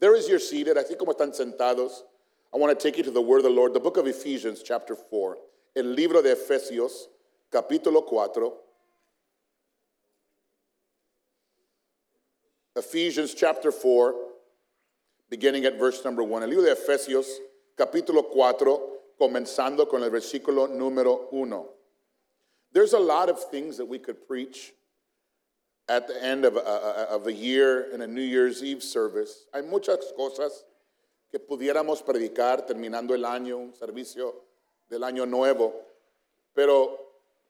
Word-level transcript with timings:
There 0.00 0.16
is 0.16 0.28
your 0.28 0.38
seated, 0.38 0.76
así 0.78 0.98
como 0.98 1.12
están 1.12 1.32
sentados. 1.36 2.02
I 2.52 2.56
want 2.56 2.76
to 2.76 2.82
take 2.82 2.96
you 2.96 3.04
to 3.04 3.10
the 3.10 3.20
word 3.20 3.38
of 3.38 3.44
the 3.44 3.50
Lord, 3.50 3.74
the 3.74 3.80
book 3.80 3.98
of 3.98 4.06
Ephesians, 4.06 4.62
chapter 4.64 4.96
4. 4.96 5.36
El 5.76 5.84
libro 5.84 6.22
de 6.22 6.34
Efesios, 6.34 7.08
capítulo 7.52 8.04
4. 8.06 8.52
Ephesians 12.76 13.34
chapter 13.34 13.70
4, 13.70 14.14
beginning 15.28 15.66
at 15.66 15.78
verse 15.78 16.02
number 16.02 16.22
1. 16.22 16.44
El 16.44 16.48
libro 16.48 16.64
de 16.64 16.74
Efesios, 16.74 17.26
capítulo 17.76 18.24
4, 18.32 18.80
comenzando 19.20 19.88
con 19.88 20.02
el 20.02 20.10
versículo 20.10 20.66
número 20.66 21.30
1. 21.30 21.66
There's 22.72 22.94
a 22.94 22.98
lot 22.98 23.28
of 23.28 23.50
things 23.50 23.76
that 23.76 23.86
we 23.86 23.98
could 23.98 24.26
preach 24.26 24.72
at 25.90 26.06
the 26.06 26.24
end 26.24 26.44
of 26.44 26.54
a, 26.54 26.60
of 27.10 27.26
a 27.26 27.32
year 27.32 27.92
in 27.92 28.00
a 28.00 28.06
New 28.06 28.22
Year's 28.22 28.62
Eve 28.62 28.80
service. 28.80 29.46
Hay 29.52 29.62
muchas 29.62 30.12
cosas 30.16 30.64
que 31.28 31.40
pudiéramos 31.40 32.00
predicar 32.04 32.64
terminando 32.64 33.12
el 33.12 33.24
año, 33.24 33.58
un 33.58 33.74
servicio 33.74 34.34
del 34.88 35.02
año 35.02 35.26
nuevo, 35.26 35.74
pero 36.54 36.96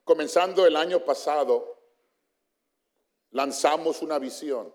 comenzando 0.05 0.66
el 0.66 0.75
año 0.75 1.05
pasado, 1.05 1.77
lanzamos 3.33 4.01
una 4.01 4.19
visión 4.19 4.73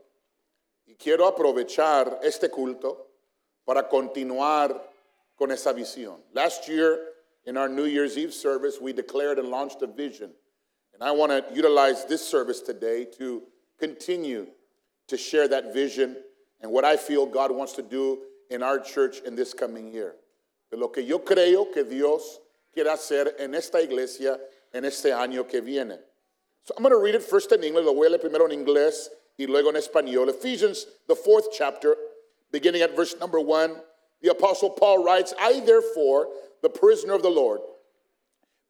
y 0.85 0.93
quiero 0.93 1.25
aprovechar 1.25 2.19
este 2.21 2.49
culto 2.49 3.07
para 3.65 3.89
continuar 3.89 4.91
con 5.35 5.51
esa 5.51 5.73
visión. 5.73 6.21
Last 6.33 6.67
year, 6.67 6.99
in 7.45 7.57
our 7.57 7.67
New 7.67 7.85
Year's 7.85 8.15
Eve 8.15 8.33
service, 8.33 8.79
we 8.79 8.93
declared 8.93 9.39
and 9.39 9.49
launched 9.49 9.81
a 9.81 9.87
vision. 9.87 10.31
And 10.93 11.03
I 11.03 11.11
want 11.11 11.31
to 11.31 11.43
utilize 11.53 12.05
this 12.05 12.25
service 12.25 12.61
today 12.61 13.05
to 13.17 13.41
continue 13.79 14.47
to 15.07 15.17
share 15.17 15.47
that 15.47 15.73
vision 15.73 16.17
and 16.61 16.71
what 16.71 16.85
I 16.85 16.97
feel 16.97 17.25
God 17.25 17.51
wants 17.51 17.73
to 17.73 17.81
do 17.81 18.19
in 18.49 18.63
our 18.63 18.79
church 18.79 19.19
in 19.25 19.35
this 19.35 19.53
coming 19.53 19.91
year. 19.91 20.15
De 20.71 20.77
lo 20.77 20.87
que 20.89 21.03
yo 21.03 21.19
creo 21.19 21.71
que 21.73 21.83
Dios 21.83 22.39
quiere 22.73 22.89
hacer 22.89 23.33
en 23.39 23.53
esta 23.53 23.81
iglesia 23.81 24.39
en 24.73 24.83
este 24.85 25.05
año 25.05 25.47
que 25.47 25.61
viene. 25.61 25.97
So 26.63 26.73
I'm 26.75 26.83
going 26.83 26.93
to 26.93 27.01
read 27.01 27.15
it 27.15 27.23
first 27.23 27.51
in 27.51 27.63
English. 27.63 27.85
Lo 27.85 27.93
voy 27.93 28.07
a 28.07 28.09
leer 28.09 28.19
primero 28.19 28.45
en 28.45 28.65
inglés 28.65 29.07
y 29.37 29.45
luego 29.45 29.69
en 29.69 29.75
español. 29.75 30.29
Ephesians, 30.29 30.87
the 31.07 31.15
fourth 31.15 31.49
chapter, 31.55 31.95
beginning 32.51 32.81
at 32.81 32.95
verse 32.95 33.15
number 33.19 33.39
one, 33.39 33.75
the 34.21 34.31
Apostle 34.31 34.71
Paul 34.71 35.03
writes, 35.03 35.33
I 35.39 35.59
therefore, 35.59 36.29
the 36.63 36.69
prisoner 36.69 37.13
of 37.13 37.21
the 37.21 37.29
Lord, 37.29 37.59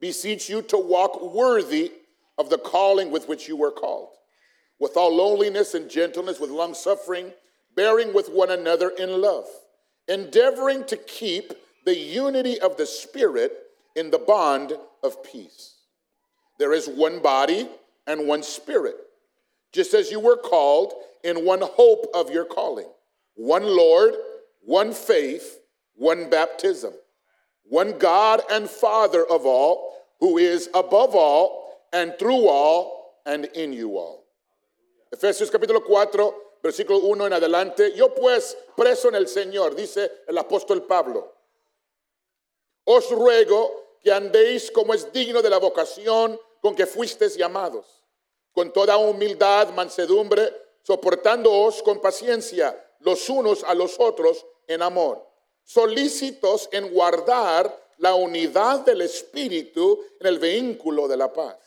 beseech 0.01 0.49
you 0.49 0.61
to 0.63 0.77
walk 0.77 1.33
worthy 1.33 1.93
of 2.37 2.49
the 2.49 2.57
calling 2.57 3.11
with 3.11 3.29
which 3.29 3.47
you 3.47 3.55
were 3.55 3.71
called 3.71 4.09
with 4.79 4.97
all 4.97 5.15
lowliness 5.15 5.73
and 5.73 5.89
gentleness, 5.89 6.39
with 6.39 6.49
long 6.49 6.73
suffering, 6.73 7.31
bearing 7.75 8.13
with 8.13 8.29
one 8.29 8.51
another 8.51 8.89
in 8.89 9.21
love, 9.21 9.45
endeavoring 10.07 10.83
to 10.85 10.97
keep 10.97 11.53
the 11.85 11.95
unity 11.95 12.59
of 12.59 12.77
the 12.77 12.85
Spirit 12.85 13.53
in 13.95 14.11
the 14.11 14.17
bond 14.17 14.73
of 15.03 15.23
peace. 15.23 15.75
There 16.59 16.73
is 16.73 16.87
one 16.87 17.19
body 17.19 17.69
and 18.07 18.27
one 18.27 18.43
Spirit, 18.43 18.95
just 19.71 19.93
as 19.93 20.11
you 20.11 20.19
were 20.19 20.37
called 20.37 20.93
in 21.23 21.45
one 21.45 21.61
hope 21.61 22.07
of 22.13 22.29
your 22.29 22.45
calling, 22.45 22.87
one 23.35 23.65
Lord, 23.65 24.15
one 24.61 24.93
faith, 24.93 25.59
one 25.95 26.29
baptism, 26.29 26.93
one 27.63 27.97
God 27.97 28.41
and 28.51 28.69
Father 28.69 29.25
of 29.25 29.45
all, 29.45 29.93
who 30.19 30.37
is 30.37 30.69
above 30.73 31.15
all 31.15 31.87
and 31.91 32.13
through 32.17 32.47
all 32.47 33.21
and 33.25 33.45
in 33.45 33.73
you 33.73 33.97
all. 33.97 34.24
Efesios 35.11 35.51
capítulo 35.51 35.83
4, 35.83 36.57
versículo 36.63 36.99
1 36.99 37.27
en 37.27 37.33
adelante. 37.33 37.93
Yo 37.93 38.13
pues, 38.13 38.57
preso 38.75 39.09
en 39.09 39.15
el 39.15 39.27
Señor, 39.27 39.75
dice 39.75 40.23
el 40.27 40.37
apóstol 40.37 40.83
Pablo, 40.83 41.33
os 42.85 43.09
ruego 43.11 43.97
que 44.01 44.11
andéis 44.11 44.71
como 44.71 44.93
es 44.93 45.11
digno 45.11 45.41
de 45.41 45.49
la 45.49 45.57
vocación 45.57 46.39
con 46.61 46.75
que 46.75 46.85
fuisteis 46.85 47.35
llamados, 47.35 48.03
con 48.51 48.73
toda 48.73 48.97
humildad, 48.97 49.69
mansedumbre, 49.69 50.53
soportándoos 50.81 51.81
con 51.83 52.01
paciencia 52.01 52.79
los 52.99 53.29
unos 53.29 53.63
a 53.63 53.73
los 53.73 53.99
otros 53.99 54.45
en 54.67 54.81
amor, 54.81 55.25
solícitos 55.63 56.67
en 56.71 56.91
guardar 56.91 57.85
la 57.97 58.15
unidad 58.15 58.79
del 58.81 59.01
Espíritu 59.01 60.03
en 60.19 60.27
el 60.27 60.39
vehículo 60.39 61.07
de 61.07 61.17
la 61.17 61.31
paz. 61.31 61.57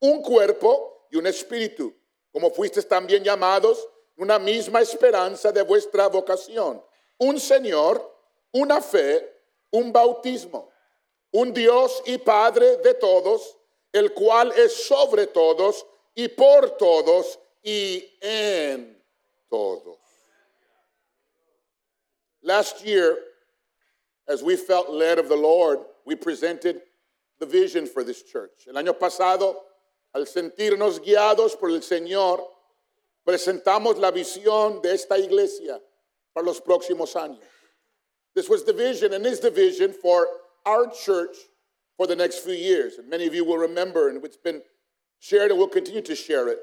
Un 0.00 0.22
cuerpo 0.22 1.06
y 1.10 1.16
un 1.16 1.26
espíritu 1.26 1.92
como 2.32 2.50
fuisteis 2.50 2.86
también 2.86 3.24
llamados, 3.24 3.86
una 4.16 4.38
misma 4.38 4.80
esperanza 4.80 5.50
de 5.50 5.62
vuestra 5.62 6.08
vocación, 6.08 6.82
un 7.18 7.40
Señor, 7.40 8.00
una 8.52 8.80
fe, 8.80 9.26
un 9.70 9.92
bautismo, 9.92 10.70
un 11.32 11.52
Dios 11.52 12.02
y 12.06 12.18
Padre 12.18 12.76
de 12.78 12.94
todos, 12.94 13.56
el 13.92 14.12
cual 14.12 14.52
es 14.52 14.84
sobre 14.84 15.26
todos 15.26 15.86
y 16.14 16.28
por 16.28 16.76
todos 16.76 17.38
y 17.62 18.04
en 18.20 19.02
todos. 19.48 19.98
Last 22.42 22.84
year, 22.84 23.18
as 24.26 24.42
we 24.42 24.56
felt 24.56 24.90
led 24.90 25.18
of 25.18 25.28
the 25.28 25.36
Lord, 25.36 25.80
we 26.04 26.14
presented 26.14 26.82
the 27.38 27.46
vision 27.46 27.86
for 27.86 28.02
this 28.02 28.22
church. 28.22 28.66
El 28.66 28.74
año 28.74 28.98
pasado 28.98 29.56
al 30.12 30.26
sentirnos 30.26 31.00
guiados 31.00 31.56
por 31.56 31.70
el 31.70 31.82
Señor, 31.82 32.46
presentamos 33.24 33.98
la 33.98 34.10
visión 34.10 34.82
de 34.82 34.94
esta 34.94 35.18
iglesia 35.18 35.80
para 36.32 36.46
los 36.46 36.60
próximos 36.60 37.14
años. 37.16 37.44
This 38.34 38.48
was 38.48 38.64
the 38.64 38.72
vision 38.72 39.12
and 39.12 39.26
is 39.26 39.40
the 39.40 39.50
vision 39.50 39.92
for 39.92 40.28
our 40.64 40.86
church 40.90 41.36
for 41.96 42.06
the 42.06 42.16
next 42.16 42.38
few 42.38 42.54
years. 42.54 42.98
And 42.98 43.08
many 43.08 43.26
of 43.26 43.34
you 43.34 43.44
will 43.44 43.58
remember, 43.58 44.08
and 44.08 44.24
it's 44.24 44.36
been 44.36 44.62
shared 45.18 45.50
and 45.50 45.58
we'll 45.58 45.68
continue 45.68 46.02
to 46.02 46.14
share 46.14 46.48
it. 46.48 46.58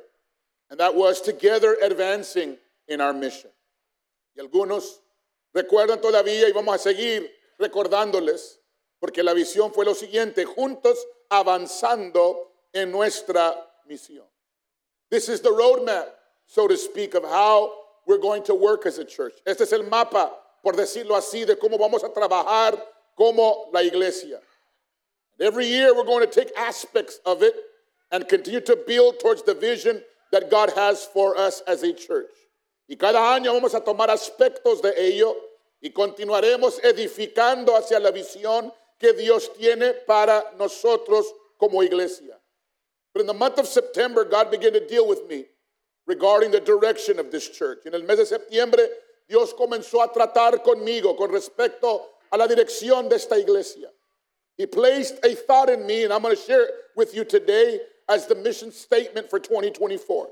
And 0.70 0.80
that 0.80 0.96
was 0.96 1.22
together 1.22 1.78
advancing 1.82 2.58
in 2.88 3.02
our 3.02 3.14
mission. 3.14 3.52
Y 4.36 4.42
algunos 4.42 5.02
recuerdan 5.54 6.02
todavía 6.02 6.48
y 6.48 6.52
vamos 6.52 6.76
a 6.76 6.80
seguir 6.80 7.30
recordándoles, 7.60 8.60
porque 9.00 9.24
la 9.24 9.34
visión 9.34 9.74
fue 9.74 9.86
lo 9.86 9.94
siguiente, 9.94 10.46
juntos 10.46 10.98
avanzando 11.30 12.52
en 12.78 12.92
nuestra 12.92 13.56
misión. 13.90 14.26
This 15.10 15.30
is 15.30 15.42
the 15.42 15.50
roadmap, 15.50 16.08
so 16.46 16.68
to 16.68 16.78
speak, 16.78 17.16
of 17.16 17.24
how 17.24 17.74
we're 18.06 18.20
going 18.20 18.44
to 18.44 18.56
work 18.56 18.86
as 18.86 18.98
a 19.00 19.06
church. 19.06 19.34
Este 19.46 19.62
es 19.62 19.74
el 19.74 19.84
mapa, 19.84 20.32
por 20.64 20.74
decirlo 20.74 21.16
así, 21.16 21.46
de 21.46 21.56
cómo 21.56 21.78
vamos 21.78 22.04
a 22.04 22.10
trabajar 22.10 22.80
como 23.18 23.70
la 23.74 23.82
iglesia. 23.82 24.40
Every 25.40 25.66
year 25.66 25.96
we're 25.96 26.04
going 26.04 26.26
to 26.26 26.32
take 26.32 26.52
aspects 26.58 27.20
of 27.26 27.42
it 27.42 27.54
and 28.12 28.28
continue 28.28 28.62
to 28.62 28.78
build 28.88 29.20
towards 29.20 29.44
the 29.44 29.54
vision 29.54 30.02
that 30.32 30.50
God 30.50 30.72
has 30.76 31.06
for 31.06 31.38
us 31.38 31.62
as 31.68 31.84
a 31.84 31.94
church. 31.94 32.32
Y 32.90 32.96
cada 32.96 33.20
año 33.20 33.54
vamos 33.54 33.74
a 33.74 33.82
tomar 33.82 34.10
aspectos 34.10 34.82
de 34.82 34.94
ello 34.98 35.36
y 35.82 35.90
continuaremos 35.90 36.80
edificando 36.84 37.76
hacia 37.76 38.00
la 38.00 38.12
visión 38.12 38.72
que 39.00 39.14
Dios 39.14 39.52
tiene 39.54 39.94
para 39.94 40.44
nosotros 40.58 41.26
como 41.58 41.84
iglesia. 41.84 42.40
But 43.18 43.22
in 43.22 43.28
the 43.28 43.34
month 43.34 43.58
of 43.58 43.66
September, 43.66 44.24
God 44.24 44.52
began 44.52 44.74
to 44.74 44.88
deal 44.88 45.08
with 45.08 45.28
me 45.28 45.46
regarding 46.06 46.52
the 46.52 46.60
direction 46.60 47.18
of 47.18 47.32
this 47.32 47.50
church. 47.50 47.80
En 47.88 47.96
el 47.96 48.04
mes 48.04 48.18
de 48.18 48.28
septiembre, 48.28 48.88
Dios 49.28 49.54
comenzó 49.54 50.04
a 50.04 50.14
tratar 50.14 50.64
conmigo 50.64 51.18
con 51.18 51.32
respecto 51.32 52.00
a 52.32 52.38
la 52.38 52.46
dirección 52.46 53.10
de 53.10 53.16
esta 53.16 53.40
iglesia. 53.40 53.88
He 54.56 54.68
placed 54.68 55.16
a 55.26 55.34
thought 55.34 55.68
in 55.68 55.88
me, 55.88 56.04
and 56.04 56.14
I'm 56.14 56.22
going 56.22 56.36
to 56.36 56.40
share 56.40 56.66
it 56.66 56.72
with 56.96 57.16
you 57.16 57.26
today 57.26 57.80
as 58.08 58.28
the 58.28 58.36
mission 58.36 58.72
statement 58.72 59.32
for 59.32 59.40
2024. 59.40 60.28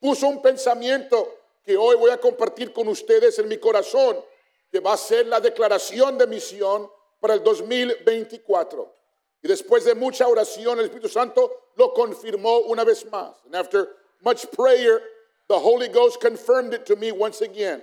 Puso 0.00 0.28
un 0.28 0.40
pensamiento 0.40 1.26
que 1.66 1.76
hoy 1.76 1.96
voy 1.96 2.12
a 2.12 2.16
compartir 2.16 2.72
con 2.72 2.86
ustedes 2.86 3.40
en 3.40 3.48
mi 3.48 3.56
corazón, 3.56 4.22
que 4.70 4.78
va 4.78 4.92
a 4.92 4.96
ser 4.96 5.26
la 5.26 5.40
declaración 5.40 6.16
de 6.16 6.28
misión 6.28 6.88
para 7.20 7.34
el 7.34 7.42
2024. 7.42 8.99
Y 9.42 9.48
después 9.48 9.84
de 9.84 9.94
mucha 9.94 10.26
oración, 10.26 10.78
el 10.78 10.88
Espíritu 10.88 11.08
Santo 11.08 11.50
lo 11.76 11.94
confirmó 11.94 12.68
una 12.68 12.84
vez 12.84 13.04
más. 13.04 13.34
And 13.46 13.54
after 13.54 13.88
much 14.22 14.50
prayer, 14.52 15.00
the 15.48 15.58
Holy 15.58 15.88
Ghost 15.88 16.20
confirmed 16.20 16.74
it 16.74 16.86
to 16.86 16.96
me 16.96 17.10
once 17.10 17.40
again. 17.40 17.82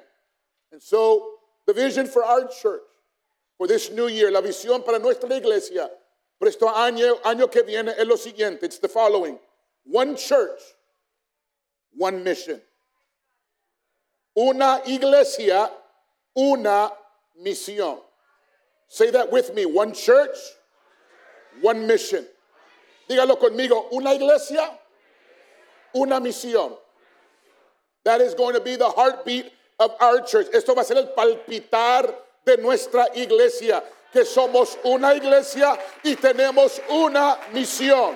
And 0.72 0.82
so, 0.82 1.32
the 1.66 1.74
vision 1.74 2.08
for 2.08 2.24
our 2.24 2.48
church 2.48 2.82
for 3.58 3.68
this 3.68 3.92
new 3.92 4.08
year, 4.08 4.32
la 4.32 4.42
visión 4.42 4.86
para 4.86 5.00
nuestra 5.00 5.30
iglesia, 5.36 5.90
para 6.40 6.52
este 6.52 6.62
año, 6.62 7.20
año 7.24 7.52
que 7.52 7.64
viene 7.64 7.94
es 7.98 8.06
lo 8.06 8.16
siguiente. 8.16 8.64
It's 8.64 8.80
the 8.80 8.88
following. 8.88 9.40
One 9.84 10.16
church, 10.16 10.60
one 11.96 12.24
mission. 12.24 12.62
Una 14.38 14.82
iglesia, 14.86 15.72
una 16.38 16.92
misión. 17.44 18.00
Say 18.88 19.12
that 19.12 19.32
with 19.32 19.54
me. 19.56 19.66
One 19.66 19.94
church, 19.94 20.38
one 21.62 21.88
mission. 21.88 22.26
Dígalo 23.10 23.40
conmigo, 23.40 23.92
una 23.92 24.14
iglesia, 24.14 24.70
una 25.96 26.20
misión. 26.20 26.78
That 28.04 28.22
is 28.22 28.34
going 28.34 28.54
to 28.56 28.62
be 28.62 28.76
the 28.76 28.90
heartbeat 28.90 29.52
of 29.80 29.92
our 30.00 30.22
church. 30.22 30.48
Esto 30.54 30.74
va 30.76 30.82
a 30.82 30.86
ser 30.86 30.98
el 30.98 31.08
palpitar 31.18 32.14
de 32.46 32.58
nuestra 32.58 33.08
iglesia, 33.16 33.84
que 34.12 34.24
somos 34.24 34.78
una 34.86 35.14
iglesia 35.14 35.78
y 36.04 36.16
tenemos 36.16 36.80
una 36.90 37.38
misión. 37.54 38.16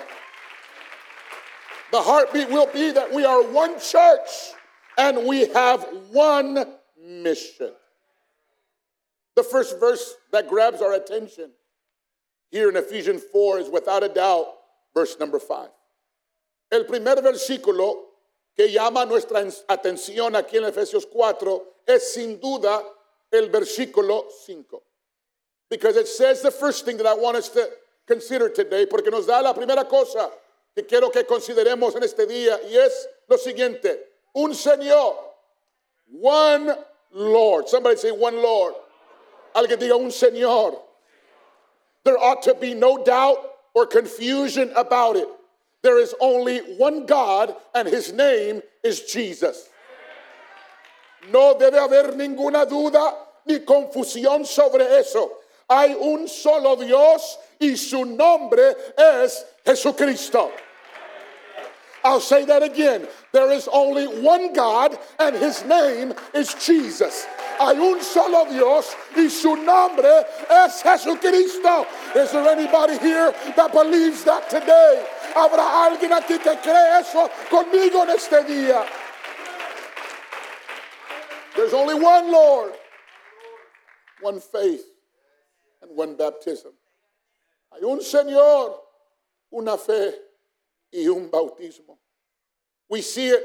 The 1.91 2.01
heartbeat 2.01 2.49
will 2.49 2.67
be 2.67 2.91
that 2.91 3.13
we 3.13 3.25
are 3.25 3.43
one 3.43 3.79
church 3.79 4.53
and 4.97 5.25
we 5.27 5.47
have 5.49 5.85
one 6.11 6.65
mission. 7.01 7.71
The 9.35 9.43
first 9.43 9.79
verse 9.79 10.15
that 10.31 10.47
grabs 10.47 10.81
our 10.81 10.93
attention 10.93 11.51
here 12.51 12.69
in 12.69 12.75
Ephesians 12.75 13.23
4 13.31 13.59
is 13.59 13.69
without 13.69 14.03
a 14.03 14.09
doubt 14.09 14.47
verse 14.93 15.17
number 15.19 15.39
5. 15.39 15.69
El 16.71 16.83
primer 16.83 17.15
versículo 17.15 17.95
que 18.55 18.67
llama 18.67 19.05
nuestra 19.05 19.39
atención 19.69 20.35
aquí 20.35 20.57
en 20.57 20.65
Efesios 20.65 21.05
4 21.09 21.63
es 21.87 22.13
sin 22.13 22.39
duda 22.39 22.83
el 23.31 23.49
versículo 23.49 24.25
5. 24.45 24.81
Because 25.69 25.95
it 25.95 26.07
says 26.07 26.41
the 26.41 26.51
first 26.51 26.85
thing 26.85 26.97
that 26.97 27.05
I 27.07 27.13
want 27.13 27.37
us 27.37 27.49
to 27.49 27.69
consider 28.05 28.49
today, 28.49 28.85
porque 28.85 29.09
nos 29.09 29.25
da 29.25 29.39
la 29.41 29.53
primera 29.53 29.85
cosa 29.85 30.29
que 30.75 30.83
quiero 30.83 31.09
que 31.09 31.23
consideremos 31.23 31.95
en 31.95 32.03
este 32.03 32.25
día, 32.27 32.59
y 32.69 32.75
es 32.75 33.07
lo 33.29 33.37
siguiente, 33.37 33.97
un 34.35 34.53
Señor, 34.53 35.15
one 36.19 36.75
Lord. 37.11 37.69
Somebody 37.69 37.95
say 37.95 38.11
one 38.11 38.35
Lord. 38.35 38.75
Alguien 39.55 39.79
diga 39.79 39.95
un 39.97 40.11
Señor. 40.11 40.90
There 42.03 42.17
ought 42.17 42.41
to 42.43 42.55
be 42.55 42.73
no 42.73 43.03
doubt 43.03 43.37
or 43.73 43.85
confusion 43.85 44.71
about 44.75 45.15
it. 45.15 45.27
There 45.81 45.99
is 45.99 46.13
only 46.19 46.59
one 46.77 47.05
God, 47.05 47.55
and 47.73 47.87
his 47.87 48.13
name 48.13 48.61
is 48.83 49.01
Jesus. 49.01 49.69
No 51.31 51.55
debe 51.55 51.73
haber 51.73 52.13
ninguna 52.13 52.65
duda 52.67 53.15
ni 53.45 53.59
confusión 53.59 54.45
sobre 54.45 54.81
eso. 54.81 55.29
Hay 55.69 55.93
un 55.93 56.27
solo 56.27 56.75
Dios 56.75 57.37
y 57.59 57.75
su 57.75 58.03
nombre 58.03 58.73
es 58.97 59.43
Jesucristo. 59.65 60.51
I'll 62.03 62.19
say 62.19 62.45
that 62.45 62.63
again. 62.63 63.07
There 63.31 63.51
is 63.51 63.69
only 63.71 64.05
one 64.07 64.53
God, 64.53 64.97
and 65.19 65.35
his 65.35 65.63
name 65.65 66.13
is 66.33 66.53
Jesus. 66.55 67.25
Hay 67.59 67.77
un 67.77 68.01
solo 68.01 68.45
Dios 68.45 68.95
y 69.15 69.29
su 69.29 69.55
nombre 69.55 70.25
es 70.49 70.81
Jesucristo. 70.81 71.85
Is 72.15 72.31
there 72.31 72.47
anybody 72.49 72.97
here 72.97 73.33
that 73.55 73.71
believes 73.71 74.23
that 74.23 74.49
today? 74.49 75.05
Habrá 75.35 75.85
alguien 75.85 76.11
aquí 76.11 76.37
que 76.39 76.55
cree 76.57 76.99
eso 76.99 77.29
conmigo 77.49 78.03
en 78.03 78.09
este 78.09 78.43
día. 78.45 78.85
There's 81.55 81.73
only 81.73 81.95
one 81.95 82.31
Lord, 82.31 82.73
one 84.21 84.39
faith, 84.39 84.85
and 85.81 85.95
one 85.95 86.15
baptism. 86.15 86.71
Hay 87.73 87.83
un 87.83 87.99
Señor, 87.99 88.77
una 89.51 89.77
fe 89.77 90.13
y 90.93 91.07
un 91.07 91.29
bautismo. 91.29 91.97
We 92.89 93.01
see 93.01 93.29
it 93.29 93.43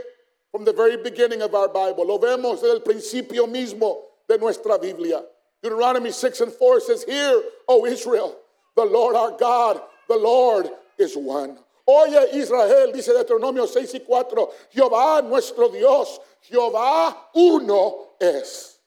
from 0.56 0.64
the 0.64 0.72
very 0.72 0.96
beginning 0.96 1.42
of 1.42 1.54
our 1.54 1.68
Bible. 1.68 2.06
Lo 2.06 2.16
vemos 2.16 2.62
desde 2.62 2.76
el 2.76 2.80
principio 2.80 3.46
mismo 3.46 4.04
de 4.26 4.38
nuestra 4.38 4.78
Biblia. 4.78 5.22
Deuteronomy 5.62 6.10
6 6.10 6.40
and 6.40 6.50
4 6.50 6.80
says, 6.80 7.04
Hear, 7.04 7.42
O 7.68 7.84
Israel, 7.84 8.34
the 8.74 8.86
Lord 8.86 9.16
our 9.16 9.36
God, 9.36 9.82
the 10.08 10.16
Lord 10.16 10.70
is 10.96 11.14
one. 11.14 11.58
Oye 11.86 12.28
Israel, 12.32 12.90
dice 12.90 13.08
Deuteronomio 13.08 13.68
6 13.68 13.92
y 13.92 14.00
4, 14.06 14.48
Jehová 14.74 15.28
nuestro 15.28 15.68
Dios, 15.68 16.20
Jehová 16.50 17.14
uno 17.34 18.06
es. 18.18 18.78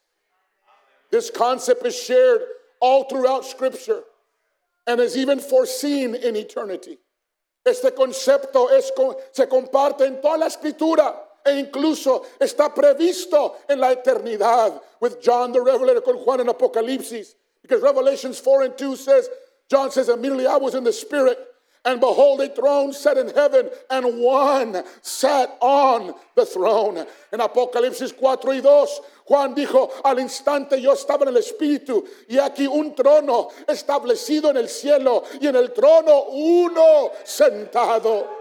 This 1.11 1.29
concept 1.29 1.85
is 1.85 1.95
shared 1.95 2.41
all 2.79 3.03
throughout 3.03 3.45
Scripture 3.45 4.01
and 4.87 4.99
is 4.99 5.15
even 5.15 5.39
foreseen 5.39 6.15
in 6.15 6.35
eternity. 6.35 6.97
Este 7.63 7.91
concepto 7.95 8.71
es, 8.71 8.91
se 9.33 9.45
comparte 9.45 10.07
en 10.07 10.19
toda 10.19 10.39
la 10.39 10.47
escritura 10.47 11.28
e 11.49 11.59
incluso 11.59 12.25
está 12.39 12.73
previsto 12.73 13.55
en 13.67 13.79
la 13.79 13.91
eternidad 13.91 14.81
with 15.01 15.19
John 15.21 15.51
the 15.51 15.59
Revelator 15.59 16.01
con 16.01 16.17
Juan 16.17 16.41
en 16.41 16.47
Apocalipsis. 16.47 17.35
Because 17.61 17.81
Revelations 17.81 18.39
4 18.39 18.63
and 18.63 18.77
2 18.77 18.95
says, 18.95 19.29
John 19.69 19.91
says, 19.91 20.09
immediately 20.09 20.47
I 20.47 20.57
was 20.57 20.75
in 20.75 20.83
the 20.83 20.93
Spirit 20.93 21.37
and 21.85 21.99
behold, 21.99 22.41
a 22.41 22.49
throne 22.49 22.91
set 22.91 23.17
in 23.17 23.29
heaven, 23.29 23.69
and 23.89 24.19
one 24.19 24.83
sat 25.01 25.57
on 25.61 26.13
the 26.35 26.45
throne. 26.45 27.05
En 27.31 27.39
Apocalipsis 27.39 28.13
4 28.13 28.53
y 28.53 28.59
2, 28.59 29.01
Juan 29.25 29.55
dijo, 29.55 29.89
al 30.03 30.19
instante 30.19 30.81
yo 30.81 30.93
estaba 30.93 31.23
en 31.23 31.29
el 31.29 31.37
Espíritu, 31.37 32.05
y 32.27 32.37
aquí 32.37 32.67
un 32.67 32.93
trono 32.93 33.49
establecido 33.67 34.49
en 34.49 34.57
el 34.57 34.67
cielo, 34.67 35.23
y 35.39 35.47
en 35.47 35.55
el 35.55 35.71
trono 35.71 36.25
uno 36.31 37.11
sentado. 37.23 38.38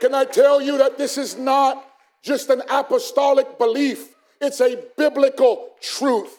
Can 0.00 0.14
I 0.14 0.24
tell 0.24 0.60
you 0.60 0.78
that 0.78 0.98
this 0.98 1.16
is 1.16 1.36
not 1.36 1.84
just 2.22 2.50
an 2.50 2.62
apostolic 2.68 3.58
belief, 3.58 4.14
it's 4.40 4.60
a 4.60 4.82
biblical 4.96 5.70
truth. 5.80 6.38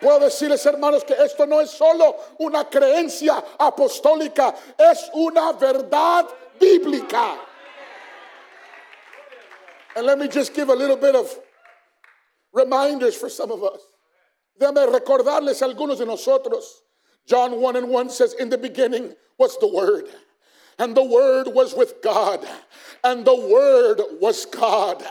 Puedo 0.00 0.20
decirles, 0.20 0.64
hermanos, 0.64 1.04
que 1.04 1.16
esto 1.16 1.46
no 1.46 1.60
es 1.60 1.70
solo 1.70 2.16
una 2.40 2.64
creencia 2.64 3.42
apostólica, 3.58 4.54
es 4.78 5.10
una 5.14 5.52
verdad 5.52 6.28
bíblica. 6.60 7.38
And 9.96 10.06
let 10.06 10.18
me 10.18 10.28
just 10.28 10.54
give 10.54 10.68
a 10.68 10.74
little 10.74 10.96
bit 10.96 11.14
of 11.14 11.38
reminders 12.52 13.14
for 13.14 13.28
some 13.28 13.50
of 13.50 13.62
us. 13.62 13.80
Déjame 14.60 14.86
recordarles 14.92 15.62
algunos 15.62 15.98
de 15.98 16.06
nosotros. 16.06 16.82
John 17.26 17.60
1 17.60 17.76
and 17.76 17.88
1 17.88 18.10
says, 18.10 18.34
In 18.34 18.48
the 18.50 18.58
beginning 18.58 19.14
was 19.38 19.58
the 19.58 19.68
Word 19.68 20.06
and 20.78 20.96
the 20.96 21.04
Word 21.04 21.48
was 21.48 21.74
with 21.74 22.02
God, 22.02 22.46
and 23.02 23.24
the 23.24 23.34
Word 23.34 24.00
was 24.20 24.46
God. 24.46 25.04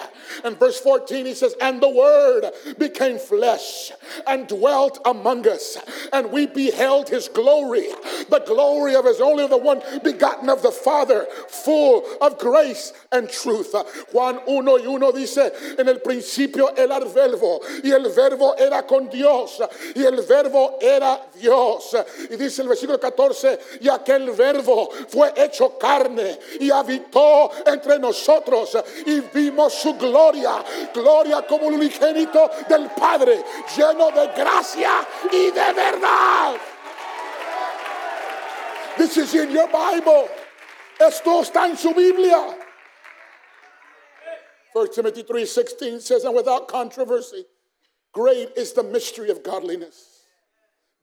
And 0.44 0.58
verse 0.58 0.80
14, 0.80 1.26
he 1.26 1.34
says, 1.34 1.56
And 1.62 1.82
the 1.82 1.90
Word 1.90 2.52
became 2.78 3.20
flesh 3.20 3.92
and 4.28 4.48
dwelt 4.48 5.00
among 5.06 5.48
us, 5.48 5.78
and 6.12 6.32
we 6.32 6.48
beheld 6.48 7.10
his 7.10 7.28
glory, 7.28 7.88
the 8.30 8.44
glory 8.46 8.96
of 8.96 9.06
his 9.06 9.22
only 9.22 9.48
the 9.48 9.58
one 9.58 9.82
begotten 10.04 10.50
of 10.50 10.62
the 10.62 10.72
Father, 10.72 11.28
full 11.48 12.06
of 12.22 12.38
grace 12.40 12.94
and 13.12 13.30
truth. 13.30 13.76
Juan 14.12 14.38
1 14.46 14.68
y 14.68 14.88
1 14.88 15.12
dice, 15.12 15.52
En 15.78 15.88
el 15.88 16.00
principio 16.00 16.70
era 16.76 16.98
el 16.98 17.10
verbo, 17.10 17.62
y 17.84 17.92
el 17.92 18.10
verbo 18.10 18.56
era 18.58 18.84
con 18.84 19.08
Dios, 19.10 19.62
y 19.96 20.04
el 20.04 20.22
verbo 20.24 20.78
era 20.82 21.22
Dios. 21.40 21.96
Y 22.30 22.36
dice 22.36 22.64
el 22.64 22.68
versículo 22.68 23.00
14, 23.00 23.60
y 23.82 23.90
aquel 23.90 24.32
verbo 24.32 24.90
fue 25.10 25.32
hecho 25.36 25.53
hecho 25.54 25.78
carne 25.78 26.40
y 26.60 26.72
habitó 26.72 27.52
entre 27.66 28.00
nosotros 28.00 28.76
y 29.06 29.20
vimos 29.20 29.74
su 29.74 29.94
gloria, 29.94 30.64
gloria 30.94 31.46
como 31.46 31.68
el 31.68 31.76
unigénito 31.76 32.50
del 32.68 32.90
Padre, 32.90 33.44
lleno 33.76 34.10
de 34.12 34.28
gracia 34.36 35.08
y 35.32 35.52
de 35.52 35.74
verdad. 35.74 36.56
This 38.98 39.18
is 39.18 39.34
in 39.34 39.52
your 39.52 39.68
Bible. 39.68 40.30
Esto 41.00 41.42
está 41.42 41.66
en 41.66 41.78
su 41.78 41.94
Biblia. 41.94 42.58
1 44.74 44.88
Timothy 44.92 45.24
3:16 45.24 46.02
says, 46.02 46.24
and 46.24 46.36
without 46.36 46.68
controversy, 46.68 47.46
great 48.12 48.50
is 48.56 48.74
the 48.74 48.84
mystery 48.84 49.30
of 49.30 49.44
godliness. 49.44 50.26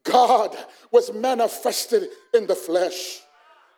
God 0.03 0.57
was 0.91 1.13
manifested 1.13 2.09
in 2.33 2.47
the 2.47 2.55
flesh 2.55 3.21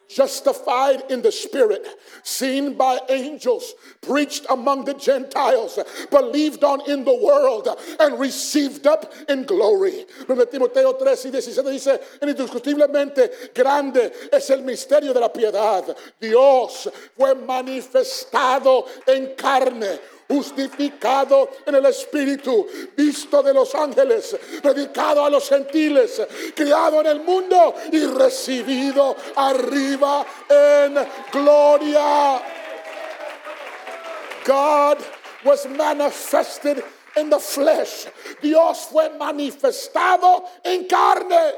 justified 0.07 1.03
in 1.09 1.21
the 1.21 1.31
spirit, 1.31 1.87
seen 2.23 2.75
by 2.75 2.99
angels, 3.09 3.73
preached 4.01 4.45
among 4.49 4.85
the 4.85 4.93
Gentiles, 4.93 5.79
believed 6.09 6.63
on 6.63 6.81
in 6.89 7.03
the 7.03 7.15
world, 7.15 7.67
and 7.99 8.19
received 8.19 8.87
up 8.87 9.13
in 9.29 9.43
glory. 9.43 10.05
Donde 10.27 10.49
Timoteo 10.49 10.93
3 10.93 11.25
y 11.25 11.31
17 11.31 11.71
dice, 11.71 11.99
indiscutiblemente 12.21 13.53
grande 13.53 14.11
es 14.31 14.49
el 14.49 14.63
misterio 14.63 15.13
de 15.13 15.19
la 15.19 15.29
piedad. 15.29 15.95
Dios 16.19 16.89
fue 17.17 17.35
manifestado 17.35 18.85
en 19.07 19.35
carne 19.35 19.99
justificado 20.33 21.49
en 21.65 21.75
el 21.75 21.85
Espíritu, 21.85 22.67
visto 22.97 23.43
de 23.43 23.53
los 23.53 23.75
ángeles, 23.75 24.35
dedicado 24.63 25.23
a 25.23 25.29
los 25.29 25.47
gentiles, 25.47 26.21
criado 26.55 27.01
en 27.01 27.07
el 27.07 27.19
mundo 27.21 27.75
y 27.91 28.05
recibido 28.07 29.15
arriba 29.35 30.25
en 30.49 30.97
gloria. 31.31 32.41
God 34.43 34.97
was 35.45 35.67
manifested 35.67 36.83
in 37.15 37.29
the 37.29 37.39
flesh. 37.39 38.07
Dios 38.41 38.87
fue 38.91 39.09
manifestado 39.09 40.45
en 40.65 40.87
carne. 40.87 41.53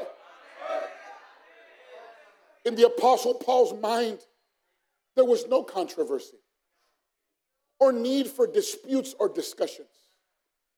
In 2.66 2.74
the 2.74 2.86
Apostle 2.86 3.34
Paul's 3.34 3.72
mind, 3.80 4.18
there 5.14 5.24
was 5.24 5.46
no 5.46 5.62
controversy 5.62 6.36
or 7.78 7.92
need 7.92 8.26
for 8.28 8.46
disputes 8.46 9.14
or 9.18 9.28
discussions. 9.28 9.88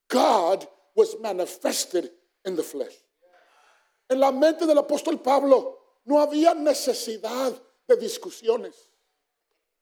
God 0.09 0.67
was 0.97 1.17
manifested 1.21 2.11
in 2.45 2.57
the 2.57 2.63
flesh. 2.63 2.95
En 4.11 4.21
la 4.21 4.33
mente 4.33 4.67
del 4.67 4.79
apóstol 4.83 5.23
Pablo 5.23 5.77
no 6.07 6.17
había 6.17 6.55
necesidad 6.55 7.55
de 7.87 7.97
discusiones 7.97 8.75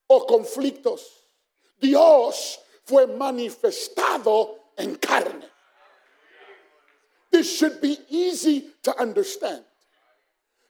o 0.08 0.26
conflictos. 0.26 1.00
Dios 1.80 2.58
fue 2.84 3.06
manifestado 3.06 4.58
en 4.76 4.96
carne. 4.96 5.46
This 7.30 7.58
should 7.58 7.80
be 7.80 7.98
easy 8.08 8.70
to 8.82 8.94
understand. 9.00 9.64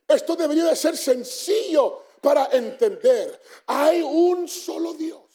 Esto 0.09 0.37
debería 0.37 0.65
de 0.65 0.77
ser 0.77 0.97
sencillo 0.97 2.03
para 2.21 2.49
entender. 2.53 3.41
Hay 3.67 4.03
un 4.03 4.49
solo 4.49 4.95
Dios. 4.95 5.26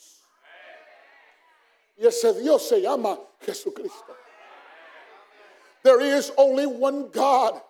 Y 2.01 2.08
ese 2.08 2.34
Dios 2.34 2.67
se 2.67 2.81
llama 2.81 3.20
Jesucristo. 3.46 4.15
There 5.84 6.01
is 6.01 6.31
only 6.36 6.65
one 6.65 7.10
God, 7.10 7.62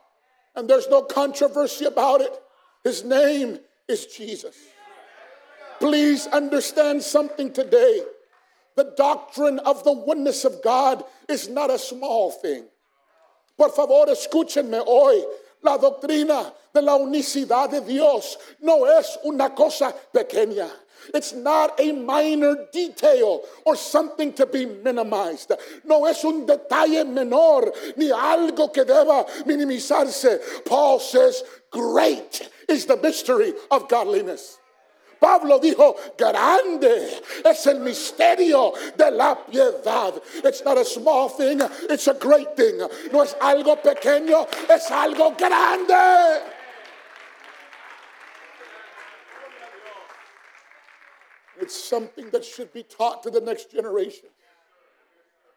and 0.56 0.70
there's 0.70 0.88
no 0.88 1.02
controversy 1.02 1.86
about 1.86 2.22
it. 2.22 2.32
His 2.84 3.04
name 3.04 3.60
is 3.90 4.06
Jesus. 4.06 4.56
Please 5.80 6.28
understand 6.28 7.04
something 7.04 7.52
today. 7.52 8.04
The 8.78 8.94
doctrine 8.96 9.60
of 9.60 9.84
the 9.84 9.92
oneness 9.92 10.46
of 10.46 10.64
God 10.64 11.04
is 11.28 11.50
not 11.50 11.70
a 11.70 11.78
small 11.78 12.32
thing. 12.32 12.66
Por 13.58 13.70
favor, 13.70 14.06
escúchenme 14.08 14.82
hoy. 14.86 15.24
La 15.64 15.78
doctrina 15.78 16.54
de 16.74 16.82
la 16.82 16.98
unicidad 16.98 17.70
de 17.70 17.82
Dios 17.82 18.38
no 18.62 18.86
es 18.86 19.18
una 19.26 19.50
cosa 19.50 19.94
pequeña. 20.14 20.72
It's 21.14 21.34
not 21.34 21.80
a 21.80 21.92
minor 21.92 22.68
detail 22.72 23.42
or 23.66 23.76
something 23.76 24.34
to 24.34 24.46
be 24.46 24.66
minimized. 24.66 25.52
No 25.84 26.06
es 26.06 26.24
un 26.24 26.46
detalle 26.46 27.06
menor 27.06 27.72
ni 27.98 28.10
algo 28.10 28.74
que 28.74 28.86
deba 28.86 29.28
minimizarse. 29.46 30.66
Paul 30.66 31.00
says, 31.00 31.44
Great 31.72 32.50
is 32.68 32.86
the 32.86 32.98
mystery 32.98 33.54
of 33.70 33.88
godliness. 33.88 34.58
Pablo 35.22 35.60
dijo, 35.60 35.96
grande 36.18 37.22
es 37.46 37.68
el 37.68 37.80
misterio 37.80 38.74
de 38.98 39.12
la 39.12 39.36
piedad. 39.36 40.20
It's 40.44 40.66
not 40.66 40.80
a 40.80 40.84
small 40.84 41.30
thing, 41.30 41.62
it's 41.88 42.08
a 42.08 42.16
great 42.16 42.58
thing. 42.58 42.80
No 43.14 43.22
es 43.22 43.36
algo 43.36 43.78
pequeño, 43.80 44.48
es 44.68 44.90
algo 44.90 45.38
grande. 45.38 46.42
It's 51.62 51.82
something 51.82 52.30
that 52.32 52.44
should 52.44 52.74
be 52.74 52.84
taught 52.84 53.22
to 53.24 53.30
the 53.30 53.40
next 53.40 53.72
generation. 53.72 54.30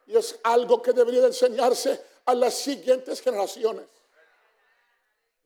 Y 0.06 0.14
es 0.14 0.34
algo 0.44 0.82
que 0.82 0.92
debería 0.92 1.26
enseñarse 1.26 1.98
a 2.26 2.34
las 2.34 2.62
siguientes 2.62 3.22
generaciones. 3.22 3.86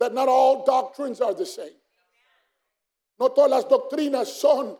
That 0.01 0.13
not 0.13 0.29
all 0.29 0.65
doctrines 0.65 1.21
are 1.21 1.33
the 1.35 1.47
same. 1.47 1.77
No 3.21 3.29
todas 3.29 3.51
las 3.51 3.65
doctrinas 3.65 4.27
son 4.27 4.77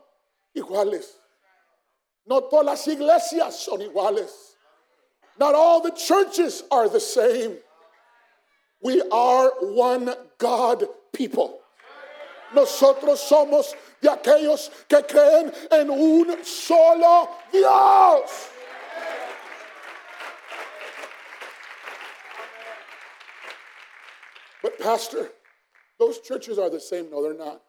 iguales. 0.57 1.19
No 2.27 2.41
todas 2.41 2.67
las 2.67 2.87
iglesias 2.89 3.53
son 3.53 3.81
iguales. 3.81 4.57
Not 5.39 5.55
all 5.55 5.81
the 5.81 5.93
churches 5.93 6.65
are 6.71 6.89
the 6.89 7.01
same. 7.01 7.57
We 8.83 9.01
are 9.13 9.53
one 9.61 10.13
God 10.39 10.85
people. 11.13 11.61
Nosotros 12.55 13.21
somos 13.29 13.75
de 14.01 14.09
aquellos 14.09 14.71
que 14.89 15.03
creen 15.03 15.53
en 15.71 15.91
un 15.91 16.45
solo 16.45 17.29
Dios. 17.53 18.51
But, 24.63 24.79
Pastor, 24.79 25.31
those 25.99 26.21
churches 26.21 26.59
are 26.59 26.71
the 26.71 26.81
same. 26.81 27.11
No, 27.11 27.23
they're 27.23 27.35
not. 27.35 27.63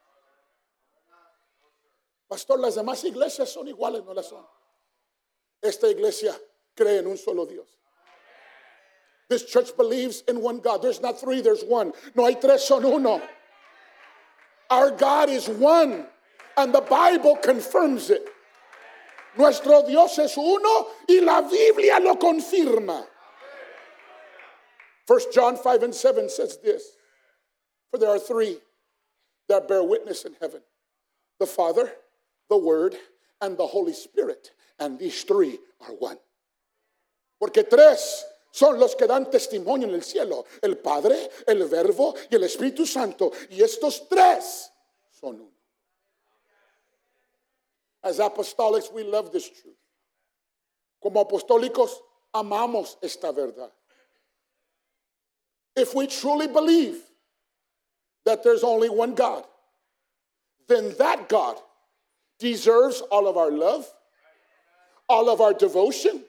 Pastor, 2.29 2.57
las 2.57 2.75
demás 2.75 3.03
iglesias 3.03 3.53
son 3.53 3.67
iguales, 3.67 4.05
no 4.05 4.13
las 4.13 4.29
son. 4.29 4.43
Esta 5.62 5.88
iglesia 5.88 6.36
cree 6.75 7.00
en 7.00 7.07
un 7.07 7.17
solo 7.17 7.45
Dios. 7.45 7.67
This 9.29 9.45
church 9.45 9.75
believes 9.77 10.24
in 10.27 10.41
one 10.41 10.59
God. 10.59 10.81
There's 10.81 11.01
not 11.01 11.19
three, 11.19 11.41
there's 11.41 11.63
one. 11.63 11.93
No 12.15 12.25
hay 12.25 12.36
tres, 12.36 12.67
son 12.67 12.83
uno. 12.86 13.21
Our 14.69 14.91
God 14.91 15.29
is 15.29 15.48
one, 15.48 16.05
and 16.60 16.74
the 16.74 16.82
Bible 16.82 17.36
confirms 17.38 18.10
it. 18.10 18.28
Nuestro 19.38 19.84
Dios 19.88 20.18
es 20.20 20.38
uno 20.38 20.88
y 21.08 21.20
la 21.22 21.42
Biblia 21.42 22.00
lo 22.00 22.16
confirma. 22.16 23.06
1 25.08 25.20
John 25.34 25.58
5 25.58 25.84
and 25.84 25.96
7 25.96 26.30
says 26.30 26.58
this 26.63 26.92
For 27.89 27.98
there 27.98 28.10
are 28.10 28.20
three 28.20 28.58
that 29.48 29.68
bear 29.68 29.84
witness 29.84 30.25
in 30.25 30.36
heaven 30.39 30.62
the 31.39 31.48
Father, 31.48 31.92
the 32.50 32.58
Word, 32.58 32.96
and 33.42 33.58
the 33.58 33.66
Holy 33.66 33.94
Spirit. 33.94 34.51
And 34.78 35.00
these 35.00 35.24
three 35.24 35.58
are 35.82 35.94
one. 35.94 36.18
Porque 37.39 37.70
tres 37.70 38.25
son 38.51 38.78
los 38.78 38.96
que 38.96 39.08
dan 39.08 39.25
testimonio 39.32 39.88
en 39.88 39.94
el 39.94 40.01
cielo, 40.01 40.46
el 40.62 40.75
Padre, 40.75 41.30
el 41.48 41.66
Verbo 41.68 42.16
y 42.30 42.36
el 42.36 42.44
Espíritu 42.44 42.86
Santo. 42.86 43.32
Y 43.50 43.62
estos 43.62 44.08
tres 44.10 44.70
son 45.12 45.36
uno. 45.36 45.59
As 48.03 48.20
apostolics, 48.20 48.94
we 48.94 49.03
love 49.03 49.32
this 49.32 49.50
truth. 49.50 49.75
Como 51.01 51.24
apostólicos, 51.24 51.91
amamos 52.34 52.96
esta 53.01 53.32
verdad. 53.32 53.72
If 55.75 55.94
we 55.94 56.08
truly 56.08 56.48
believe 56.48 56.98
that 58.25 58.44
there's 58.44 58.63
only 58.63 58.89
one 58.89 59.15
God, 59.15 59.44
then 60.68 60.94
that 60.98 61.29
God 61.29 61.58
deserves 62.38 63.01
all 63.12 63.27
of 63.27 63.38
our 63.38 63.51
love, 63.51 63.86
all 65.08 65.29
of 65.29 65.41
our 65.41 65.53
devotion, 65.53 66.24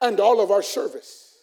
and 0.00 0.18
all 0.18 0.40
of 0.40 0.50
our 0.50 0.62
service. 0.62 1.36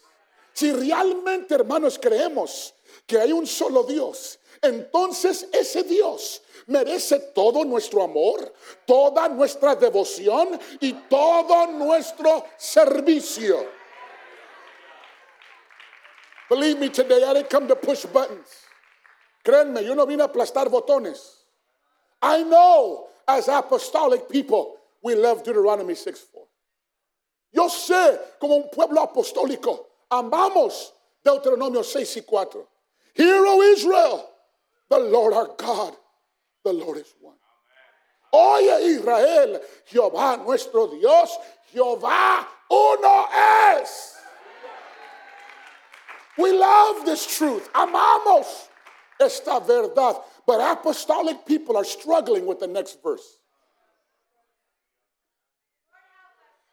Si 0.54 0.72
realmente, 0.72 1.52
hermanos, 1.52 1.98
creemos 1.98 2.72
que 3.08 3.20
hay 3.20 3.32
un 3.32 3.46
solo 3.46 3.84
Dios, 3.86 4.38
entonces 4.62 5.48
ese 5.52 5.84
Dios 5.84 6.42
merece 6.68 7.20
todo 7.34 7.64
nuestro 7.64 8.04
amor, 8.04 8.54
toda 8.86 9.28
nuestra 9.30 9.76
devoción 9.76 10.60
y 10.80 10.94
todo 11.10 11.68
nuestro 11.68 12.46
servicio. 12.58 13.66
Believe 16.50 16.80
me, 16.80 16.90
today 16.90 17.24
I 17.24 17.34
didn't 17.34 17.50
come 17.50 17.68
to 17.68 17.76
push 17.76 18.06
buttons. 18.06 18.48
Créanme, 19.44 19.84
yo 19.84 19.94
no 19.94 20.06
vine 20.06 20.22
a 20.22 20.28
aplastar 20.28 20.70
botones. 20.70 21.44
I 22.22 22.44
know 22.44 23.08
as 23.28 23.48
apostolic 23.48 24.30
people, 24.30 24.78
we 25.02 25.16
love 25.16 25.44
Deuteronomy 25.44 25.96
6 25.96 26.26
4. 26.32 26.48
Yo 27.54 27.68
sé, 27.70 28.20
como 28.40 28.56
un 28.56 28.70
pueblo 28.70 29.02
apostólico, 29.02 29.88
amamos 30.10 30.92
Deuteronomio 31.24 31.84
6 31.84 32.18
y 32.18 32.22
4. 32.22 32.68
Hear, 33.14 33.46
Israel, 33.74 34.30
the 34.89 35.00
Lord 35.00 35.34
our 35.34 35.50
God, 35.58 35.96
the 36.63 36.74
Lord 36.74 36.98
is 36.98 37.13
one. 37.20 37.36
Oye 38.34 38.79
Israel, 38.84 39.62
Jehová 39.91 40.44
nuestro 40.44 40.88
Dios, 40.88 41.38
Jehová 41.74 42.46
uno 42.70 43.27
es. 43.79 44.15
We 46.38 46.51
love 46.51 47.06
this 47.06 47.25
truth. 47.25 47.72
Amamos 47.74 48.67
esta 49.20 49.60
verdad. 49.60 50.22
But 50.46 50.62
apostolic 50.62 51.46
people 51.46 51.75
are 51.75 51.84
struggling 51.84 52.46
with 52.46 52.60
the 52.60 52.67
next 52.67 53.01
verse. 53.01 53.39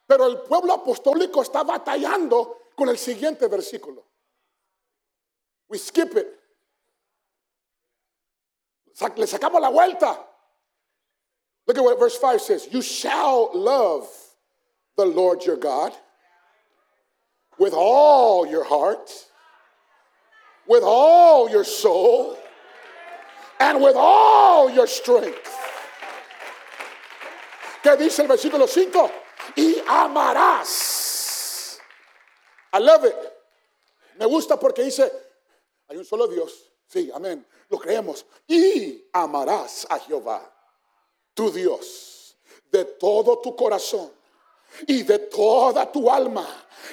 Pero 0.06 0.26
el 0.26 0.36
pueblo 0.42 0.74
apostólico 0.74 1.42
está 1.42 1.64
batallando 1.64 2.56
con 2.76 2.88
el 2.88 2.98
siguiente 2.98 3.48
versículo. 3.48 4.04
We 5.68 5.78
skip 5.78 6.14
it. 6.14 6.26
Le 9.00 9.26
sacamos 9.26 9.60
la 9.60 9.70
vuelta. 9.70 10.18
Look 11.66 11.78
at 11.78 11.84
what 11.84 11.98
verse 11.98 12.16
5 12.16 12.40
says. 12.40 12.68
You 12.70 12.82
shall 12.82 13.50
love 13.54 14.08
the 14.96 15.04
Lord 15.04 15.44
your 15.44 15.56
God 15.56 15.92
with 17.58 17.72
all 17.74 18.46
your 18.46 18.64
heart, 18.64 19.10
with 20.66 20.82
all 20.84 21.48
your 21.48 21.64
soul, 21.64 22.36
and 23.60 23.82
with 23.82 23.96
all 23.96 24.70
your 24.70 24.86
strength. 24.86 25.50
¿Qué 27.82 27.96
dice 27.96 28.20
el 28.20 28.28
versículo 28.28 28.68
5? 28.68 29.10
Y 29.56 29.74
amarás. 29.86 31.78
I 32.72 32.78
love 32.78 33.04
it. 33.04 33.16
Me 34.18 34.26
gusta 34.26 34.56
porque 34.56 34.82
dice, 34.82 35.10
hay 35.88 35.96
un 35.96 36.04
solo 36.04 36.26
Dios. 36.26 36.70
Sí, 36.88 37.10
amén. 37.14 37.44
Lo 37.70 37.78
creemos. 37.78 38.24
Y 38.46 39.04
amarás 39.12 39.86
a 39.88 39.98
Jehová, 39.98 40.40
tu 41.34 41.50
Dios, 41.50 42.36
de 42.70 42.84
todo 42.84 43.40
tu 43.40 43.54
corazón, 43.54 44.10
y 44.86 45.02
de 45.02 45.18
toda 45.18 45.90
tu 45.90 46.10
alma 46.10 46.46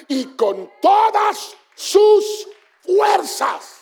y 0.08 0.24
con 0.36 0.70
todas 0.80 1.54
sus 1.74 2.46
fuerzas. 2.84 3.80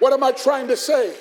What 0.00 0.12
am 0.12 0.24
I 0.24 0.32
trying 0.32 0.68
to 0.68 0.76
say? 0.76 1.14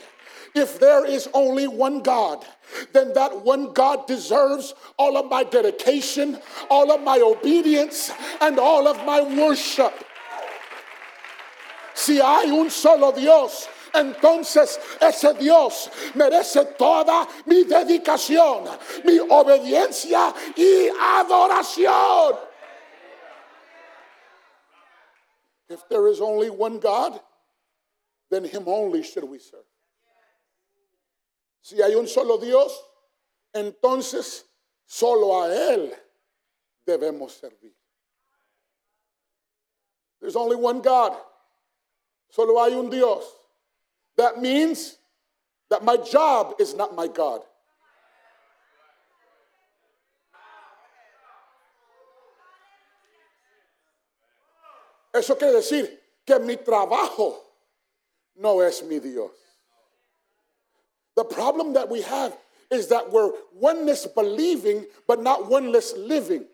If 0.56 0.80
there 0.80 1.06
is 1.06 1.30
only 1.34 1.68
one 1.68 2.02
God, 2.02 2.44
then 2.92 3.14
that 3.14 3.44
one 3.44 3.74
God 3.74 4.08
deserves 4.08 4.74
all 4.98 5.18
of 5.18 5.30
my 5.30 5.44
dedication, 5.44 6.40
all 6.70 6.92
of 6.92 7.02
my 7.02 7.20
obedience, 7.20 8.12
and 8.42 8.58
all 8.58 8.88
of 8.88 9.06
my 9.06 9.22
worship. 9.22 9.94
Si 12.00 12.22
hay 12.22 12.50
un 12.50 12.72
solo 12.72 13.12
Dios, 13.12 13.68
entonces 13.94 14.80
ese 15.02 15.34
Dios 15.34 15.90
merece 16.16 16.64
toda 16.78 17.28
mi 17.46 17.66
dedicación, 17.66 18.64
mi 19.04 19.20
obediencia 19.20 20.34
y 20.56 20.88
adoración. 20.88 22.38
If 25.68 25.90
there 25.90 26.08
is 26.08 26.22
only 26.22 26.50
one 26.50 26.80
God, 26.80 27.20
then 28.32 28.46
Him 28.46 28.64
only 28.68 29.04
should 29.04 29.26
we 29.26 29.40
serve. 29.40 29.68
Si 31.62 31.82
hay 31.82 31.96
un 31.96 32.08
solo 32.08 32.38
Dios, 32.38 32.82
entonces 33.54 34.46
solo 34.86 35.42
a 35.44 35.50
Él 35.50 35.94
debemos 36.88 37.32
servir. 37.38 37.74
There's 40.22 40.38
only 40.38 40.56
one 40.56 40.82
God. 40.82 41.18
Solo 42.30 42.58
hay 42.64 42.74
un 42.74 42.90
Dios. 42.90 43.24
That 44.18 44.42
means 44.42 44.98
that 45.70 45.84
my 45.84 45.98
job 45.98 46.56
is 46.60 46.76
not 46.76 46.96
my 46.96 47.08
God. 47.08 47.42
Eso 55.14 55.36
quiere 55.36 55.54
decir 55.54 55.90
que 56.26 56.40
mi 56.40 56.56
trabajo 56.56 57.36
no 58.36 58.60
es 58.62 58.84
mi 58.84 59.00
Dios. 59.00 59.32
The 61.16 61.26
problem 61.26 61.74
that 61.74 61.90
we 61.90 62.02
have 62.04 62.38
is 62.72 62.88
that 62.88 63.12
we're 63.12 63.32
oneness 63.54 64.06
believing, 64.06 64.86
but 65.08 65.22
not 65.22 65.50
oneness 65.50 65.94
living. 65.98 66.46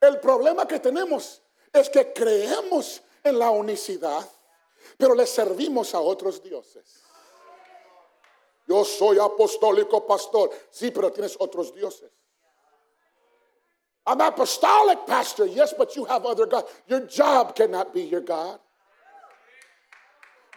El 0.00 0.16
problema 0.16 0.68
que 0.68 0.78
tenemos 0.78 1.40
es 1.78 1.88
que 1.88 2.12
creemos 2.12 3.00
en 3.22 3.38
la 3.38 3.50
unicidad, 3.50 4.28
pero 4.96 5.14
le 5.14 5.26
servimos 5.26 5.94
a 5.94 6.00
otros 6.00 6.42
dioses. 6.42 7.02
Yo 8.66 8.84
soy 8.84 9.18
apostólico 9.18 10.06
pastor. 10.06 10.50
Sí, 10.70 10.90
pero 10.90 11.10
tienes 11.10 11.36
otros 11.38 11.74
dioses. 11.74 12.10
I'm 14.06 14.20
apostolic 14.20 15.06
pastor. 15.06 15.46
Yes, 15.46 15.74
but 15.76 15.94
you 15.96 16.04
have 16.04 16.24
other 16.24 16.46
gods. 16.46 16.70
Your 16.86 17.00
job 17.00 17.54
cannot 17.54 17.92
be 17.92 18.02
your 18.02 18.20
God. 18.20 18.58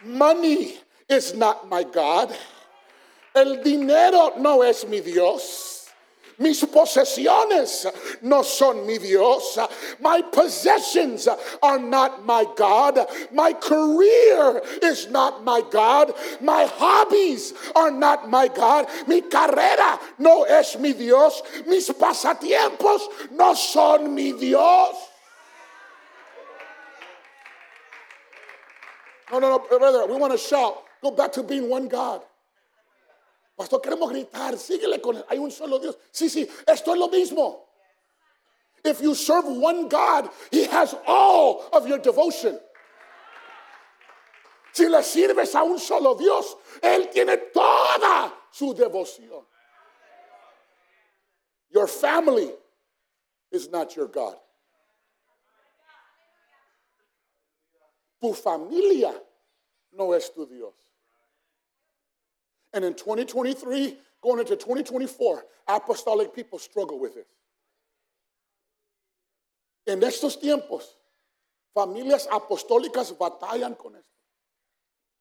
Money 0.04 0.78
is 1.08 1.34
not 1.34 1.68
my 1.68 1.84
God. 1.84 2.34
El 3.34 3.62
dinero 3.62 4.32
no 4.38 4.62
es 4.62 4.86
mi 4.86 5.00
Dios. 5.00 5.71
Mis 6.38 6.64
posesiones 6.64 7.86
no 8.22 8.42
son 8.42 8.86
mi 8.86 8.98
Dios. 8.98 9.58
My 10.00 10.22
possessions 10.22 11.28
are 11.62 11.78
not 11.78 12.24
my 12.24 12.44
God. 12.56 12.98
My 13.32 13.52
career 13.52 14.62
is 14.82 15.10
not 15.10 15.44
my 15.44 15.62
God. 15.70 16.12
My 16.40 16.64
hobbies 16.64 17.54
are 17.76 17.90
not 17.90 18.28
my 18.28 18.48
God. 18.48 18.86
Mi 19.06 19.20
carrera 19.22 19.98
no 20.18 20.44
es 20.44 20.78
mi 20.78 20.92
Dios. 20.92 21.42
Mis 21.66 21.88
pasatiempos 21.90 23.30
no 23.32 23.54
son 23.54 24.14
mi 24.14 24.32
Dios. 24.32 24.96
No, 29.30 29.38
no, 29.38 29.48
no, 29.48 29.78
brother, 29.78 30.06
we 30.06 30.16
want 30.18 30.32
to 30.32 30.38
shout. 30.38 30.84
Go 31.02 31.10
back 31.10 31.32
to 31.32 31.42
being 31.42 31.68
one 31.68 31.88
God. 31.88 32.20
Pastor, 33.56 33.80
queremos 33.80 34.10
gritar, 34.10 34.56
síguele 34.56 35.00
con 35.00 35.16
él. 35.16 35.24
Hay 35.28 35.38
un 35.38 35.50
solo 35.50 35.78
Dios. 35.78 35.98
Sí, 36.10 36.28
sí, 36.28 36.48
esto 36.66 36.92
es 36.92 36.98
lo 36.98 37.08
mismo. 37.08 37.68
If 38.84 39.00
you 39.00 39.14
serve 39.14 39.44
one 39.46 39.88
God, 39.88 40.30
He 40.50 40.64
has 40.64 40.94
all 41.06 41.68
of 41.72 41.86
your 41.86 41.98
devotion. 41.98 42.58
Si 44.72 44.88
le 44.88 45.02
sirves 45.02 45.54
a 45.54 45.62
un 45.62 45.78
solo 45.78 46.14
Dios, 46.14 46.56
Él 46.82 47.10
tiene 47.12 47.36
toda 47.52 48.32
su 48.50 48.74
devoción. 48.74 49.44
Your 51.70 51.86
family 51.86 52.50
is 53.50 53.68
not 53.70 53.94
your 53.94 54.08
God. 54.08 54.36
Tu 58.20 58.32
familia 58.32 59.14
no 59.92 60.12
es 60.12 60.30
tu 60.30 60.46
Dios. 60.46 60.72
And 62.72 62.84
in 62.84 62.94
2023, 62.94 63.98
going 64.22 64.40
into 64.40 64.56
2024, 64.56 65.44
apostolic 65.68 66.34
people 66.34 66.58
struggle 66.58 66.98
with 66.98 67.16
it. 67.16 67.26
En 69.86 70.00
estos 70.02 70.38
tiempos, 70.40 70.96
familias 71.74 72.28
apostólicas 72.30 73.16
batallan 73.18 73.74
con 73.74 73.96
esto. 73.96 74.08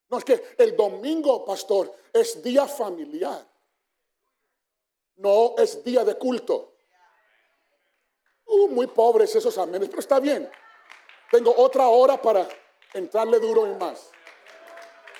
No 0.10 0.18
es 0.18 0.26
que 0.26 0.56
el 0.58 0.76
domingo, 0.76 1.46
pastor, 1.46 1.94
es 2.14 2.44
día 2.44 2.68
familiar. 2.68 3.48
No 5.16 5.56
es 5.58 5.84
día 5.84 6.04
de 6.04 6.16
culto. 6.16 6.74
Uh, 8.46 8.68
muy 8.68 8.88
pobres 8.88 9.34
esos 9.36 9.58
amenes, 9.58 9.88
pero 9.88 10.02
está 10.02 10.20
bien. 10.20 10.50
Tengo 11.32 11.54
otra 11.56 11.88
hora 11.88 12.22
para 12.22 12.48
entrarle 12.94 13.40
duro 13.40 13.66
y 13.66 13.76
más. 13.76 14.10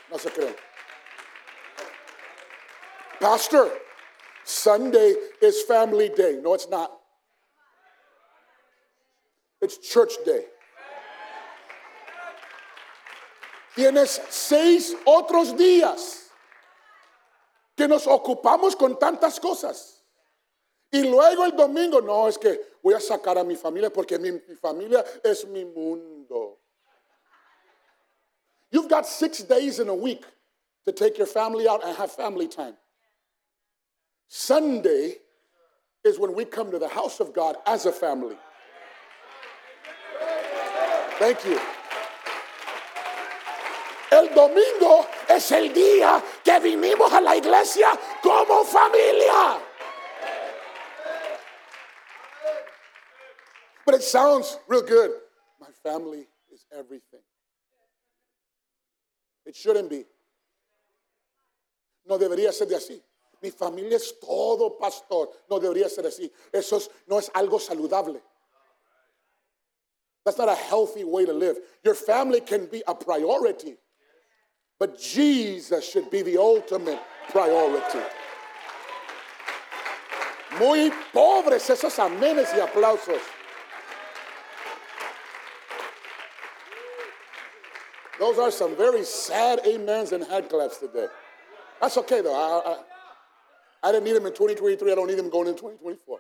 No 0.10 0.20
se 0.20 0.30
creen. 0.30 0.56
Pastor, 3.22 3.70
Sunday 4.44 5.14
is 5.44 5.62
family 5.62 6.10
day. 6.10 6.40
No, 6.42 6.56
it's 6.56 6.68
not. 6.68 6.92
It's 9.62 9.78
church 9.78 10.14
day. 10.26 10.46
Tienes 13.78 14.20
seis 14.32 14.96
otros 15.06 15.56
días 15.56 16.30
que 17.78 17.88
nos 17.88 18.08
ocupamos 18.08 18.76
con 18.76 18.98
tantas 18.98 19.40
cosas. 19.40 20.02
Y 20.92 21.04
luego 21.04 21.46
el 21.46 21.52
domingo, 21.52 22.02
no, 22.02 22.28
es 22.28 22.38
que 22.38 22.60
voy 22.84 22.96
a 22.96 23.00
sacar 23.00 23.38
a 23.38 23.44
mi 23.44 23.56
familia 23.56 23.92
porque 23.92 24.20
mi, 24.20 24.32
mi 24.32 24.56
familia 24.56 25.06
es 25.24 25.46
mi 25.46 25.64
mundo. 25.64 26.58
You've 28.72 28.90
got 28.90 29.06
six 29.06 29.44
days 29.44 29.80
in 29.80 29.90
a 29.90 29.96
week 29.96 30.26
to 30.86 30.92
take 30.92 31.18
your 31.20 31.28
family 31.28 31.68
out 31.68 31.86
and 31.86 31.96
have 31.96 32.12
family 32.12 32.48
time. 32.48 32.76
Sunday 34.34 35.16
is 36.06 36.18
when 36.18 36.34
we 36.34 36.46
come 36.46 36.72
to 36.72 36.80
the 36.80 36.88
house 36.88 37.20
of 37.20 37.34
God 37.34 37.58
as 37.68 37.86
a 37.86 37.92
family. 37.92 38.38
Thank 41.20 41.44
you. 41.44 41.60
El 44.10 44.34
domingo 44.34 45.06
es 45.30 45.52
el 45.52 45.74
día 45.74 46.24
que 46.46 46.60
vinimos 46.62 47.12
a 47.12 47.20
la 47.20 47.36
iglesia 47.36 47.88
como 48.24 48.64
familia. 48.64 49.60
But 53.86 53.96
it 53.96 54.04
sounds 54.04 54.58
real 54.70 54.82
good. 54.82 55.12
My 55.60 55.68
family 55.84 56.26
is 56.54 56.66
everything. 56.72 57.20
It 59.46 59.58
shouldn't 59.58 59.90
be. 59.90 60.06
No 62.08 62.18
debería 62.18 62.54
ser 62.54 62.68
de 62.68 62.76
así. 62.76 63.02
Mi 63.42 63.50
familia 63.50 63.98
es 63.98 64.14
todo 64.20 64.78
pastor. 64.78 65.30
No 65.50 65.60
debería 65.60 65.90
ser 65.90 66.06
así. 66.06 66.32
Eso 66.52 66.78
es, 66.78 66.90
no 67.08 67.18
es 67.18 67.30
algo 67.34 67.60
saludable. 67.60 68.22
That's 70.24 70.38
not 70.38 70.50
a 70.50 70.56
healthy 70.56 71.04
way 71.04 71.26
to 71.26 71.34
live. 71.34 71.58
Your 71.84 71.96
family 71.96 72.42
can 72.42 72.68
be 72.68 72.84
a 72.88 72.94
priority, 72.94 73.76
but 74.78 75.00
Jesus 75.00 75.90
should 75.90 76.12
be 76.12 76.22
the 76.22 76.38
ultimate 76.38 77.00
priority. 77.30 78.00
Muy 80.60 80.92
pobres 81.12 81.68
esos 81.70 81.98
amenes 81.98 82.54
y 82.54 82.60
aplausos. 82.60 83.22
Those 88.20 88.38
are 88.38 88.52
some 88.52 88.76
very 88.76 89.04
sad 89.04 89.66
amens 89.66 90.12
and 90.12 90.24
hand 90.24 90.48
claps 90.50 90.78
today. 90.78 91.08
That's 91.80 91.98
okay 91.98 92.22
though. 92.22 92.36
I, 92.36 92.74
I, 92.74 92.78
I 93.84 93.92
didn't 93.92 94.06
need 94.06 94.14
them 94.14 94.26
in 94.26 94.34
2023. 94.34 94.92
I 94.92 94.96
don't 94.96 95.08
need 95.08 95.18
them 95.18 95.30
going 95.30 95.48
in 95.48 95.56
2024. 95.56 96.20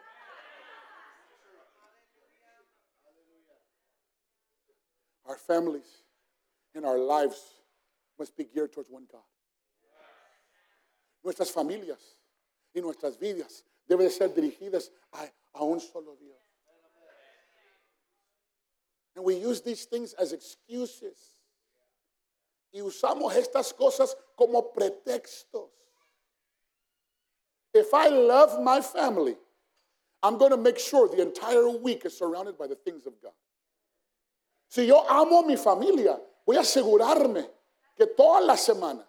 Our 5.27 5.37
families 5.37 5.85
and 6.73 6.85
our 6.85 6.97
lives 6.97 7.39
must 8.17 8.35
be 8.35 8.45
geared 8.45 8.73
towards 8.73 8.89
one 8.89 9.05
God. 9.11 9.21
Nuestras 11.23 11.51
familias 11.51 11.99
y 12.75 12.81
nuestras 12.81 13.17
vidas 13.17 13.63
deben 13.87 14.09
ser 14.09 14.29
dirigidas 14.29 14.89
a, 15.13 15.29
a 15.53 15.63
un 15.63 15.79
solo 15.79 16.15
Dios. 16.19 16.37
And 19.15 19.25
we 19.25 19.35
use 19.35 19.61
these 19.61 19.85
things 19.85 20.13
as 20.13 20.31
excuses. 20.31 21.33
Y 22.73 22.81
usamos 22.81 23.35
estas 23.35 23.73
cosas 23.73 24.15
como 24.35 24.73
pretextos. 24.73 25.80
If 27.73 27.93
I 27.93 28.07
love 28.07 28.61
my 28.61 28.81
family, 28.81 29.35
I'm 30.23 30.37
going 30.37 30.51
to 30.51 30.57
make 30.57 30.77
sure 30.77 31.07
the 31.07 31.21
entire 31.21 31.69
week 31.69 32.05
is 32.05 32.17
surrounded 32.17 32.57
by 32.57 32.67
the 32.67 32.75
things 32.75 33.05
of 33.05 33.13
God. 33.21 33.31
Si 34.69 34.85
yo 34.85 35.05
amo 35.07 35.41
mi 35.43 35.57
familia, 35.57 36.17
voy 36.45 36.55
a 36.55 36.61
asegurarme 36.61 37.45
que 37.97 38.07
toda 38.07 38.41
la 38.41 38.55
semana 38.55 39.05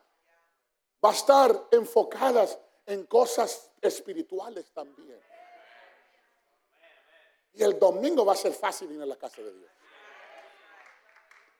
va 1.04 1.10
a 1.10 1.12
estar 1.12 1.68
enfocadas 1.72 2.58
en 2.86 3.04
cosas 3.06 3.70
espirituales 3.80 4.72
también. 4.72 5.20
Y 7.54 7.62
el 7.62 7.78
domingo 7.78 8.24
va 8.24 8.32
a 8.32 8.36
ser 8.36 8.52
fácil 8.52 8.90
ir 8.92 9.02
a 9.02 9.06
la 9.06 9.16
casa 9.16 9.42
de 9.42 9.52
Dios. 9.52 9.70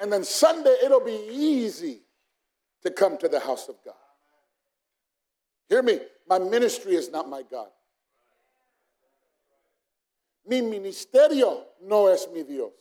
And 0.01 0.13
then 0.13 0.25
Sunday, 0.25 0.77
it'll 0.83 1.05
be 1.05 1.29
easy 1.31 2.03
to 2.83 2.91
come 2.91 3.17
to 3.19 3.29
the 3.29 3.39
house 3.39 3.69
of 3.69 3.77
God. 3.85 3.95
Hear 5.69 5.83
me, 5.83 6.01
my 6.29 6.39
ministry 6.39 6.95
is 6.95 7.11
not 7.11 7.29
my 7.29 7.43
God. 7.43 7.69
Mi 10.47 10.61
ministerio 10.61 11.63
no 11.83 12.09
es 12.09 12.27
mi 12.33 12.43
Dios. 12.43 12.73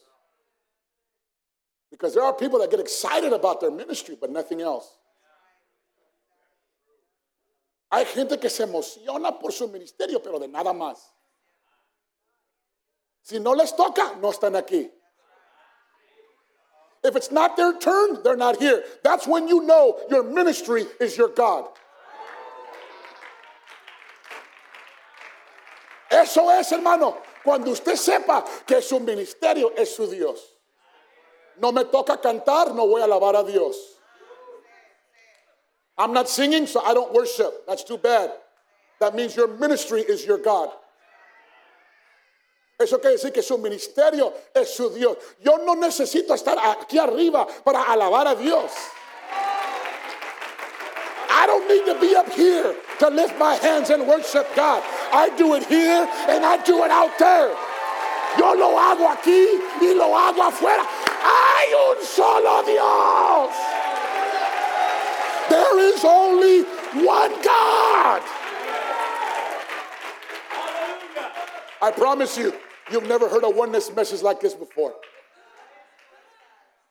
Because 1.90 2.14
there 2.14 2.24
are 2.24 2.34
people 2.34 2.60
that 2.60 2.72
get 2.72 2.80
excited 2.80 3.34
about 3.34 3.60
their 3.60 3.72
ministry, 3.72 4.18
but 4.20 4.32
nothing 4.32 4.62
else. 4.62 4.88
Hay 7.92 8.06
gente 8.06 8.38
que 8.40 8.50
se 8.50 8.64
emociona 8.64 9.38
por 9.40 9.52
su 9.52 9.68
ministerio, 9.68 10.24
pero 10.24 10.40
de 10.40 10.48
nada 10.48 10.74
más. 10.74 10.98
Si 13.22 13.38
no 13.38 13.52
les 13.52 13.74
toca, 13.76 14.16
no 14.22 14.32
están 14.32 14.56
aquí. 14.56 14.90
If 17.04 17.16
it's 17.16 17.32
not 17.32 17.58
their 17.58 17.78
turn, 17.78 18.24
they're 18.24 18.38
not 18.38 18.58
here. 18.58 18.84
That's 19.04 19.28
when 19.28 19.48
you 19.48 19.62
know 19.62 20.00
your 20.10 20.24
ministry 20.24 20.86
is 21.00 21.18
your 21.18 21.30
God. 21.30 21.68
Eso 26.12 26.52
es, 26.52 26.70
hermano, 26.74 27.18
cuando 27.42 27.72
usted 27.72 27.96
sepa 27.96 28.44
que 28.66 28.82
su 28.82 29.00
ministerio 29.00 29.72
es 29.78 29.96
su 29.96 30.08
Dios. 30.08 30.58
No 31.58 31.72
me 31.72 31.86
toca 31.86 32.20
cantar, 32.20 32.76
no 32.76 32.86
voy 32.86 33.02
a 33.02 33.06
alabar 33.06 33.36
a 33.38 33.44
Dios. 33.44 33.78
I'm 35.98 36.12
not 36.12 36.28
singing, 36.28 36.68
so 36.68 36.82
I 36.82 36.94
don't 36.94 37.14
worship. 37.14 37.66
That's 37.66 37.84
too 37.84 37.98
bad. 37.98 38.32
That 39.00 39.16
means 39.16 39.36
your 39.36 39.48
ministry 39.48 40.02
is 40.02 40.26
your 40.26 40.38
God. 40.38 40.70
Eso 42.80 42.98
quiere 42.98 43.16
decir 43.16 43.32
que 43.32 43.44
su 43.44 43.58
ministerio 43.58 44.34
es 44.54 44.76
su 44.76 44.90
Dios. 44.90 45.16
Yo 45.40 45.58
no 45.58 45.76
necesito 45.76 46.34
estar 46.34 46.58
aquí 46.58 46.98
arriba 46.98 47.48
para 47.64 47.84
alabar 47.84 48.28
a 48.28 48.36
Dios. 48.36 48.72
I 51.30 51.48
don't 51.48 51.68
need 51.68 51.86
to 51.86 52.00
be 52.00 52.16
up 52.16 52.30
here 52.34 52.76
to 53.00 53.10
lift 53.10 53.38
my 53.40 53.56
hands 53.56 53.90
and 53.90 54.08
worship 54.08 54.48
God. 54.56 54.84
I 55.14 55.30
do 55.38 55.56
it 55.56 55.66
here 55.66 56.08
and 56.30 56.46
I 56.46 56.62
do 56.64 56.84
it 56.84 56.92
out 56.92 57.18
there. 57.20 57.56
Yo 58.38 58.54
lo 58.54 58.78
hago 58.78 59.08
aquí 59.10 59.60
y 59.82 59.94
lo 59.94 60.16
hago 60.16 60.44
afuera. 60.44 60.86
Hay 61.24 61.74
un 61.74 62.04
solo 62.04 62.64
Dios. 62.64 63.54
There 65.50 65.80
is 65.80 66.06
only 66.06 66.64
one 67.06 67.32
God. 67.44 68.22
I 71.82 71.92
promise 71.92 72.38
you, 72.38 72.54
you've 72.92 73.08
never 73.08 73.28
heard 73.28 73.44
a 73.44 73.50
oneness 73.50 73.94
message 73.94 74.22
like 74.22 74.40
this 74.40 74.54
before. 74.54 74.94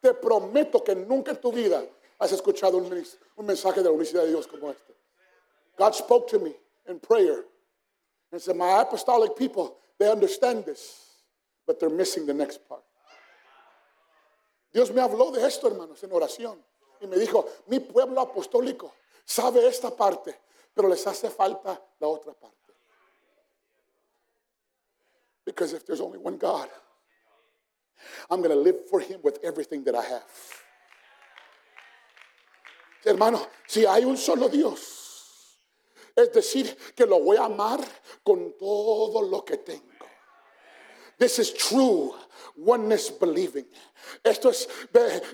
Te 0.02 0.12
prometo 0.12 0.84
que 0.84 0.94
nunca 0.94 1.30
en 1.30 1.36
tu 1.40 1.52
vida 1.52 1.86
has 2.20 2.32
escuchado 2.32 2.76
un, 2.76 3.46
mensaje 3.46 3.76
de 3.76 3.84
la 3.84 3.92
unicidad 3.92 4.24
de 4.24 4.30
Dios 4.30 4.46
como 4.46 4.70
este. 4.70 4.92
God 5.78 5.94
spoke 5.94 6.28
to 6.28 6.38
me 6.38 6.54
in 6.88 6.98
prayer 6.98 7.44
and 8.32 8.40
said, 8.40 8.56
My 8.56 8.80
apostolic 8.80 9.36
people, 9.36 9.76
they 9.98 10.10
understand 10.10 10.64
this, 10.64 11.06
but 11.66 11.78
they're 11.80 11.90
missing 11.90 12.26
the 12.26 12.34
next 12.34 12.66
part. 12.68 12.82
Dios 14.72 14.90
me 14.92 15.02
habló 15.02 15.32
de 15.32 15.44
esto, 15.44 15.68
hermanos, 15.68 16.02
en 16.04 16.10
oración. 16.10 16.58
Y 17.00 17.06
me 17.06 17.16
dijo, 17.16 17.48
mi 17.66 17.80
pueblo 17.80 18.20
apostólico 18.20 18.94
sabe 19.24 19.66
esta 19.66 19.90
parte, 19.90 20.38
pero 20.74 20.88
les 20.88 21.04
hace 21.06 21.30
falta 21.30 21.80
la 21.98 22.06
otra 22.06 22.34
parte. 22.34 22.56
Because 25.44 25.72
if 25.72 25.84
there's 25.86 26.00
only 26.00 26.18
one 26.18 26.36
God, 26.36 26.68
I'm 28.30 28.40
going 28.40 28.50
to 28.50 28.60
live 28.60 28.88
for 28.88 29.00
Him 29.00 29.20
with 29.22 29.38
everything 29.42 29.82
that 29.84 29.94
I 29.94 30.02
have. 30.02 30.22
Hermano, 33.04 33.46
si 33.66 33.86
hay 33.86 34.04
un 34.04 34.16
solo 34.16 34.48
Dios, 34.48 34.99
es 36.16 36.32
decir, 36.32 36.76
que 36.94 37.06
lo 37.06 37.20
voy 37.20 37.36
a 37.36 37.44
amar 37.44 37.80
con 38.22 38.56
todo 38.58 39.22
lo 39.22 39.44
que 39.44 39.58
tengo. 39.58 40.06
This 41.18 41.38
is 41.38 41.52
true 41.52 42.14
oneness 42.56 43.10
believing. 43.10 43.68
Esto 44.22 44.50
es 44.50 44.68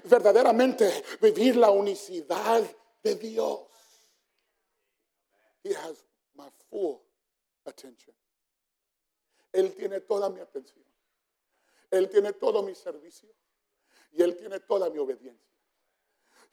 verdaderamente 0.05 1.05
vivir 1.21 1.57
la 1.57 1.71
unicidad 1.71 2.63
de 3.03 3.15
Dios. 3.15 3.61
He 5.63 5.75
has 5.75 6.05
my 6.35 6.49
full 6.71 7.01
attention. 7.65 8.15
Él 9.53 9.75
tiene 9.75 10.01
toda 10.01 10.29
mi 10.29 10.41
atención. 10.41 10.85
Él 11.91 12.09
tiene 12.11 12.33
todo 12.33 12.63
mi 12.63 12.75
servicio. 12.75 13.29
Y 14.13 14.23
Él 14.23 14.37
tiene 14.37 14.61
toda 14.61 14.91
mi 14.91 14.99
obediencia. 14.99 15.53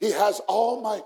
He 0.00 0.12
has 0.12 0.42
all 0.46 0.80
my 0.80 1.02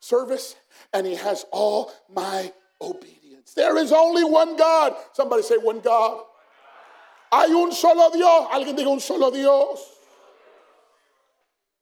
service 0.00 0.56
and 0.92 1.06
He 1.06 1.14
has 1.14 1.44
all 1.52 1.92
my 2.12 2.52
obedience. 2.80 3.52
There 3.54 3.76
is 3.78 3.92
only 3.92 4.24
one 4.24 4.56
God. 4.56 4.94
Somebody 5.12 5.42
say, 5.42 5.56
one 5.56 5.80
God. 5.80 6.22
Hay 7.32 7.52
un 7.52 7.72
solo 7.72 8.10
Dios. 8.10 8.48
Alguien 8.52 8.76
diga 8.76 8.90
un 8.90 9.00
solo 9.00 9.30
Dios. 9.30 9.80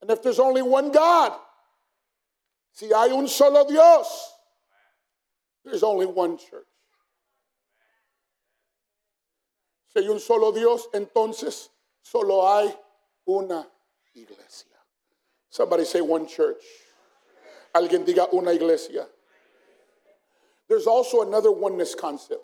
And 0.00 0.11
if 0.11 0.22
there's 0.22 0.38
only 0.38 0.62
one 0.62 0.92
God, 0.92 1.33
si 2.72 2.88
hay 2.88 3.11
un 3.11 3.27
solo 3.27 3.66
Dios, 3.66 4.33
there's 5.64 5.83
only 5.83 6.07
one 6.07 6.37
church. 6.37 6.66
Si 9.94 10.03
hay 10.03 10.09
un 10.09 10.18
solo 10.18 10.53
Dios, 10.53 10.88
entonces 10.92 11.68
solo 12.03 12.42
hay 12.46 12.74
una 13.27 13.66
iglesia. 14.14 14.77
Somebody 15.48 15.85
say 15.85 16.00
one 16.00 16.27
church. 16.27 16.62
Alguien 17.74 18.04
diga 18.04 18.32
una 18.32 18.52
iglesia. 18.52 19.06
There's 20.68 20.87
also 20.87 21.22
another 21.22 21.50
oneness 21.50 21.94
concept 21.94 22.42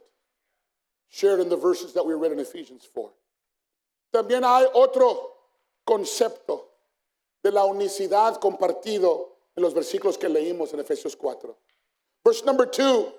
shared 1.09 1.41
in 1.41 1.49
the 1.49 1.57
verses 1.57 1.93
that 1.95 2.05
we 2.05 2.15
read 2.15 2.33
in 2.33 2.39
Ephesians 2.39 2.89
4. 2.93 3.11
También 4.13 4.43
hay 4.43 4.67
otro 4.75 5.33
concepto 5.87 6.65
de 7.43 7.51
la 7.51 7.65
unicidad 7.65 8.41
compartido 8.41 9.29
en 9.57 9.63
los 9.63 9.73
versículos 9.73 10.19
que 10.19 10.29
leímos 10.29 10.73
en 10.73 10.81
Efesios 10.81 11.17
4. 11.17 11.55
Verse 12.25 12.45
number 12.45 12.67
2 12.67 13.13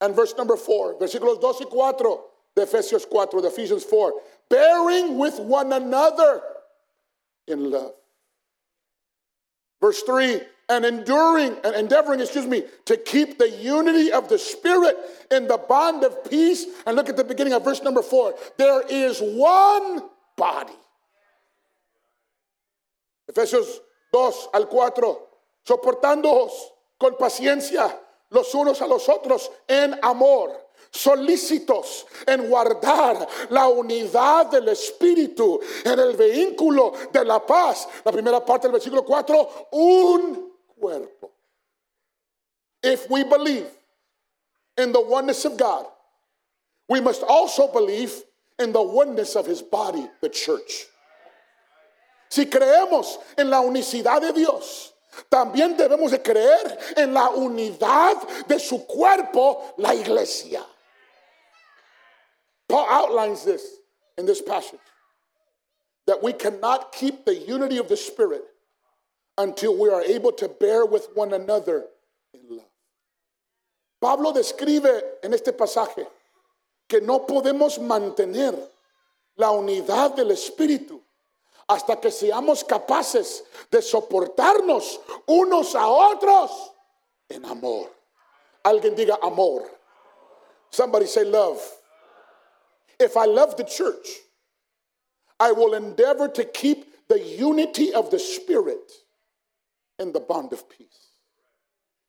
and 0.00 0.14
verse 0.14 0.34
number 0.36 0.56
4. 0.56 0.98
Versículos 0.98 1.40
2 1.40 1.62
y 1.62 1.64
4 1.70 2.24
de 2.54 2.62
Efesios 2.62 3.08
4, 3.08 3.40
de 3.40 3.48
Ephesians 3.48 3.84
4. 3.84 4.12
Bearing 4.48 5.18
with 5.18 5.38
one 5.40 5.72
another 5.72 6.42
in 7.46 7.70
love. 7.70 7.94
Verse 9.80 10.02
3 10.02 10.40
and 10.72 10.86
enduring 10.86 11.54
and 11.64 11.74
endeavoring, 11.76 12.20
excuse 12.20 12.46
me, 12.46 12.64
to 12.86 12.96
keep 12.96 13.38
the 13.38 13.50
unity 13.50 14.10
of 14.10 14.28
the 14.28 14.38
Spirit 14.38 14.96
in 15.30 15.46
the 15.46 15.58
bond 15.58 16.02
of 16.02 16.28
peace. 16.28 16.66
And 16.86 16.96
look 16.96 17.10
at 17.10 17.16
the 17.16 17.24
beginning 17.24 17.52
of 17.52 17.62
verse 17.62 17.82
number 17.82 18.02
4. 18.02 18.34
There 18.56 18.82
is 18.88 19.20
one 19.20 20.02
body. 20.36 20.72
Efesios 23.30 23.80
2 24.12 24.48
al 24.54 24.66
4. 24.66 25.18
Soportándoos 25.68 26.50
con 26.98 27.16
paciencia 27.16 27.94
los 28.30 28.54
unos 28.54 28.80
a 28.80 28.86
los 28.86 29.08
otros 29.08 29.50
en 29.68 29.94
amor 30.02 30.58
solícitos 30.90 32.06
en 32.26 32.50
guardar 32.50 33.26
la 33.48 33.66
unidad 33.68 34.46
del 34.46 34.68
Espíritu 34.68 35.58
en 35.84 35.98
el 35.98 36.16
vehículo 36.16 36.92
de 37.10 37.24
la 37.24 37.44
paz. 37.44 37.88
La 38.04 38.12
primera 38.12 38.44
parte 38.44 38.66
del 38.66 38.72
versículo 38.72 39.02
4, 39.04 39.68
un 39.72 40.51
cuerpo. 40.82 41.30
If 42.82 43.08
we 43.08 43.22
believe 43.22 43.68
in 44.76 44.92
the 44.92 45.00
oneness 45.00 45.44
of 45.44 45.56
God, 45.56 45.86
we 46.88 47.00
must 47.00 47.22
also 47.22 47.70
believe 47.72 48.12
in 48.58 48.72
the 48.72 48.82
oneness 48.82 49.36
of 49.36 49.46
his 49.46 49.62
body, 49.62 50.06
the 50.20 50.28
church. 50.28 50.86
Si 52.28 52.46
creemos 52.46 53.18
en 53.38 53.50
la 53.50 53.62
unicidad 53.62 54.20
de 54.20 54.32
Dios, 54.32 54.92
también 55.30 55.76
debemos 55.76 56.10
de 56.10 56.18
creer 56.18 56.96
en 56.96 57.14
la 57.14 57.28
unidad 57.30 58.46
de 58.48 58.58
su 58.58 58.78
cuerpo, 58.78 59.74
la 59.78 59.94
iglesia. 59.94 60.64
Paul 62.68 62.86
outlines 62.88 63.44
this 63.44 63.76
in 64.16 64.26
this 64.26 64.40
passage 64.40 64.80
that 66.06 66.22
we 66.22 66.32
cannot 66.32 66.90
keep 66.92 67.24
the 67.24 67.34
unity 67.34 67.76
of 67.76 67.88
the 67.88 67.96
Spirit 67.96 68.42
until 69.42 69.76
we 69.76 69.88
are 69.88 70.02
able 70.02 70.32
to 70.32 70.48
bear 70.48 70.86
with 70.86 71.08
one 71.14 71.32
another 71.34 71.84
in 72.32 72.40
love. 72.48 72.66
Pablo 74.00 74.32
describe 74.32 74.86
en 75.22 75.34
este 75.34 75.52
pasaje 75.52 76.06
que 76.88 77.00
no 77.00 77.20
podemos 77.26 77.78
mantener 77.78 78.56
la 79.36 79.50
unidad 79.50 80.14
del 80.14 80.30
Espíritu 80.30 81.00
hasta 81.68 81.96
que 81.96 82.10
seamos 82.10 82.64
capaces 82.64 83.42
de 83.70 83.80
soportarnos 83.80 85.00
unos 85.26 85.74
a 85.74 85.88
otros 85.88 86.50
en 87.28 87.44
amor. 87.44 87.90
Alguien 88.64 88.94
diga 88.94 89.18
amor. 89.22 89.68
Somebody 90.70 91.06
say 91.06 91.24
love. 91.24 91.60
If 92.98 93.16
I 93.16 93.24
love 93.24 93.56
the 93.56 93.64
church, 93.64 94.20
I 95.40 95.52
will 95.52 95.74
endeavor 95.74 96.28
to 96.28 96.44
keep 96.44 97.08
the 97.08 97.20
unity 97.20 97.92
of 97.92 98.10
the 98.10 98.18
Spirit 98.18 99.01
in 99.98 100.12
the 100.12 100.20
bond 100.20 100.52
of 100.52 100.68
peace. 100.68 101.16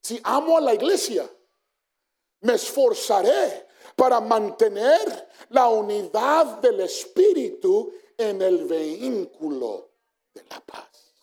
Si 0.03 0.19
amo 0.23 0.57
a 0.57 0.61
la 0.61 0.73
iglesia, 0.73 1.29
me 2.41 2.53
esforzaré 2.53 3.63
para 3.95 4.19
mantener 4.19 5.27
la 5.49 5.69
unidad 5.69 6.61
del 6.61 6.81
Espíritu 6.81 7.91
en 8.17 8.41
el 8.41 8.65
vehículo 8.65 9.89
de 10.33 10.43
la 10.49 10.59
paz. 10.59 11.13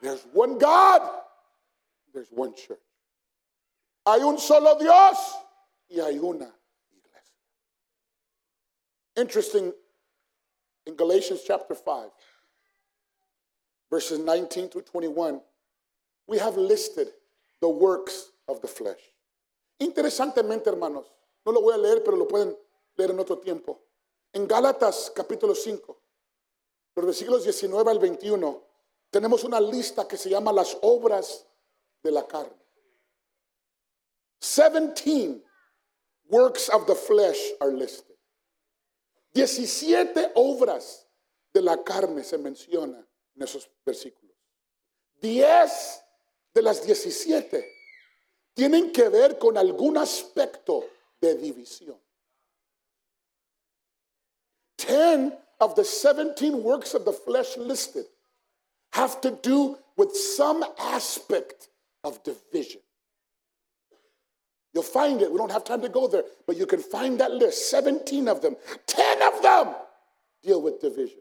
There's 0.00 0.26
one 0.32 0.58
God, 0.58 1.02
there's 2.12 2.30
one 2.30 2.54
church. 2.54 2.78
Hay 4.04 4.20
un 4.22 4.38
solo 4.38 4.76
Dios 4.78 5.16
y 5.88 6.00
hay 6.00 6.18
una 6.18 6.52
iglesia. 6.90 7.38
Interesting, 9.16 9.72
in 10.86 10.96
Galatians 10.96 11.42
chapter 11.46 11.76
5, 11.76 12.10
verses 13.92 14.18
19 14.18 14.70
to 14.70 14.80
21, 14.80 15.38
we 16.26 16.38
have 16.38 16.56
listed 16.56 17.08
the 17.60 17.68
works 17.68 18.30
of 18.48 18.62
the 18.62 18.66
flesh. 18.66 19.12
Interesantemente, 19.78 20.68
hermanos, 20.68 21.04
no 21.44 21.52
lo 21.52 21.60
voy 21.60 21.74
a 21.74 21.76
leer, 21.78 22.00
pero 22.02 22.16
lo 22.16 22.26
pueden 22.26 22.56
leer 22.96 23.10
en 23.10 23.20
otro 23.20 23.36
tiempo. 23.36 23.78
En 24.32 24.48
Gálatas 24.48 25.12
capítulo 25.14 25.54
5, 25.54 26.00
los 26.96 27.04
versículos 27.04 27.44
19 27.44 27.90
al 27.90 27.98
21, 27.98 28.62
tenemos 29.10 29.44
una 29.44 29.60
lista 29.60 30.08
que 30.08 30.16
se 30.16 30.30
llama 30.30 30.54
las 30.54 30.78
obras 30.80 31.44
de 32.02 32.12
la 32.12 32.26
carne. 32.26 32.56
17 34.40 35.44
works 36.30 36.70
of 36.70 36.86
the 36.86 36.94
flesh 36.94 37.52
are 37.60 37.72
listed. 37.72 38.16
17 39.34 40.32
obras 40.34 41.06
de 41.52 41.60
la 41.60 41.76
carne 41.84 42.24
se 42.24 42.38
mencionan 42.38 43.06
en 43.36 43.42
esos 43.42 43.68
versículos. 43.84 44.36
10 45.20 46.02
de 46.54 46.62
las 46.62 46.84
17 46.84 47.64
tienen 48.54 48.92
que 48.92 49.08
ver 49.08 49.38
con 49.38 49.56
algún 49.56 49.96
aspecto 49.96 50.84
de 51.20 51.34
división. 51.36 51.98
10 54.76 55.32
of 55.60 55.74
the 55.74 55.84
17 55.84 56.62
works 56.62 56.94
of 56.94 57.04
the 57.04 57.12
flesh 57.12 57.56
listed 57.56 58.06
have 58.92 59.20
to 59.20 59.30
do 59.30 59.78
with 59.96 60.14
some 60.14 60.64
aspect 60.78 61.68
of 62.04 62.22
division. 62.24 62.80
You'll 64.74 64.82
find 64.82 65.20
it. 65.20 65.30
We 65.30 65.38
don't 65.38 65.52
have 65.52 65.64
time 65.64 65.82
to 65.82 65.88
go 65.88 66.08
there, 66.08 66.24
but 66.46 66.56
you 66.56 66.66
can 66.66 66.80
find 66.80 67.20
that 67.20 67.30
list 67.30 67.70
17 67.70 68.26
of 68.26 68.40
them. 68.40 68.56
10 68.86 69.22
of 69.22 69.42
them 69.42 69.74
deal 70.42 70.62
with 70.62 70.80
division. 70.80 71.20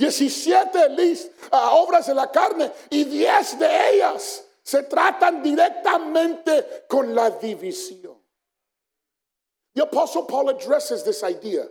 17 0.00 0.96
list, 0.96 1.30
uh, 1.52 1.76
obras 1.76 2.06
de 2.06 2.14
la 2.14 2.26
carne 2.32 2.72
y 2.88 3.04
10 3.04 3.58
de 3.58 3.90
ellas 3.92 4.42
se 4.62 4.82
tratan 4.84 5.42
directamente 5.42 6.86
con 6.88 7.14
la 7.14 7.28
división. 7.30 8.16
The 9.74 9.82
Apostle 9.82 10.22
Paul 10.22 10.48
addresses 10.48 11.04
this 11.04 11.22
idea 11.22 11.68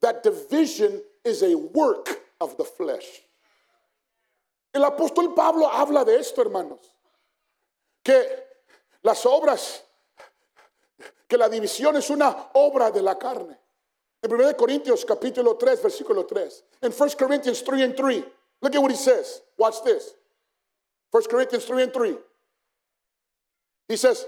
that 0.00 0.22
division 0.22 1.02
is 1.24 1.42
a 1.42 1.56
work 1.56 2.08
of 2.40 2.56
the 2.56 2.64
flesh. 2.64 3.22
El 4.72 4.84
apóstol 4.84 5.34
Pablo 5.34 5.68
habla 5.68 6.04
de 6.04 6.16
esto, 6.16 6.40
hermanos, 6.40 6.78
que 8.04 8.14
las 9.02 9.26
obras, 9.26 9.82
que 11.26 11.36
la 11.36 11.48
división 11.48 11.96
es 11.96 12.10
una 12.10 12.50
obra 12.54 12.92
de 12.92 13.02
la 13.02 13.18
carne. 13.18 13.58
En 14.24 14.30
1 14.30 14.54
Corintios 14.54 15.04
capítulo 15.04 15.58
3, 15.58 15.82
versículo 15.82 16.26
3. 16.26 16.64
In 16.82 16.92
1 16.92 17.10
Corinthians 17.18 17.60
3 17.60 17.82
and 17.82 17.94
3. 17.94 18.24
Look 18.62 18.74
at 18.74 18.80
what 18.80 18.90
he 18.90 18.96
says. 18.96 19.42
Watch 19.58 19.84
this. 19.84 20.14
1 21.10 21.24
Corinthians 21.28 21.66
3 21.66 21.82
and 21.82 21.92
3. 21.92 22.16
He 23.88 23.96
says, 23.96 24.24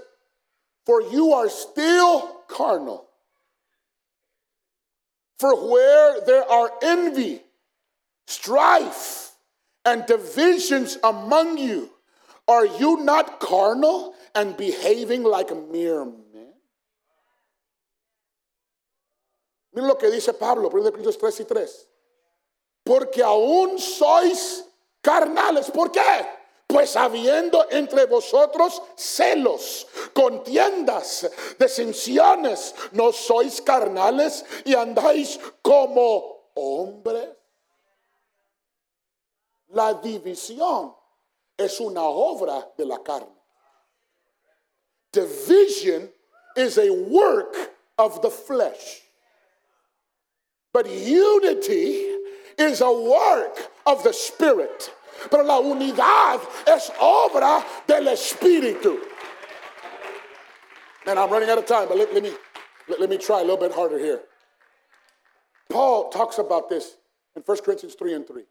For 0.85 1.01
you 1.01 1.33
are 1.33 1.49
still 1.49 2.41
carnal. 2.47 3.05
For 5.39 5.67
where 5.67 6.21
there 6.25 6.47
are 6.47 6.71
envy, 6.83 7.41
strife, 8.27 9.31
and 9.83 10.05
divisions 10.05 10.99
among 11.03 11.57
you, 11.57 11.89
are 12.47 12.67
you 12.67 13.03
not 13.03 13.39
carnal 13.39 14.13
and 14.35 14.55
behaving 14.55 15.23
like 15.23 15.49
mere 15.71 16.05
Miren 19.77 19.89
lo 19.89 19.97
que 19.99 20.09
dice 20.09 20.33
Pablo, 20.33 20.69
1 20.73 20.89
Corintios 20.89 21.19
3 21.19 21.41
y 21.41 21.45
3. 21.45 21.87
Porque 22.83 23.21
aún 23.21 23.77
sois 23.77 24.65
carnales. 25.03 25.69
¿Por 25.69 25.91
qué? 25.91 26.01
Pues 26.65 26.95
habiendo 26.95 27.63
entre 27.69 28.07
vosotros 28.07 28.81
celos, 28.95 29.85
contiendas, 30.15 31.29
desensiones, 31.59 32.73
no 32.93 33.13
sois 33.13 33.61
carnales 33.61 34.43
y 34.65 34.73
andáis 34.73 35.39
como 35.61 36.49
hombres. 36.55 37.29
La 39.67 39.93
división 39.93 40.95
es 41.55 41.79
una 41.79 42.01
obra 42.01 42.67
de 42.75 42.83
la 42.83 42.97
carne. 43.03 43.37
Division 45.11 46.11
is 46.55 46.79
a 46.79 46.89
work 46.89 47.55
of 47.99 48.21
the 48.21 48.31
flesh. 48.31 49.06
But 50.77 50.91
unity 50.91 52.05
is 52.55 52.81
a 52.81 52.91
work 52.91 53.71
of 53.87 54.03
the 54.03 54.13
Spirit. 54.13 54.93
Pero 55.31 55.41
la 55.41 55.59
unidad 55.59 56.39
es 56.67 56.91
obra 57.01 57.65
del 57.87 58.03
Espíritu. 58.13 58.99
And 61.07 61.17
I'm 61.17 61.31
running 61.31 61.49
out 61.49 61.57
of 61.57 61.65
time, 61.65 61.87
but 61.87 61.97
let, 61.97 62.13
let 62.13 62.21
me, 62.21 62.31
let, 62.87 63.01
let 63.01 63.09
me 63.09 63.17
try 63.17 63.39
a 63.39 63.41
little 63.41 63.57
bit 63.57 63.73
harder 63.73 63.97
here. 63.97 64.21
Paul 65.67 66.11
talks 66.11 66.37
about 66.37 66.69
this 66.69 66.97
in 67.35 67.41
1 67.41 67.57
Corinthians 67.65 67.95
3 67.95 68.13
and 68.13 68.27
3. 68.27 68.43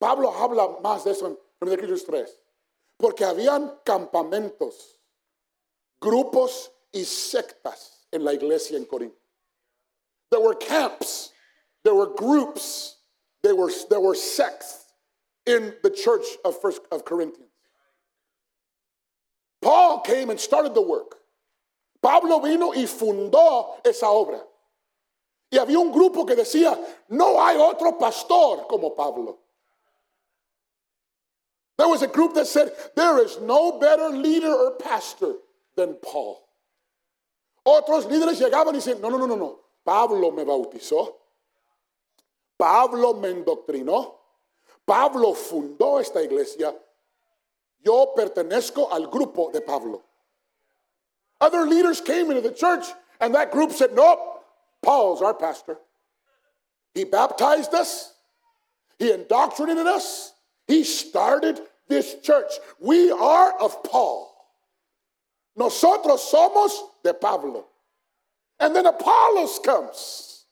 Pablo 0.00 0.32
habla 0.32 0.82
más 0.82 1.04
de 1.04 1.12
eso 1.12 1.26
en 1.26 1.36
1 1.60 1.76
Corintios 1.76 2.04
3. 2.04 2.28
Porque 2.98 3.24
habían 3.24 3.78
campamentos, 3.84 4.98
grupos 6.00 6.72
y 6.90 7.04
sectas 7.04 8.08
en 8.10 8.24
la 8.24 8.32
iglesia 8.32 8.76
en 8.76 8.86
Corinto. 8.86 9.21
There 10.32 10.40
were 10.40 10.54
camps, 10.54 11.30
there 11.84 11.94
were 11.94 12.06
groups, 12.06 12.96
there 13.42 13.54
were, 13.54 13.70
there 13.90 14.00
were 14.00 14.14
sects 14.14 14.86
in 15.44 15.74
the 15.82 15.90
church 15.90 16.24
of 16.42 16.58
First 16.58 16.80
of 16.90 17.04
Corinthians. 17.04 17.50
Paul 19.60 20.00
came 20.00 20.30
and 20.30 20.40
started 20.40 20.74
the 20.74 20.80
work. 20.80 21.18
Pablo 22.02 22.40
vino 22.40 22.72
y 22.72 22.86
fundó 22.86 23.84
esa 23.84 24.06
obra. 24.06 24.40
Y 25.52 25.58
había 25.58 25.78
un 25.78 25.92
grupo 25.92 26.26
que 26.26 26.34
decía, 26.34 26.78
no 27.10 27.38
hay 27.38 27.58
otro 27.58 27.98
pastor 27.98 28.66
como 28.68 28.96
Pablo. 28.96 29.38
There 31.76 31.88
was 31.88 32.00
a 32.00 32.08
group 32.08 32.32
that 32.36 32.46
said, 32.46 32.72
there 32.96 33.22
is 33.22 33.38
no 33.38 33.78
better 33.78 34.08
leader 34.08 34.52
or 34.52 34.72
pastor 34.78 35.34
than 35.76 35.96
Paul. 36.02 36.42
Otros 37.66 38.06
líderes 38.06 38.40
llegaban 38.40 38.74
y 38.74 38.80
decían, 38.80 38.98
no, 39.02 39.10
no, 39.10 39.18
no, 39.18 39.26
no, 39.26 39.36
no. 39.36 39.58
Pablo 39.84 40.30
me 40.30 40.44
bautizó. 40.44 41.14
Pablo 42.58 43.14
me 43.14 43.30
endoctrinó. 43.30 44.14
Pablo 44.86 45.34
fundó 45.34 46.00
esta 46.00 46.22
iglesia. 46.22 46.74
Yo 47.84 48.14
pertenezco 48.14 48.88
al 48.92 49.08
grupo 49.08 49.50
de 49.52 49.60
Pablo. 49.60 50.02
Other 51.40 51.66
leaders 51.66 52.00
came 52.00 52.30
into 52.30 52.40
the 52.40 52.54
church 52.54 52.86
and 53.20 53.34
that 53.34 53.50
group 53.50 53.72
said, 53.72 53.92
Nope, 53.94 54.44
Paul's 54.82 55.22
our 55.22 55.34
pastor. 55.34 55.78
He 56.94 57.04
baptized 57.04 57.74
us, 57.74 58.12
he 58.98 59.10
indoctrinated 59.10 59.86
us, 59.86 60.34
he 60.68 60.84
started 60.84 61.60
this 61.88 62.16
church. 62.22 62.52
We 62.78 63.10
are 63.10 63.58
of 63.60 63.82
Paul. 63.82 64.32
Nosotros 65.56 66.30
somos 66.30 66.70
de 67.02 67.12
Pablo. 67.12 67.66
And 68.62 68.76
then 68.76 68.86
Apollos 68.86 69.58
comes. 69.58 70.46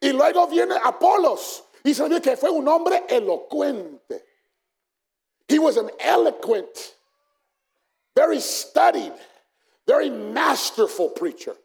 Y 0.00 0.12
luego 0.12 0.46
viene 0.46 0.76
Apolos. 0.76 1.62
Y 1.84 1.90
sabía 1.94 2.22
que 2.22 2.36
fue 2.36 2.48
un 2.48 2.66
hombre 2.68 3.02
elocuente. 3.08 4.22
He 5.48 5.58
was 5.58 5.76
an 5.76 5.90
eloquent, 6.00 6.94
very 8.14 8.40
studied, 8.40 9.12
very 9.86 10.10
masterful 10.10 11.10
preacher. 11.10 11.56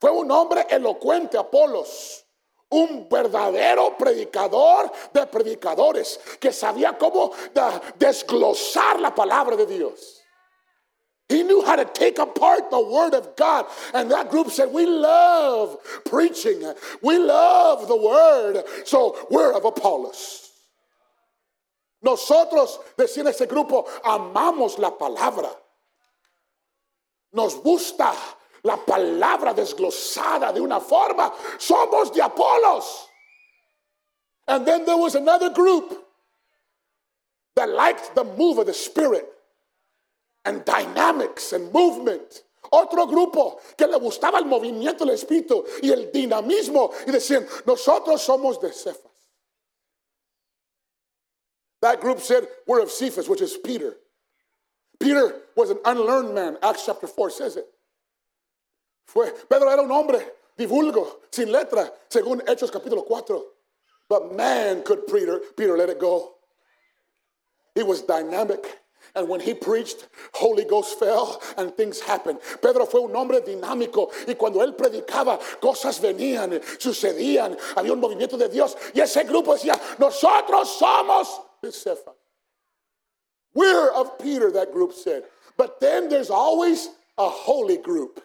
Fue 0.00 0.10
un 0.10 0.28
hombre 0.30 0.64
elocuente, 0.70 1.34
Apolos. 1.34 2.24
Un 2.70 3.08
verdadero 3.08 3.96
predicador 3.96 4.90
de 5.12 5.24
predicadores 5.26 6.18
que 6.38 6.52
sabía 6.52 6.98
cómo 6.98 7.32
desglosar 7.96 9.00
la 9.00 9.14
palabra 9.14 9.56
de 9.56 9.66
Dios. 9.66 10.17
He 11.28 11.42
knew 11.42 11.62
how 11.62 11.76
to 11.76 11.84
take 11.84 12.18
apart 12.18 12.70
the 12.70 12.80
Word 12.80 13.12
of 13.12 13.36
God. 13.36 13.66
And 13.92 14.10
that 14.10 14.30
group 14.30 14.50
said, 14.50 14.72
We 14.72 14.86
love 14.86 15.76
preaching, 16.06 16.62
we 17.02 17.18
love 17.18 17.86
the 17.86 17.96
Word. 17.96 18.64
So 18.84 19.26
we're 19.30 19.52
of 19.52 19.64
Apollos. 19.64 20.50
Nosotros, 22.02 22.78
decía 22.96 23.28
ese 23.28 23.46
grupo, 23.46 23.86
amamos 24.04 24.78
la 24.78 24.96
palabra. 24.96 25.50
Nos 27.32 27.56
gusta 27.56 28.14
la 28.62 28.76
palabra 28.76 29.52
desglosada 29.52 30.54
de 30.54 30.60
una 30.60 30.80
forma. 30.80 31.32
Somos 31.58 32.12
de 32.14 32.22
Apolos. 32.22 33.04
And 34.46 34.66
then 34.66 34.86
there 34.86 34.96
was 34.96 35.14
another 35.14 35.50
group 35.50 36.06
that 37.56 37.68
liked 37.68 38.14
the 38.14 38.24
move 38.24 38.58
of 38.58 38.66
the 38.66 38.72
Spirit 38.72 39.28
and 40.48 40.64
dynamics 40.64 41.52
and 41.52 41.72
movement. 41.72 42.42
Otro 42.72 43.06
grupo 43.06 43.60
que 43.76 43.86
le 43.86 43.98
gustaba 43.98 44.38
el 44.38 44.44
movimiento 44.44 45.04
del 45.04 45.14
espíritu 45.14 45.64
y 45.82 45.90
el 45.90 46.10
dinamismo 46.12 46.90
y 47.06 47.12
decían, 47.12 47.46
nosotros 47.66 48.22
somos 48.22 48.60
de 48.60 48.72
Cephas. 48.72 49.04
That 51.80 52.00
group 52.00 52.20
said, 52.20 52.46
we're 52.66 52.82
of 52.82 52.90
Cephas, 52.90 53.28
which 53.28 53.40
is 53.40 53.56
Peter. 53.56 53.94
Peter 54.98 55.42
was 55.56 55.70
an 55.70 55.78
unlearned 55.84 56.34
man. 56.34 56.58
Acts 56.62 56.84
chapter 56.86 57.06
4 57.06 57.30
says 57.30 57.56
it. 57.56 57.66
Fue, 59.06 59.30
Pedro 59.48 59.68
era 59.70 59.82
un 59.82 59.90
hombre 59.90 60.20
divulgo, 60.58 61.20
sin 61.30 61.48
letra, 61.50 61.90
según 62.10 62.42
Hechos 62.46 62.70
capítulo 62.70 63.06
4. 63.06 63.42
But 64.08 64.34
man 64.34 64.82
could 64.82 65.06
Peter, 65.06 65.40
Peter 65.56 65.76
let 65.76 65.88
it 65.88 66.00
go. 66.00 66.34
He 67.74 67.82
was 67.82 68.02
dynamic. 68.02 68.80
And 69.18 69.28
when 69.28 69.40
he 69.40 69.52
preached, 69.52 70.06
Holy 70.32 70.64
Ghost 70.64 70.96
fell 71.00 71.42
and 71.56 71.74
things 71.74 71.98
happened. 71.98 72.38
Pedro 72.62 72.86
fue 72.86 73.00
un 73.00 73.16
hombre 73.16 73.40
dinámico 73.40 74.12
y 74.28 74.34
cuando 74.34 74.62
él 74.62 74.76
predicaba, 74.76 75.40
cosas 75.60 75.98
venían, 75.98 76.62
sucedían, 76.78 77.58
había 77.74 77.92
un 77.92 78.00
movimiento 78.00 78.38
de 78.38 78.48
Dios 78.48 78.76
y 78.94 79.00
ese 79.00 79.24
grupo 79.24 79.54
decía, 79.54 79.74
nosotros 79.98 80.68
somos 80.78 81.40
Cephas. 81.72 82.14
We're 83.54 83.90
of 83.90 84.20
Peter, 84.20 84.52
that 84.52 84.72
group 84.72 84.92
said. 84.92 85.24
But 85.56 85.80
then 85.80 86.08
there's 86.08 86.30
always 86.30 86.88
a 87.18 87.28
holy 87.28 87.78
group. 87.78 88.22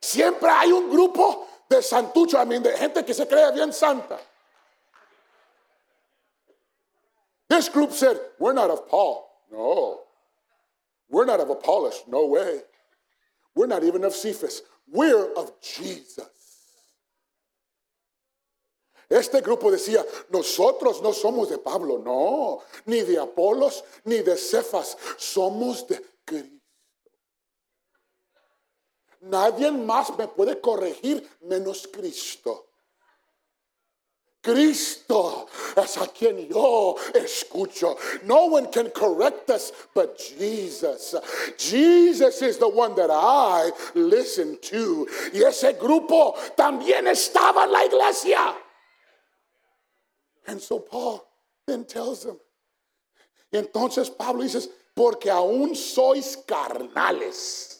Siempre 0.00 0.50
hay 0.50 0.72
un 0.72 0.90
grupo 0.90 1.46
de 1.68 1.82
santucho, 1.82 2.36
I 2.36 2.44
mean, 2.46 2.64
de 2.64 2.76
gente 2.76 3.04
que 3.04 3.14
se 3.14 3.26
cree 3.26 3.52
bien 3.52 3.72
santa. 3.72 4.18
This 7.60 7.68
group 7.68 7.92
said, 7.92 8.18
We're 8.38 8.54
not 8.54 8.70
of 8.70 8.88
Paul. 8.88 9.30
No. 9.52 10.00
We're 11.10 11.26
not 11.26 11.40
of 11.40 11.50
Apollos. 11.50 12.04
No 12.08 12.24
way. 12.24 12.60
We're 13.54 13.66
not 13.66 13.84
even 13.84 14.02
of 14.02 14.14
Cephas. 14.14 14.62
We're 14.90 15.30
of 15.34 15.52
Jesus. 15.60 16.24
Este 19.10 19.42
grupo 19.42 19.70
decía, 19.70 20.06
nosotros 20.30 21.02
no 21.02 21.12
somos 21.12 21.50
de 21.50 21.58
Pablo, 21.58 21.98
no, 21.98 22.62
ni 22.86 23.02
de 23.02 23.18
Apolos, 23.18 23.82
ni 24.06 24.22
de 24.22 24.36
Cefas, 24.36 24.96
somos 25.18 25.86
de 25.86 26.00
Cristo. 26.24 26.56
Nadie 29.20 29.70
más 29.70 30.16
me 30.16 30.28
puede 30.28 30.58
corregir 30.60 31.28
menos 31.42 31.86
Cristo. 31.92 32.69
Cristo 34.42 35.48
es 35.76 35.98
a 35.98 36.06
quien 36.06 36.48
yo 36.48 36.96
escucho. 37.14 37.96
No 38.24 38.46
one 38.46 38.70
can 38.72 38.90
correct 38.90 39.50
us 39.50 39.70
but 39.94 40.18
Jesus. 40.18 41.14
Jesus 41.58 42.40
is 42.40 42.56
the 42.56 42.68
one 42.68 42.94
that 42.94 43.10
I 43.10 43.70
listen 43.94 44.58
to. 44.62 45.06
Y 45.34 45.40
ese 45.40 45.78
grupo 45.78 46.34
también 46.56 47.06
estaba 47.06 47.64
en 47.64 47.72
la 47.72 47.84
iglesia. 47.84 48.54
And 50.46 50.60
so 50.60 50.78
Paul 50.78 51.26
then 51.66 51.84
tells 51.84 52.24
them. 52.24 52.38
Entonces 53.52 54.16
Pablo 54.16 54.42
dice, 54.42 54.68
porque 54.96 55.30
aún 55.30 55.76
sois 55.76 56.36
carnales. 56.46 57.76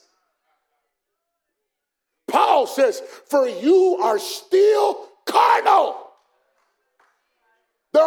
Paul 2.27 2.67
says, 2.67 3.01
for 3.27 3.49
you 3.49 3.99
are 4.03 4.19
still 4.19 5.09
carnal. 5.25 6.00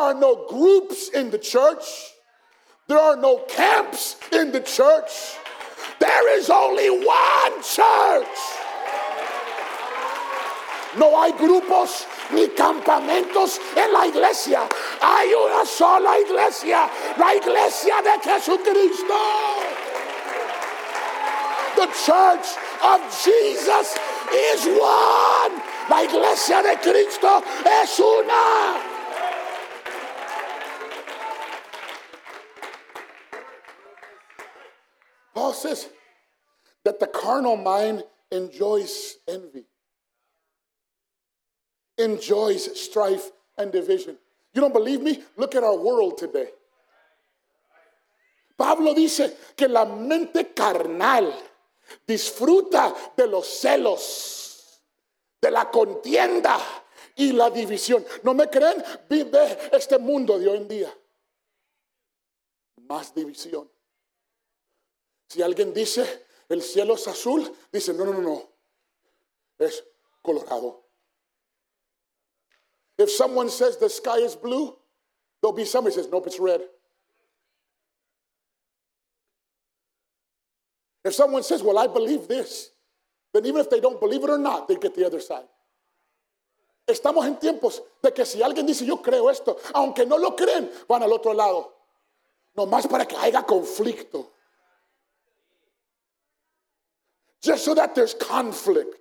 Are 0.04 0.14
no 0.14 0.46
groups 0.50 1.08
in 1.16 1.32
the 1.32 1.38
church. 1.38 2.12
There 2.90 3.00
are 3.00 3.16
no 3.16 3.38
camps 3.48 4.18
in 4.34 4.52
the 4.52 4.60
church. 4.60 5.40
There 5.98 6.38
is 6.38 6.50
only 6.50 6.90
one 6.90 7.54
church. 7.64 8.38
No 11.00 11.08
hay 11.22 11.32
grupos 11.32 12.06
ni 12.34 12.48
campamentos 12.50 13.60
en 13.78 13.94
la 13.94 14.04
iglesia. 14.08 14.68
Hay 15.00 15.34
una 15.34 15.66
sola 15.66 16.20
iglesia, 16.20 16.90
la 17.18 17.36
iglesia 17.36 18.02
de 18.04 18.20
Jesucristo. 18.28 19.24
The 21.78 21.88
church 22.04 22.58
of 22.84 23.00
Jesus 23.24 23.98
is 24.52 24.68
one. 24.68 25.64
La 25.90 26.04
iglesia 26.04 26.62
de 26.62 26.76
Cristo 26.84 27.42
es 27.66 28.00
una. 28.02 28.93
Says 35.54 35.88
that 36.84 37.00
the 37.00 37.08
carnal 37.08 37.58
mind 37.58 38.04
enjoys 38.32 39.18
envy, 39.28 39.66
enjoys 41.98 42.80
strife 42.80 43.32
and 43.58 43.72
division. 43.72 44.18
You 44.54 44.62
don't 44.62 44.74
believe 44.74 45.02
me? 45.02 45.24
Look 45.38 45.56
at 45.56 45.64
our 45.64 45.78
world 45.78 46.18
today. 46.18 46.50
Pablo 48.58 48.94
dice 48.94 49.36
que 49.56 49.68
la 49.68 49.86
mente 49.86 50.54
carnal 50.54 51.34
disfruta 52.06 52.94
de 53.18 53.28
los 53.28 53.48
celos, 53.48 54.80
de 55.42 55.50
la 55.50 55.70
contienda 55.72 56.60
y 57.16 57.32
la 57.32 57.50
división. 57.50 58.06
¿No 58.22 58.34
me 58.34 58.48
creen? 58.50 58.84
Vive 59.10 59.70
este 59.72 59.98
mundo 59.98 60.38
de 60.38 60.48
hoy 60.48 60.58
en 60.58 60.68
día. 60.68 60.94
Más 62.88 63.14
división. 63.14 63.73
Si 65.34 65.42
alguien 65.42 65.74
dice 65.74 66.28
el 66.48 66.62
cielo 66.62 66.94
es 66.94 67.08
azul, 67.08 67.52
dice 67.72 67.92
no, 67.92 68.06
no, 68.06 68.14
no, 68.14 68.22
no, 68.22 68.50
es 69.58 69.84
colorado. 70.22 70.84
If 73.00 73.10
someone 73.10 73.50
says 73.50 73.78
the 73.78 73.90
sky 73.90 74.18
is 74.18 74.36
blue, 74.36 74.78
there'll 75.42 75.56
be 75.56 75.66
somebody 75.66 75.96
says 75.96 76.08
nope, 76.08 76.28
it's 76.28 76.40
red. 76.40 76.62
If 81.04 81.16
someone 81.16 81.42
says, 81.42 81.64
well, 81.64 81.80
I 81.80 81.88
believe 81.88 82.28
this, 82.28 82.70
then 83.34 83.48
even 83.48 83.60
if 83.60 83.72
they 83.72 83.80
don't 83.80 84.00
believe 84.00 84.24
it 84.24 84.30
or 84.30 84.38
not, 84.38 84.68
they 84.68 84.76
get 84.76 84.94
the 84.96 85.08
other 85.08 85.20
side. 85.20 85.50
Estamos 86.88 87.26
en 87.26 87.38
tiempos 87.38 87.82
de 88.04 88.12
que 88.12 88.24
si 88.24 88.44
alguien 88.44 88.68
dice 88.68 88.86
yo 88.86 88.98
creo 89.02 89.32
esto, 89.32 89.58
aunque 89.74 90.06
no 90.06 90.18
lo 90.18 90.36
creen, 90.36 90.70
van 90.88 91.02
al 91.02 91.12
otro 91.12 91.34
lado. 91.34 91.74
Nomás 92.56 92.86
para 92.86 93.08
que 93.08 93.18
haya 93.18 93.42
conflicto. 93.42 94.33
Just 97.44 97.66
so 97.66 97.76
that 97.76 97.94
there's 97.94 98.14
conflict. 98.14 98.96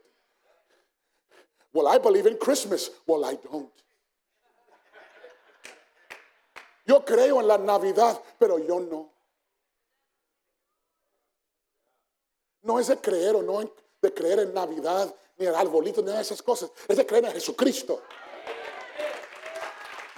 Well, 1.73 1.87
I 1.87 1.99
believe 1.99 2.27
in 2.27 2.37
Christmas. 2.37 2.91
Well, 3.07 3.25
I 3.25 3.37
don't. 3.37 3.71
Yo 6.85 7.01
creo 7.01 7.41
en 7.41 7.47
la 7.47 7.57
Navidad, 7.57 8.21
pero 8.39 8.59
yo 8.59 8.81
no. 8.81 9.09
No 12.65 12.79
es 12.79 12.89
de 12.89 12.97
creer 12.97 13.37
o 13.37 13.43
no 13.43 13.73
de 14.03 14.13
creer 14.13 14.41
en 14.41 14.53
Navidad, 14.53 15.15
ni 15.39 15.47
en 15.47 15.55
arbolito, 15.55 16.03
ni 16.03 16.11
en 16.11 16.19
esas 16.19 16.43
cosas. 16.43 16.71
Es 16.89 16.97
de 16.97 17.07
creer 17.07 17.25
en 17.27 17.33
Jesucristo. 17.33 18.03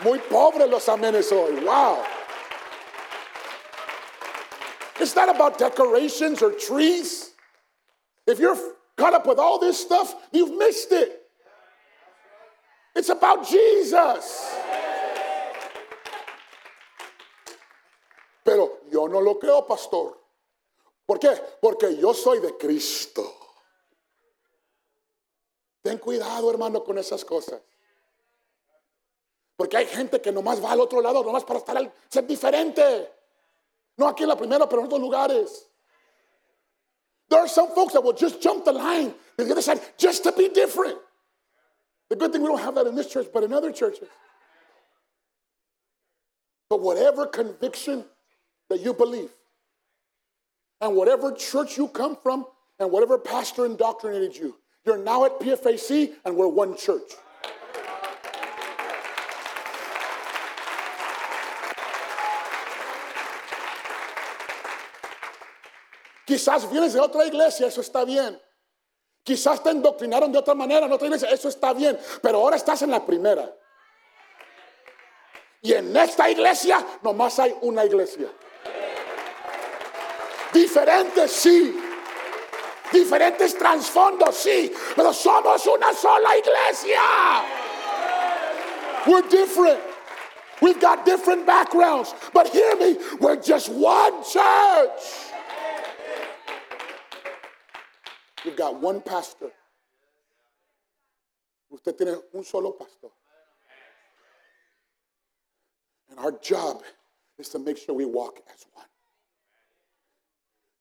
Muy 0.02 0.18
pobres 0.18 0.68
los 0.68 0.88
amenes 0.88 1.30
hoy. 1.30 1.60
Wow. 1.64 2.02
It's 4.98 5.14
not 5.14 5.28
about 5.28 5.58
decorations 5.58 6.42
or 6.42 6.52
trees. 6.52 7.33
If 8.26 8.38
you're 8.38 8.56
caught 8.96 9.14
up 9.14 9.26
with 9.26 9.38
all 9.38 9.58
this 9.58 9.78
stuff, 9.78 10.14
you've 10.32 10.56
missed 10.56 10.92
it. 10.92 11.22
It's 12.94 13.08
about 13.08 13.46
Jesus. 13.46 14.54
Pero 18.44 18.80
yo 18.90 19.06
no 19.08 19.20
lo 19.20 19.38
creo, 19.38 19.66
pastor. 19.66 20.16
¿Por 21.06 21.18
qué? 21.18 21.30
Porque 21.60 21.96
yo 21.96 22.14
soy 22.14 22.40
de 22.40 22.56
Cristo. 22.56 23.24
Ten 25.82 25.98
cuidado, 25.98 26.50
hermano, 26.50 26.82
con 26.82 26.96
esas 26.98 27.24
cosas. 27.24 27.60
Porque 29.56 29.76
hay 29.76 29.86
gente 29.86 30.20
que 30.20 30.32
nomás 30.32 30.62
va 30.62 30.72
al 30.72 30.80
otro 30.80 31.00
lado, 31.00 31.22
nomás 31.22 31.44
para 31.44 31.58
estar 31.58 31.76
al, 31.76 31.92
ser 32.08 32.26
diferente. 32.26 33.12
No 33.96 34.08
aquí 34.08 34.22
en 34.22 34.30
la 34.30 34.36
primera, 34.36 34.68
pero 34.68 34.80
en 34.80 34.86
otros 34.86 35.00
lugares. 35.00 35.70
There 37.30 37.40
are 37.40 37.48
some 37.48 37.74
folks 37.74 37.92
that 37.94 38.02
will 38.02 38.12
just 38.12 38.42
jump 38.42 38.64
the 38.64 38.72
line. 38.72 39.14
to 39.38 39.44
the 39.44 39.52
other 39.52 39.62
side 39.62 39.80
just 39.98 40.24
to 40.24 40.32
be 40.32 40.48
different. 40.48 40.98
The 42.10 42.16
good 42.16 42.32
thing 42.32 42.42
we 42.42 42.48
don't 42.48 42.60
have 42.60 42.74
that 42.74 42.86
in 42.86 42.94
this 42.94 43.10
church, 43.10 43.28
but 43.32 43.42
in 43.42 43.52
other 43.52 43.72
churches. 43.72 44.08
But 46.68 46.80
whatever 46.80 47.26
conviction 47.26 48.04
that 48.68 48.80
you 48.80 48.92
believe, 48.92 49.30
and 50.80 50.96
whatever 50.96 51.32
church 51.32 51.76
you 51.76 51.88
come 51.88 52.16
from, 52.22 52.46
and 52.78 52.90
whatever 52.90 53.18
pastor 53.18 53.64
indoctrinated 53.64 54.36
you, 54.36 54.56
you're 54.84 54.98
now 54.98 55.24
at 55.24 55.38
PFAC, 55.40 56.12
and 56.24 56.36
we're 56.36 56.48
one 56.48 56.76
church. 56.76 57.12
Quizás 66.26 66.70
vienes 66.70 66.92
de 66.94 67.00
otra 67.00 67.26
iglesia, 67.26 67.66
eso 67.66 67.80
está 67.80 68.04
bien. 68.04 68.40
Quizás 69.22 69.62
te 69.62 69.70
indoctrinaron 69.70 70.30
de 70.30 70.38
otra 70.38 70.54
manera 70.54 70.86
en 70.86 70.92
otra 70.92 71.06
iglesia, 71.06 71.28
eso 71.30 71.48
está 71.48 71.72
bien. 71.72 71.98
Pero 72.22 72.38
ahora 72.38 72.56
estás 72.56 72.82
en 72.82 72.90
la 72.90 73.04
primera. 73.04 73.54
Y 75.62 75.72
en 75.72 75.96
esta 75.96 76.28
iglesia 76.28 76.84
nomás 77.02 77.38
hay 77.38 77.54
una 77.62 77.84
iglesia. 77.84 78.28
Diferentes, 80.52 81.32
sí. 81.32 81.80
Diferentes 82.92 83.56
trasfondos, 83.56 84.36
sí. 84.36 84.72
Pero 84.94 85.12
somos 85.12 85.66
una 85.66 85.92
sola 85.94 86.36
iglesia. 86.36 87.00
We're 89.06 89.26
different. 89.28 89.80
We've 90.60 90.80
got 90.80 91.04
different 91.04 91.46
backgrounds. 91.46 92.14
But 92.32 92.48
hear 92.48 92.76
me, 92.76 92.98
we're 93.20 93.36
just 93.36 93.70
one 93.70 94.22
church. 94.22 95.23
You've 98.44 98.56
got 98.56 98.80
one 98.80 99.00
pastor. 99.00 99.50
Usted 101.70 101.96
tiene 101.96 102.16
un 102.34 102.44
solo 102.44 102.72
pastor. 102.72 103.08
And 106.10 106.18
our 106.18 106.32
job 106.32 106.82
is 107.38 107.48
to 107.50 107.58
make 107.58 107.78
sure 107.78 107.94
we 107.94 108.04
walk 108.04 108.40
as 108.52 108.66
one. 108.72 108.86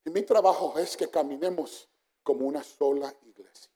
Y 0.06 0.12
mi 0.12 0.22
trabajo 0.22 0.78
es 0.78 0.96
que 0.96 1.08
caminemos 1.08 1.86
como 2.24 2.46
una 2.46 2.64
sola 2.64 3.12
iglesia. 3.26 3.70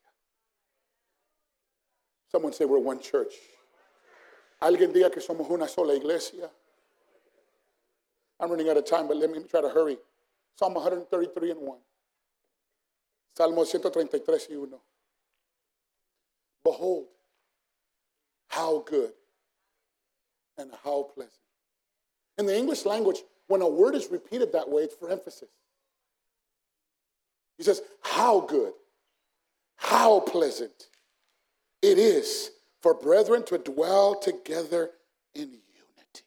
Someone 2.29 2.53
say 2.53 2.65
we're 2.65 2.79
one 2.79 2.99
church. 2.99 3.33
Alguien 4.61 4.91
diga 4.91 5.11
que 5.11 5.21
somos 5.21 5.49
una 5.49 5.67
sola 5.67 5.95
iglesia. 5.95 6.49
I'm 8.39 8.51
running 8.51 8.69
out 8.69 8.77
of 8.77 8.85
time, 8.85 9.07
but 9.07 9.17
let 9.17 9.31
me 9.31 9.39
try 9.49 9.61
to 9.61 9.69
hurry. 9.69 9.97
Psalm 10.55 10.73
133 10.73 11.51
and 11.51 11.61
1. 11.61 11.77
Salmo 13.37 13.57
133 13.57 14.47
y 14.49 14.57
1. 14.57 14.69
Behold, 16.63 17.05
how 18.47 18.79
good 18.79 19.11
and 20.57 20.71
how 20.83 21.03
pleasant. 21.13 21.37
In 22.39 22.47
the 22.47 22.57
English 22.57 22.83
language, 22.83 23.17
when 23.45 23.61
a 23.61 23.69
word 23.69 23.93
is 23.93 24.07
repeated 24.09 24.53
that 24.53 24.67
way, 24.67 24.81
it's 24.81 24.95
for 24.95 25.11
emphasis. 25.11 25.49
He 27.59 27.63
says, 27.63 27.83
How 28.01 28.39
good, 28.39 28.73
how 29.75 30.21
pleasant 30.21 30.89
it 31.83 31.99
is 31.99 32.49
for 32.81 32.95
brethren 32.95 33.43
to 33.43 33.59
dwell 33.59 34.19
together 34.19 34.89
in 35.35 35.43
unity. 35.43 36.25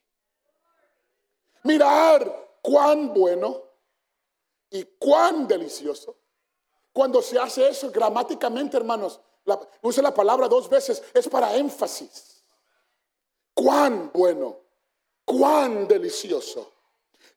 Mirar 1.65 2.25
cuán 2.63 3.13
bueno 3.13 3.63
y 4.71 4.85
cuán 4.97 5.49
delicioso 5.49 6.15
Cuando 6.93 7.21
se 7.21 7.39
hace 7.39 7.67
eso 7.67 7.89
gramáticamente, 7.89 8.77
hermanos, 8.77 9.19
la, 9.45 9.59
use 9.81 10.01
la 10.01 10.13
palabra 10.13 10.47
dos 10.47 10.69
veces, 10.69 11.01
es 11.13 11.27
para 11.27 11.55
énfasis. 11.55 12.43
Cuán 13.53 14.11
bueno, 14.13 14.59
cuán 15.25 15.87
delicioso 15.87 16.71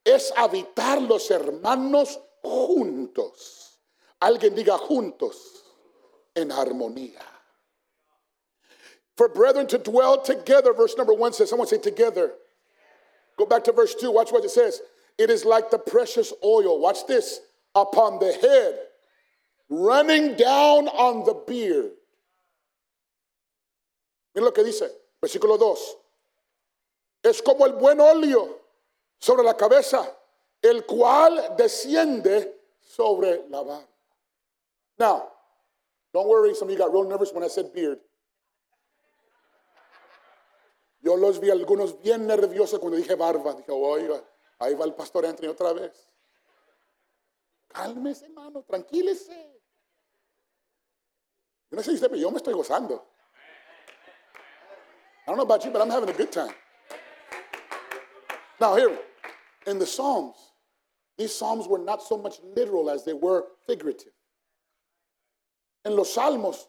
es 0.03 0.33
habitar 0.37 1.01
los 1.03 1.31
hermanos 1.31 2.21
juntos. 2.43 3.79
Alguien 4.21 4.55
diga 4.55 4.79
juntos, 4.79 5.65
en 6.35 6.51
armonía. 6.51 7.21
For 9.17 9.29
brethren 9.29 9.67
to 9.69 9.79
dwell 9.79 10.21
together, 10.21 10.73
verse 10.73 10.97
number 10.97 11.15
one 11.15 11.33
says, 11.33 11.49
someone 11.49 11.69
say 11.69 11.79
together. 11.79 12.33
Go 13.37 13.47
back 13.47 13.63
to 13.65 13.73
verse 13.73 13.95
two, 13.95 14.11
watch 14.11 14.33
what 14.33 14.45
it 14.45 14.51
says. 14.51 14.81
It 15.19 15.31
is 15.31 15.45
like 15.45 15.71
the 15.71 15.79
precious 15.79 16.33
oil, 16.45 16.81
watch 16.81 17.07
this, 17.07 17.41
upon 17.75 18.19
the 18.19 18.33
head 18.33 18.79
running 19.83 20.37
down 20.37 20.89
on 20.89 21.25
the 21.25 21.35
beard. 21.47 21.93
Mira 24.35 24.47
lo 24.47 24.53
que 24.53 24.65
dice, 24.65 24.91
versículo 25.21 25.59
2. 25.59 25.99
Es 27.23 27.41
como 27.43 27.67
el 27.67 27.73
buen 27.75 28.01
óleo 28.01 28.61
sobre 29.19 29.45
la 29.45 29.57
cabeza, 29.57 30.05
el 30.61 30.85
cual 30.85 31.55
desciende 31.57 32.61
sobre 32.81 33.47
la 33.49 33.63
barba. 33.63 33.89
Now, 34.99 35.33
don't 36.13 36.29
worry, 36.29 36.55
some 36.55 36.69
of 36.69 36.73
you 36.73 36.79
got 36.79 36.93
real 36.93 37.05
nervous 37.05 37.33
when 37.33 37.43
I 37.43 37.49
said 37.49 37.73
beard. 37.73 37.99
Yo 41.01 41.17
los 41.17 41.39
vi 41.39 41.51
algunos 41.51 42.01
bien 42.01 42.27
nerviosos 42.27 42.79
cuando 42.81 42.97
dije 42.97 43.15
barba. 43.15 43.55
Dije, 43.55 43.71
oiga, 43.71 44.23
ahí 44.59 44.75
va 44.75 44.85
el 44.87 44.95
pastor 44.95 45.27
Anthony 45.27 45.49
otra 45.49 45.73
vez. 45.73 46.09
Cálmese, 47.69 48.27
hermano, 48.27 48.63
tranquilícese. 48.63 49.54
Yo 51.75 51.81
no 51.81 51.83
sé 51.83 51.93
usted, 51.93 52.09
me 52.09 52.21
estoy 52.21 52.55
gozando. 52.55 53.03
I 55.27 55.27
don't 55.27 55.37
know 55.37 55.43
about 55.43 55.65
you, 55.65 55.73
but 55.73 55.83
I'm 55.83 55.91
having 55.91 56.09
a 56.09 56.13
good 56.13 56.31
time. 56.31 56.55
Now, 58.61 58.77
here, 58.77 58.97
in 59.67 59.81
the 59.81 59.87
Psalms, 59.87 60.37
these 61.19 61.35
Psalms 61.35 61.67
were 61.67 61.81
not 61.81 62.01
so 62.01 62.17
much 62.17 62.39
literal 62.55 62.89
as 62.91 63.05
they 63.05 63.13
were 63.13 63.47
figurative. 63.67 64.13
En 65.85 65.97
los 65.97 66.15
Salmos, 66.15 66.65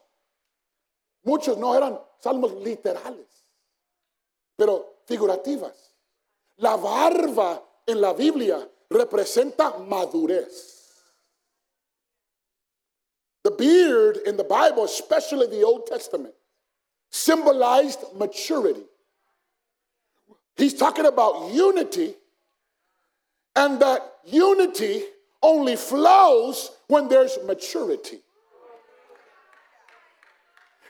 muchos 1.23 1.55
no 1.59 1.75
eran 1.75 1.99
salmos 2.23 2.53
literales, 2.63 3.43
pero 4.57 4.85
figurativas. 5.07 5.75
La 6.57 6.77
barba 6.77 7.61
en 7.85 8.01
la 8.01 8.13
Biblia 8.13 8.67
representa 8.89 9.77
madurez. 9.77 10.74
The 13.45 13.51
beard 13.51 14.17
in 14.25 14.37
the 14.37 14.43
Bible, 14.43 14.85
especially 14.85 15.45
the 15.45 15.61
Old 15.61 15.85
Testament, 15.85 16.33
symbolized 17.11 17.99
maturity. 18.15 18.85
He's 20.57 20.73
talking 20.73 21.05
about 21.05 21.53
unity, 21.53 22.15
and 23.55 23.79
that 23.79 24.01
unity 24.25 25.03
only 25.43 25.75
flows 25.75 26.71
when 26.87 27.07
there's 27.07 27.37
maturity. 27.45 28.17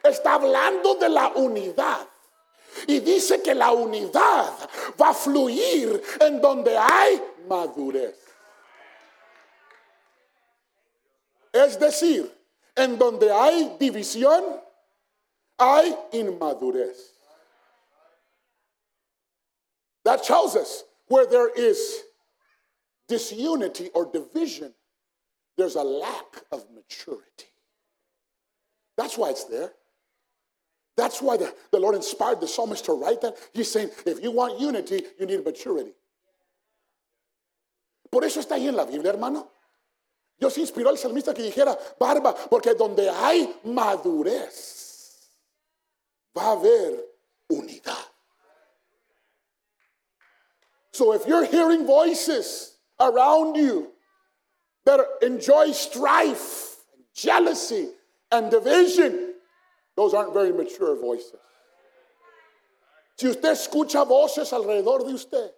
Está 0.02 0.40
hablando 0.40 0.98
de 0.98 1.10
la 1.10 1.34
unidad. 1.34 2.08
Y 2.88 3.02
dice 3.02 3.44
que 3.44 3.54
la 3.54 3.74
unidad 3.74 4.54
va 4.98 5.10
a 5.10 5.14
fluir 5.14 6.02
en 6.22 6.40
donde 6.40 6.78
hay 6.78 7.22
madurez. 7.50 8.16
Es 11.52 11.78
decir, 11.78 12.32
En 12.78 12.98
donde 12.98 13.32
hay 13.32 13.78
división, 13.80 14.60
hay 15.58 15.96
inmadurez. 16.14 16.98
That 20.04 20.24
tells 20.24 20.56
us 20.56 20.84
where 21.08 21.26
there 21.26 21.50
is 21.50 22.04
disunity 23.08 23.90
or 23.94 24.12
division, 24.12 24.74
there's 25.58 25.76
a 25.76 25.84
lack 25.84 26.44
of 26.52 26.66
maturity. 26.74 27.48
That's 28.98 29.18
why 29.18 29.30
it's 29.30 29.46
there. 29.46 29.72
That's 30.98 31.22
why 31.22 31.38
the, 31.38 31.54
the 31.72 31.80
Lord 31.80 31.96
inspired 31.96 32.40
the 32.40 32.48
psalmist 32.48 32.86
to 32.86 32.94
write 32.94 33.22
that. 33.22 33.36
He's 33.54 33.70
saying, 33.70 33.90
if 34.06 34.22
you 34.24 34.32
want 34.32 34.60
unity, 34.60 35.04
you 35.20 35.26
need 35.26 35.44
maturity. 35.44 35.92
Por 38.12 38.24
eso 38.24 38.40
está 38.40 38.56
ahí 38.56 38.68
en 38.68 38.76
la 38.76 38.86
Biblia, 38.86 39.12
hermano. 39.12 39.48
Dios 40.38 40.58
inspiró 40.58 40.90
al 40.90 40.98
salmista 40.98 41.34
que 41.34 41.44
dijera 41.44 41.78
barba, 42.00 42.36
porque 42.36 42.74
donde 42.74 43.10
hay 43.10 43.60
madurez, 43.64 45.30
va 46.38 46.48
a 46.48 46.52
haber 46.52 47.06
unidad. 47.50 48.12
So 50.92 51.14
if 51.14 51.26
you're 51.28 51.46
hearing 51.46 51.86
voices 51.86 52.78
around 53.00 53.56
you 53.56 53.92
that 54.86 55.02
enjoy 55.22 55.72
strife, 55.72 56.78
jealousy, 57.14 57.90
and 58.32 58.50
division, 58.50 59.34
those 59.96 60.14
aren't 60.14 60.34
very 60.34 60.52
mature 60.52 60.96
voices. 60.96 61.40
Si 63.18 63.28
usted 63.28 63.52
escucha 63.52 64.06
voces 64.06 64.52
alrededor 64.52 65.06
de 65.06 65.14
usted 65.14 65.52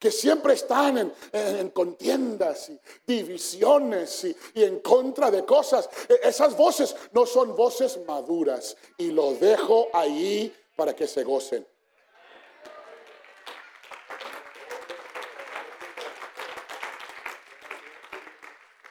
que 0.00 0.10
siempre 0.10 0.54
están 0.54 0.96
en, 0.96 1.12
en 1.32 1.68
contiendas 1.70 2.70
y 2.70 2.80
divisiones 3.06 4.24
y, 4.24 4.34
y, 4.54 4.64
en 4.64 4.80
contra 4.80 5.30
de 5.30 5.44
cosas, 5.44 5.88
e, 6.08 6.26
esas 6.26 6.56
voces 6.56 6.96
no 7.12 7.26
son 7.26 7.54
voces 7.54 8.00
maduras 8.06 8.76
y 8.96 9.12
lo 9.12 9.34
dejo 9.34 9.88
ahí 9.92 10.52
para 10.74 10.96
que 10.96 11.06
se 11.06 11.22
gocen. 11.22 11.66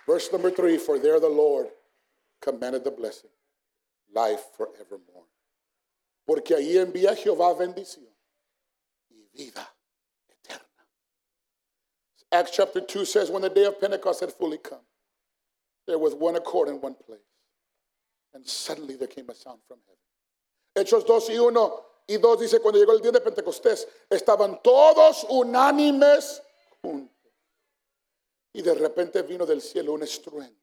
Verse 0.06 0.32
number 0.32 0.52
three, 0.52 0.78
for 0.78 1.00
there 1.00 1.20
the 1.20 1.28
Lord 1.28 1.70
commanded 2.40 2.84
the 2.84 2.92
blessing, 2.92 3.30
life 4.14 4.42
forevermore. 4.56 5.26
Porque 6.26 6.56
ahí 6.56 6.78
envía 6.78 7.16
Jehová 7.16 7.54
bendición 7.56 8.10
y 9.10 9.24
vida. 9.34 9.68
Acts 12.32 12.52
chapter 12.52 12.80
2 12.82 13.06
says, 13.06 13.32
when 13.32 13.42
the 13.42 13.50
day 13.50 13.66
of 13.66 13.80
Pentecost 13.80 14.20
had 14.20 14.32
fully 14.32 14.58
come, 14.58 14.80
there 15.88 15.98
was 15.98 16.14
one 16.14 16.36
accord 16.36 16.68
in 16.70 16.80
one 16.80 16.94
place. 16.94 17.20
And 18.34 18.46
suddenly 18.46 18.96
there 18.96 19.08
came 19.08 19.30
a 19.30 19.36
sound 19.36 19.60
from 19.68 19.80
heaven. 19.88 20.88
Hechos 20.88 21.06
2 21.06 21.34
y 21.34 21.40
1 21.40 21.72
y 22.08 22.18
2 22.18 22.40
dice, 22.40 22.60
cuando 22.60 22.80
llegó 22.80 22.94
el 22.94 23.02
día 23.02 23.12
de 23.12 23.22
Pentecostés, 23.22 23.86
estaban 24.10 24.62
todos 24.64 25.26
unánimes 25.30 26.42
juntos. 26.84 27.10
Y 28.54 28.62
de 28.62 28.76
repente 28.76 29.22
vino 29.24 29.46
del 29.46 29.62
cielo 29.62 29.94
un 29.94 30.02
estruendo. 30.02 30.56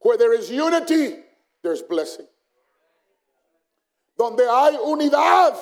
Where 0.00 0.18
there 0.18 0.34
is 0.34 0.50
unity, 0.50 1.16
there's 1.62 1.82
blessing. 1.82 2.26
Donde 4.16 4.40
hay 4.40 4.76
unidad, 4.76 5.56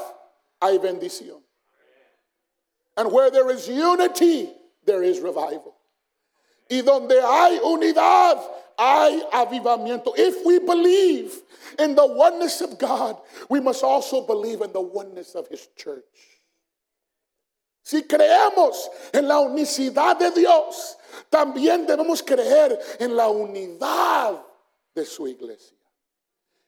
hay 0.60 0.78
bendición. 0.78 1.42
And 2.96 3.12
where 3.12 3.30
there 3.30 3.50
is 3.50 3.68
unity, 3.68 4.52
there 4.86 5.02
is 5.02 5.20
revival. 5.20 5.74
Y 6.70 6.80
donde 6.80 7.20
hay 7.20 7.58
unidad, 7.62 8.42
hay 8.78 9.22
avivamiento. 9.32 10.12
If 10.16 10.44
we 10.44 10.58
believe 10.58 11.34
in 11.78 11.94
the 11.94 12.06
oneness 12.06 12.60
of 12.60 12.78
God, 12.78 13.18
we 13.48 13.60
must 13.60 13.84
also 13.84 14.26
believe 14.26 14.62
in 14.62 14.72
the 14.72 14.80
oneness 14.80 15.34
of 15.34 15.48
His 15.48 15.68
church. 15.76 16.04
Si 17.82 18.02
creemos 18.02 18.88
en 19.14 19.28
la 19.28 19.36
unicidad 19.36 20.18
de 20.18 20.32
Dios, 20.32 20.96
también 21.30 21.86
debemos 21.86 22.20
creer 22.20 22.80
en 22.98 23.14
la 23.14 23.28
unidad 23.28 24.42
de 24.94 25.04
su 25.04 25.26
iglesia. 25.26 25.76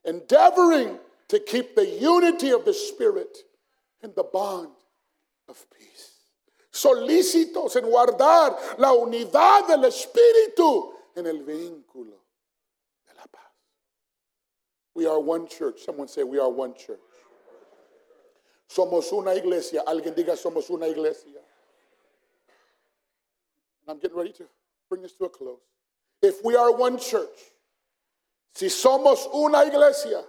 Endeavoring 0.04 0.96
to 1.26 1.40
keep 1.40 1.74
the 1.74 1.86
unity 1.86 2.50
of 2.50 2.64
the 2.64 2.72
Spirit 2.72 3.36
in 4.02 4.12
the 4.14 4.22
bond 4.22 4.70
of 5.48 5.66
peace. 5.76 6.07
Solícitos 6.78 7.74
en 7.76 7.86
guardar 7.90 8.56
la 8.78 8.92
unidad 8.92 9.66
del 9.66 9.84
Espíritu 9.84 10.94
en 11.16 11.26
el 11.26 11.42
vínculo 11.42 12.22
de 13.06 13.14
la 13.14 13.26
paz. 13.26 13.50
We 14.94 15.06
are 15.06 15.18
one 15.18 15.48
church. 15.48 15.84
Someone 15.84 16.06
say, 16.06 16.22
We 16.22 16.38
are 16.38 16.48
one 16.48 16.74
church. 16.74 17.00
Somos 18.68 19.12
una 19.12 19.34
iglesia. 19.34 19.82
Alguien 19.86 20.14
diga, 20.14 20.36
Somos 20.36 20.70
una 20.70 20.86
iglesia. 20.86 21.40
I'm 23.88 23.98
getting 23.98 24.16
ready 24.16 24.32
to 24.32 24.44
bring 24.88 25.02
this 25.02 25.12
to 25.14 25.24
a 25.24 25.30
close. 25.30 25.58
If 26.22 26.44
we 26.44 26.54
are 26.54 26.70
one 26.72 26.98
church, 26.98 27.38
si 28.54 28.66
somos 28.66 29.26
una 29.34 29.64
iglesia, 29.64 30.22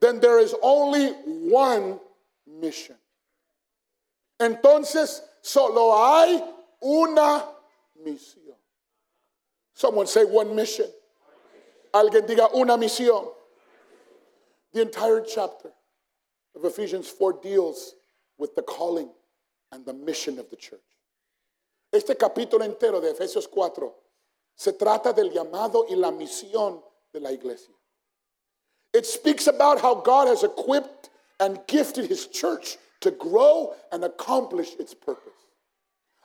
then 0.00 0.20
there 0.20 0.38
is 0.38 0.54
only 0.62 1.10
one 1.50 1.98
mission. 2.46 2.96
Entonces, 4.40 5.22
solo 5.42 5.92
hay 5.94 6.42
una 6.82 7.44
misión. 8.04 8.56
Someone 9.74 10.06
say 10.06 10.24
one 10.24 10.54
mission. 10.54 10.88
Alguien 11.92 12.26
diga 12.26 12.52
una 12.54 12.76
misión. 12.76 13.28
The 14.72 14.82
entire 14.82 15.22
chapter 15.22 15.70
of 16.54 16.64
Ephesians 16.64 17.08
4 17.08 17.40
deals 17.42 17.94
with 18.36 18.54
the 18.54 18.62
calling 18.62 19.10
and 19.72 19.84
the 19.84 19.94
mission 19.94 20.38
of 20.38 20.50
the 20.50 20.56
church. 20.56 20.80
Este 21.92 22.14
capítulo 22.16 22.60
entero 22.62 23.00
de 23.00 23.12
Efesios 23.12 23.48
4 23.50 23.92
se 24.54 24.72
trata 24.72 25.14
del 25.14 25.30
llamado 25.30 25.86
y 25.88 25.94
la 25.94 26.10
misión 26.10 26.82
de 27.12 27.20
la 27.20 27.30
iglesia. 27.30 27.74
It 28.92 29.06
speaks 29.06 29.46
about 29.46 29.80
how 29.80 29.94
God 29.94 30.28
has 30.28 30.44
equipped 30.44 31.10
and 31.40 31.60
gifted 31.66 32.06
his 32.06 32.26
church 32.26 32.76
to 33.00 33.10
grow 33.10 33.74
and 33.92 34.04
accomplish 34.04 34.74
its 34.78 34.94
purpose. 34.94 35.32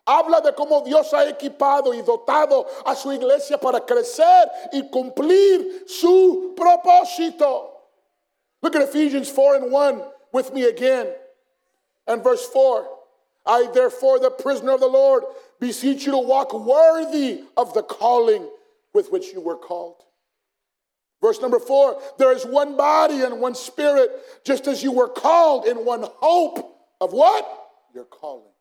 Habla 0.05 0.41
de 0.41 0.51
cómo 0.51 0.84
Dios 0.84 1.11
ha 1.13 1.26
equipado 1.30 1.93
y 1.93 2.01
dotado 2.01 2.67
a 2.86 2.95
su 2.95 3.11
iglesia 3.11 3.57
para 3.57 3.80
crecer 3.80 4.49
y 4.74 4.82
cumplir 4.89 5.88
su 5.88 6.53
propósito. 6.55 7.69
Look 8.61 8.76
at 8.76 8.82
Ephesians 8.82 9.30
4 9.30 9.55
and 9.55 9.71
1 9.71 10.01
with 10.34 10.53
me 10.53 10.63
again. 10.63 11.07
And 12.07 12.24
verse 12.24 12.45
4 12.47 12.88
I, 13.45 13.69
therefore, 13.74 14.19
the 14.19 14.32
prisoner 14.32 14.71
of 14.71 14.80
the 14.80 14.88
Lord, 14.88 15.24
beseech 15.59 16.05
you 16.05 16.13
to 16.13 16.17
walk 16.17 16.53
worthy 16.53 17.43
of 17.57 17.74
the 17.74 17.84
calling 17.84 18.47
with 18.93 19.11
which 19.11 19.34
you 19.34 19.41
were 19.41 19.57
called. 19.57 20.03
Verse 21.24 21.39
number 21.39 21.59
four 21.59 21.97
there 22.17 22.34
is 22.34 22.45
one 22.45 22.76
body 22.76 23.21
and 23.21 23.39
one 23.39 23.55
spirit, 23.55 24.11
just 24.43 24.67
as 24.67 24.84
you 24.84 24.91
were 24.91 25.07
called 25.07 25.65
in 25.65 25.86
one 25.86 26.03
hope 26.17 26.59
of 26.99 27.13
what? 27.13 27.47
Your 27.95 28.03
calling. 28.03 28.51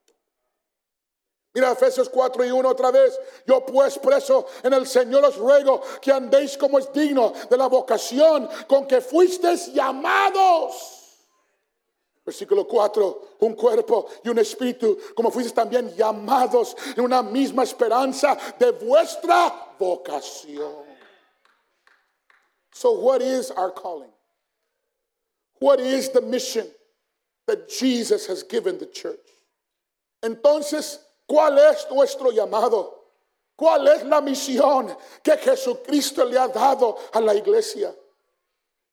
Mira 1.54 1.74
Efesios 1.74 2.08
4 2.08 2.44
y 2.44 2.50
1 2.50 2.64
otra 2.64 2.92
vez. 2.92 3.18
Yo 3.46 3.60
pues 3.60 3.98
preso 3.98 4.46
en 4.64 4.72
el 4.72 4.86
Señor 4.86 5.24
os 5.24 5.36
ruego 5.36 5.82
que 6.00 6.12
andéis 6.12 6.56
como 6.56 6.78
es 6.78 6.86
digno 6.92 7.34
de 7.50 7.56
la 7.56 7.68
vocación 7.68 8.48
con 8.68 8.86
que 8.86 9.00
fuisteis 9.00 9.74
llamados. 9.74 11.00
Versículo 12.24 12.66
4, 12.68 13.38
un 13.40 13.54
cuerpo 13.54 14.06
y 14.24 14.28
un 14.28 14.38
espíritu, 14.38 14.96
como 15.16 15.30
fuisteis 15.30 15.52
también 15.52 15.92
llamados 15.96 16.76
en 16.96 17.04
una 17.04 17.22
misma 17.22 17.64
esperanza 17.64 18.38
de 18.58 18.70
vuestra 18.70 19.74
vocación. 19.78 20.91
So, 22.72 22.92
what 22.92 23.22
is 23.22 23.50
our 23.50 23.70
calling? 23.70 24.10
What 25.58 25.78
is 25.78 26.08
the 26.08 26.22
mission 26.22 26.66
that 27.46 27.68
Jesus 27.68 28.26
has 28.26 28.42
given 28.42 28.78
the 28.78 28.86
church? 28.86 29.20
Entonces, 30.22 30.98
¿cuál 31.28 31.58
es 31.58 31.86
nuestro 31.90 32.32
llamado? 32.32 32.90
¿Cuál 33.58 33.86
es 33.88 34.02
la 34.04 34.20
misión 34.20 34.96
que 35.22 35.36
Jesucristo 35.36 36.24
le 36.24 36.36
ha 36.38 36.48
dado 36.48 36.98
a 37.14 37.20
la 37.20 37.34
iglesia? 37.34 37.94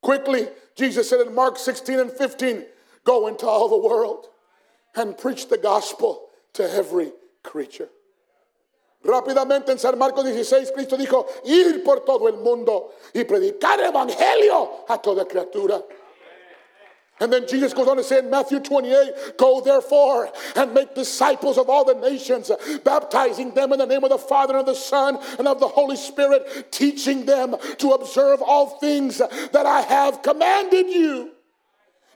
Quickly, 0.02 0.48
Jesus 0.76 1.10
said 1.10 1.26
in 1.26 1.34
Mark 1.34 1.58
16 1.58 2.00
and 2.00 2.12
15, 2.12 2.66
Go 3.04 3.28
into 3.28 3.48
all 3.48 3.70
the 3.70 3.88
world 3.88 4.28
and 4.96 5.18
preach 5.18 5.48
the 5.48 5.58
gospel 5.58 6.28
to 6.54 6.70
every 6.70 7.12
creature. 7.44 7.90
Rápidamente 9.04 9.72
en 9.72 9.80
San 9.80 9.98
Marcos 9.98 10.26
16, 10.26 10.72
Cristo 10.74 10.98
dijo, 10.98 11.26
ir 11.46 11.84
por 11.84 12.02
todo 12.02 12.28
el 12.28 12.38
mundo 12.38 12.92
y 13.14 13.24
predicar 13.24 13.80
el 13.80 13.88
evangelio 13.88 14.86
a 14.88 15.02
toda 15.02 15.26
criatura. 15.26 15.82
And 17.22 17.34
then 17.34 17.48
Jesus 17.48 17.74
goes 17.74 17.88
on 17.88 17.98
to 17.98 18.04
say 18.04 18.20
in 18.20 18.30
Matthew 18.30 18.62
28, 18.62 19.38
Go 19.38 19.62
therefore 19.62 20.32
and 20.56 20.74
make 20.74 20.96
disciples 20.96 21.58
of 21.58 21.70
all 21.70 21.84
the 21.84 21.96
nations, 21.96 22.50
baptizing 22.84 23.54
them 23.54 23.74
in 23.74 23.80
the 23.80 23.86
name 23.86 24.04
of 24.04 24.10
the 24.10 24.18
Father 24.18 24.54
and 24.54 24.62
of 24.62 24.74
the 24.74 24.80
Son 24.80 25.20
and 25.38 25.48
of 25.48 25.60
the 25.60 25.68
Holy 25.68 25.98
Spirit, 25.98 26.72
teaching 26.72 27.26
them 27.26 27.56
to 27.80 27.92
observe 27.92 28.42
all 28.42 28.80
things 28.80 29.18
that 29.18 29.66
I 29.66 29.82
have 29.82 30.22
commanded 30.22 30.88
you. 30.88 31.32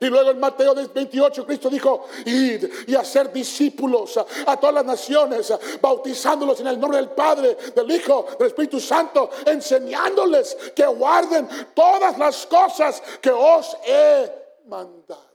Y 0.04 0.10
luego 0.10 0.32
en 0.32 0.39
Mateo 0.39 0.76
28 0.76 1.45
Cristo 1.45 1.70
dijo, 1.70 2.08
id 2.26 2.66
y 2.88 2.93
hacer 2.93 3.32
discípulos 3.32 4.18
a 4.18 4.60
todas 4.60 4.76
las 4.76 4.86
naciones, 4.86 5.54
bautizándolos 5.82 6.60
en 6.60 6.68
el 6.68 6.78
nombre 6.78 6.97
del 6.97 7.12
Padre, 7.12 7.56
del 7.74 7.89
Hijo, 7.89 8.28
del 8.38 8.47
Espíritu 8.47 8.82
Santo, 8.82 9.30
enseñándoles 9.45 10.58
que 10.76 10.86
guarden 10.86 11.47
todas 11.74 12.18
las 12.18 12.45
cosas 12.47 13.01
que 13.22 13.32
os 13.32 13.78
he 13.86 14.30
mandado. 14.68 15.32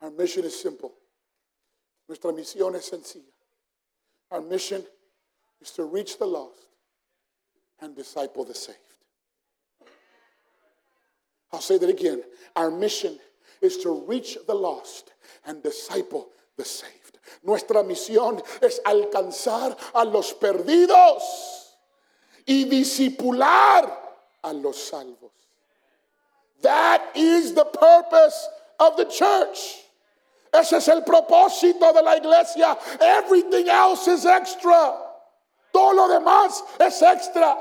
Our 0.00 0.10
mission 0.10 0.44
is 0.44 0.60
simple. 0.60 0.92
Nuestra 2.08 2.32
misión 2.32 2.74
es 2.74 2.86
sencilla. 2.86 3.32
Our 4.32 4.40
mission 4.40 4.84
is 5.60 5.70
to 5.72 5.84
reach 5.84 6.18
the 6.18 6.26
lost 6.26 6.66
and 7.80 7.94
disciple 7.94 8.44
the 8.44 8.54
saved. 8.54 8.89
I'll 11.52 11.60
say 11.60 11.78
that 11.78 11.90
again. 11.90 12.22
Our 12.56 12.70
mission 12.70 13.18
is 13.60 13.78
to 13.78 14.04
reach 14.06 14.38
the 14.46 14.54
lost 14.54 15.12
and 15.46 15.62
disciple 15.62 16.28
the 16.56 16.64
saved. 16.64 17.18
Nuestra 17.42 17.82
misión 17.82 18.42
es 18.60 18.80
alcanzar 18.84 19.76
a 19.94 20.04
los 20.04 20.32
perdidos 20.34 21.22
y 22.46 22.64
discipular 22.64 23.90
a 24.42 24.52
los 24.52 24.76
salvos. 24.90 25.30
That 26.62 27.02
is 27.14 27.54
the 27.54 27.64
purpose 27.64 28.48
of 28.78 28.96
the 28.96 29.06
church. 29.06 29.78
Ese 30.52 30.72
es 30.74 30.88
el 30.88 31.02
propósito 31.02 31.92
de 31.94 32.02
la 32.02 32.16
iglesia. 32.16 32.76
Everything 33.00 33.68
else 33.68 34.08
is 34.08 34.26
extra. 34.26 34.96
Todo 35.72 35.94
lo 35.94 36.08
demás 36.08 36.62
es 36.80 37.00
extra. 37.02 37.56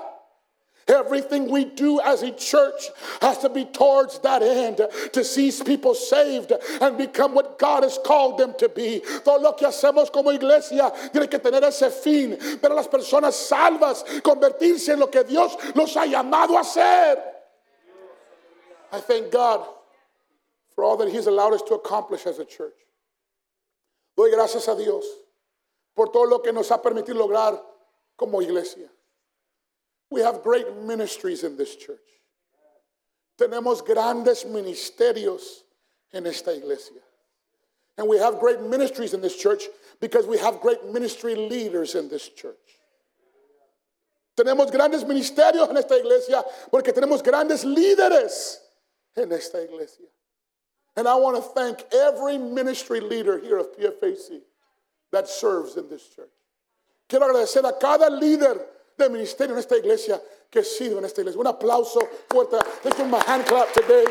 Everything 0.90 1.52
we 1.52 1.66
do 1.66 2.02
as 2.02 2.24
a 2.24 2.32
church 2.32 2.90
has 3.22 3.38
to 3.40 3.50
be 3.50 3.66
towards 3.66 4.18
that 4.20 4.42
end 4.42 4.82
to 5.14 5.24
see 5.24 5.52
people 5.64 5.94
saved 5.94 6.52
and 6.82 6.98
become 6.98 7.36
what 7.36 7.60
God 7.60 7.84
has 7.84 8.00
called 8.04 8.40
them 8.40 8.56
to 8.58 8.68
be. 8.68 9.02
Todo 9.24 9.40
lo 9.40 9.54
que 9.54 9.68
hacemos 9.68 10.12
como 10.12 10.32
iglesia 10.32 10.92
tiene 11.12 11.28
que 11.30 11.38
tener 11.38 11.64
ese 11.64 11.92
fin, 11.92 12.38
ver 12.60 12.72
las 12.74 12.88
personas 12.88 13.34
salvas, 13.34 14.04
convertirse 14.24 14.94
en 14.94 15.00
lo 15.00 15.08
que 15.08 15.24
Dios 15.24 15.56
los 15.76 15.96
ha 15.96 16.06
llamado 16.08 16.60
a 16.60 16.64
ser. 16.64 17.18
I 18.92 19.00
thank 19.00 19.32
God 19.32 19.68
for 20.74 20.84
all 20.84 20.98
that 20.98 21.10
He's 21.10 21.28
allowed 21.28 21.54
us 21.54 21.62
to 21.64 21.76
accomplish 21.76 22.26
as 22.26 22.40
a 22.40 22.46
church. 22.46 22.74
Doy 24.18 24.32
gracias 24.32 24.68
a 24.68 24.76
Dios 24.76 25.06
por 25.96 26.08
todo 26.08 26.26
lo 26.26 26.40
que 26.40 26.52
nos 26.52 26.72
ha 26.72 26.82
permitido 26.82 27.16
lograr 27.16 27.62
como 28.18 28.42
iglesia. 28.42 28.90
We 30.10 30.22
have 30.22 30.42
great 30.42 30.76
ministries 30.78 31.44
in 31.44 31.56
this 31.56 31.76
church. 31.76 32.00
Tenemos 33.40 33.86
grandes 33.86 34.44
ministerios 34.44 35.64
en 36.14 36.26
esta 36.26 36.56
iglesia. 36.56 37.02
And 37.98 38.08
we 38.08 38.18
have 38.18 38.40
great 38.40 38.62
ministries 38.62 39.14
in 39.14 39.22
this 39.22 39.36
church 39.36 39.64
because 40.00 40.26
we 40.26 40.38
have 40.38 40.62
great 40.62 40.86
ministry 40.92 41.36
leaders 41.36 41.96
in 41.96 42.10
this 42.10 42.30
church. 42.30 42.56
Tenemos 44.38 44.72
grandes 44.72 45.04
ministerios 45.04 45.70
en 45.70 45.78
esta 45.78 45.96
iglesia 45.96 46.44
porque 46.72 46.94
tenemos 46.94 47.22
grandes 47.22 47.66
líderes 47.66 48.58
en 49.16 49.32
esta 49.32 49.62
iglesia. 49.62 50.06
And 50.96 51.08
I 51.08 51.16
want 51.16 51.36
to 51.38 51.42
thank 51.42 51.84
every 51.94 52.38
ministry 52.38 53.00
leader 53.00 53.38
here 53.38 53.58
of 53.58 53.78
PFAC 53.78 54.42
that 55.12 55.28
serves 55.28 55.78
in 55.78 55.90
this 55.90 56.08
church. 56.16 56.30
Quiero 57.08 57.28
agradecer 57.28 57.68
a 57.68 57.74
cada 57.80 58.10
líder 58.10 58.66
de 59.06 59.10
ministerio 59.10 59.54
en 59.54 59.60
esta 59.60 59.78
iglesia 59.78 60.22
que 60.50 60.64
sirve 60.64 61.00
en 61.00 61.06
esta 61.06 61.22
iglesia. 61.22 61.40
Un 61.40 61.48
aplauso 61.48 62.00
fuerte. 62.30 62.58
Let's 62.84 62.98
give 62.98 63.10
my 63.10 63.20
hand 63.26 63.46
clap 63.46 63.72
today. 63.74 64.06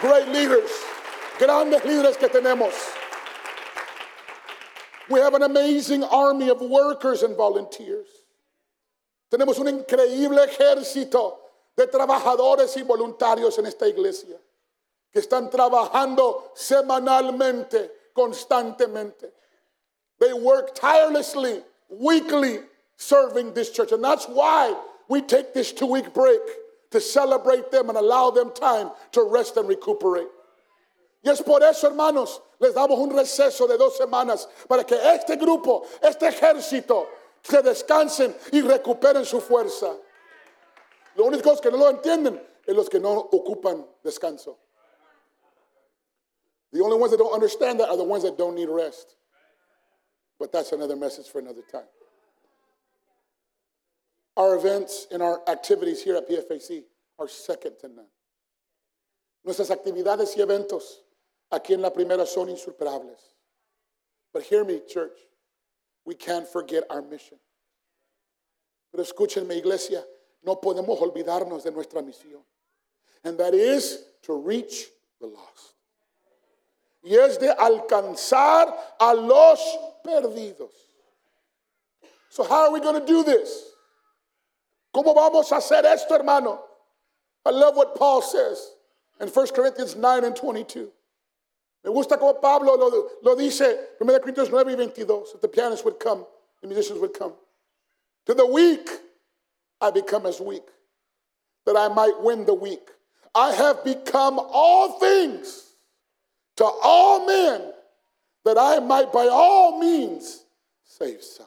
Great 0.00 0.28
leaders, 0.28 0.70
grandes 1.38 1.82
líderes 1.84 2.16
que 2.18 2.28
tenemos. 2.28 2.74
We 5.08 5.20
have 5.20 5.34
an 5.34 5.42
amazing 5.42 6.02
army 6.04 6.50
of 6.50 6.60
workers 6.60 7.22
and 7.22 7.36
volunteers. 7.36 8.08
Tenemos 9.30 9.58
un 9.58 9.68
increíble 9.68 10.44
ejército 10.44 11.38
de 11.76 11.86
trabajadores 11.86 12.76
y 12.76 12.82
voluntarios 12.82 13.58
en 13.58 13.66
esta 13.66 13.86
iglesia 13.86 14.38
que 15.10 15.20
están 15.20 15.50
trabajando 15.50 16.52
semanalmente, 16.54 18.10
constantemente. 18.12 19.32
They 20.24 20.32
work 20.32 20.74
tirelessly, 20.74 21.62
weekly, 21.90 22.60
serving 22.96 23.52
this 23.52 23.70
church. 23.70 23.92
And 23.92 24.02
that's 24.02 24.24
why 24.24 24.74
we 25.06 25.20
take 25.20 25.52
this 25.52 25.70
two 25.70 25.86
week 25.86 26.14
break 26.14 26.40
to 26.92 27.00
celebrate 27.00 27.70
them 27.70 27.90
and 27.90 27.98
allow 27.98 28.30
them 28.30 28.50
time 28.52 28.90
to 29.12 29.22
rest 29.22 29.58
and 29.58 29.68
recuperate. 29.68 30.28
Y 31.22 31.30
es 31.30 31.42
por 31.42 31.62
eso, 31.62 31.90
hermanos, 31.90 32.40
les 32.58 32.72
damos 32.74 32.98
un 32.98 33.10
receso 33.10 33.68
de 33.68 33.76
dos 33.76 33.98
semanas 33.98 34.46
para 34.66 34.84
que 34.84 34.96
este 34.96 35.36
grupo, 35.36 35.86
este 36.02 36.28
ejército, 36.28 37.06
se 37.42 37.60
descansen 37.60 38.34
y 38.52 38.62
recuperen 38.62 39.26
su 39.26 39.40
fuerza. 39.40 39.94
Los 41.16 41.26
únicos 41.26 41.60
que 41.60 41.70
no 41.70 41.76
lo 41.76 41.90
entienden 41.90 42.40
es 42.66 42.74
los 42.74 42.88
que 42.88 42.98
no 42.98 43.12
ocupan 43.30 43.86
descanso. 44.02 44.56
The 46.72 46.82
only 46.82 46.96
ones 46.96 47.10
that 47.10 47.18
don't 47.18 47.34
understand 47.34 47.80
that 47.80 47.90
are 47.90 47.96
the 47.96 48.04
ones 48.04 48.24
that 48.24 48.38
don't 48.38 48.54
need 48.54 48.68
rest. 48.70 49.16
But 50.38 50.52
that's 50.52 50.72
another 50.72 50.96
message 50.96 51.28
for 51.28 51.38
another 51.38 51.62
time. 51.70 51.86
Our 54.36 54.56
events 54.56 55.06
and 55.12 55.22
our 55.22 55.40
activities 55.48 56.02
here 56.02 56.16
at 56.16 56.28
PFAC 56.28 56.82
are 57.18 57.28
second 57.28 57.76
to 57.80 57.88
none. 57.88 58.06
Nuestras 59.44 59.70
actividades 59.70 60.36
y 60.36 60.42
eventos 60.42 61.02
aquí 61.50 61.74
en 61.74 61.82
la 61.82 61.90
primera 61.90 62.26
son 62.26 62.48
insuperables. 62.48 63.34
But 64.32 64.42
hear 64.42 64.64
me, 64.64 64.80
church, 64.88 65.16
we 66.04 66.14
can't 66.14 66.48
forget 66.48 66.84
our 66.90 67.02
mission. 67.02 67.38
Pero 68.90 69.04
escúchenme, 69.04 69.56
iglesia, 69.56 70.04
no 70.42 70.56
podemos 70.56 71.00
olvidarnos 71.00 71.62
de 71.62 71.70
nuestra 71.70 72.02
misión. 72.02 72.42
And 73.22 73.38
that 73.38 73.54
is 73.54 74.04
to 74.22 74.34
reach 74.34 74.86
the 75.20 75.26
lost. 75.26 75.73
Y 77.04 77.14
es 77.14 77.38
de 77.38 77.50
alcanzar 77.50 78.96
a 78.98 79.12
los 79.12 79.60
perdidos. 80.02 80.72
So 82.30 82.42
how 82.42 82.64
are 82.64 82.72
we 82.72 82.80
going 82.80 82.98
to 82.98 83.06
do 83.06 83.22
this? 83.22 83.72
¿Cómo 84.94 85.14
vamos 85.14 85.52
a 85.52 85.56
hacer 85.56 85.84
esto, 85.84 86.14
hermano? 86.14 86.60
I 87.44 87.50
love 87.50 87.76
what 87.76 87.94
Paul 87.94 88.22
says 88.22 88.70
in 89.20 89.28
1 89.28 89.46
Corinthians 89.48 89.96
9 89.96 90.24
and 90.24 90.34
22. 90.34 90.90
Me 91.84 91.90
gusta 91.90 92.16
como 92.16 92.34
Pablo 92.40 92.74
lo, 92.74 93.10
lo 93.22 93.36
dice, 93.36 93.76
1 93.98 94.20
Corinthians 94.20 94.50
9 94.50 94.66
y 94.66 94.74
22. 94.74 95.26
If 95.34 95.40
the 95.42 95.48
pianists 95.48 95.84
would 95.84 96.00
come, 96.00 96.24
the 96.62 96.68
musicians 96.68 96.98
would 97.00 97.12
come. 97.12 97.34
To 98.26 98.34
the 98.34 98.46
weak, 98.46 98.88
I 99.80 99.90
become 99.90 100.24
as 100.24 100.40
weak, 100.40 100.64
that 101.66 101.76
I 101.76 101.88
might 101.88 102.22
win 102.22 102.46
the 102.46 102.54
weak. 102.54 102.88
I 103.34 103.52
have 103.52 103.84
become 103.84 104.38
all 104.38 104.98
things 104.98 105.73
to 106.56 106.64
all 106.64 107.26
men, 107.26 107.72
that 108.44 108.58
I 108.58 108.78
might 108.78 109.12
by 109.12 109.26
all 109.26 109.80
means 109.80 110.44
save 110.84 111.22
some. 111.22 111.46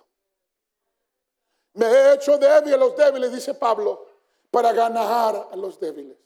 Me 1.75 1.85
he 1.85 2.13
hecho 2.13 2.37
débil 2.39 2.73
a 2.73 2.77
los 2.77 2.93
débiles, 2.93 3.31
dice 3.31 3.53
Pablo, 3.59 3.99
para 4.51 4.73
ganar 4.73 5.51
a 5.51 5.55
los 5.55 5.77
débiles. 5.77 6.17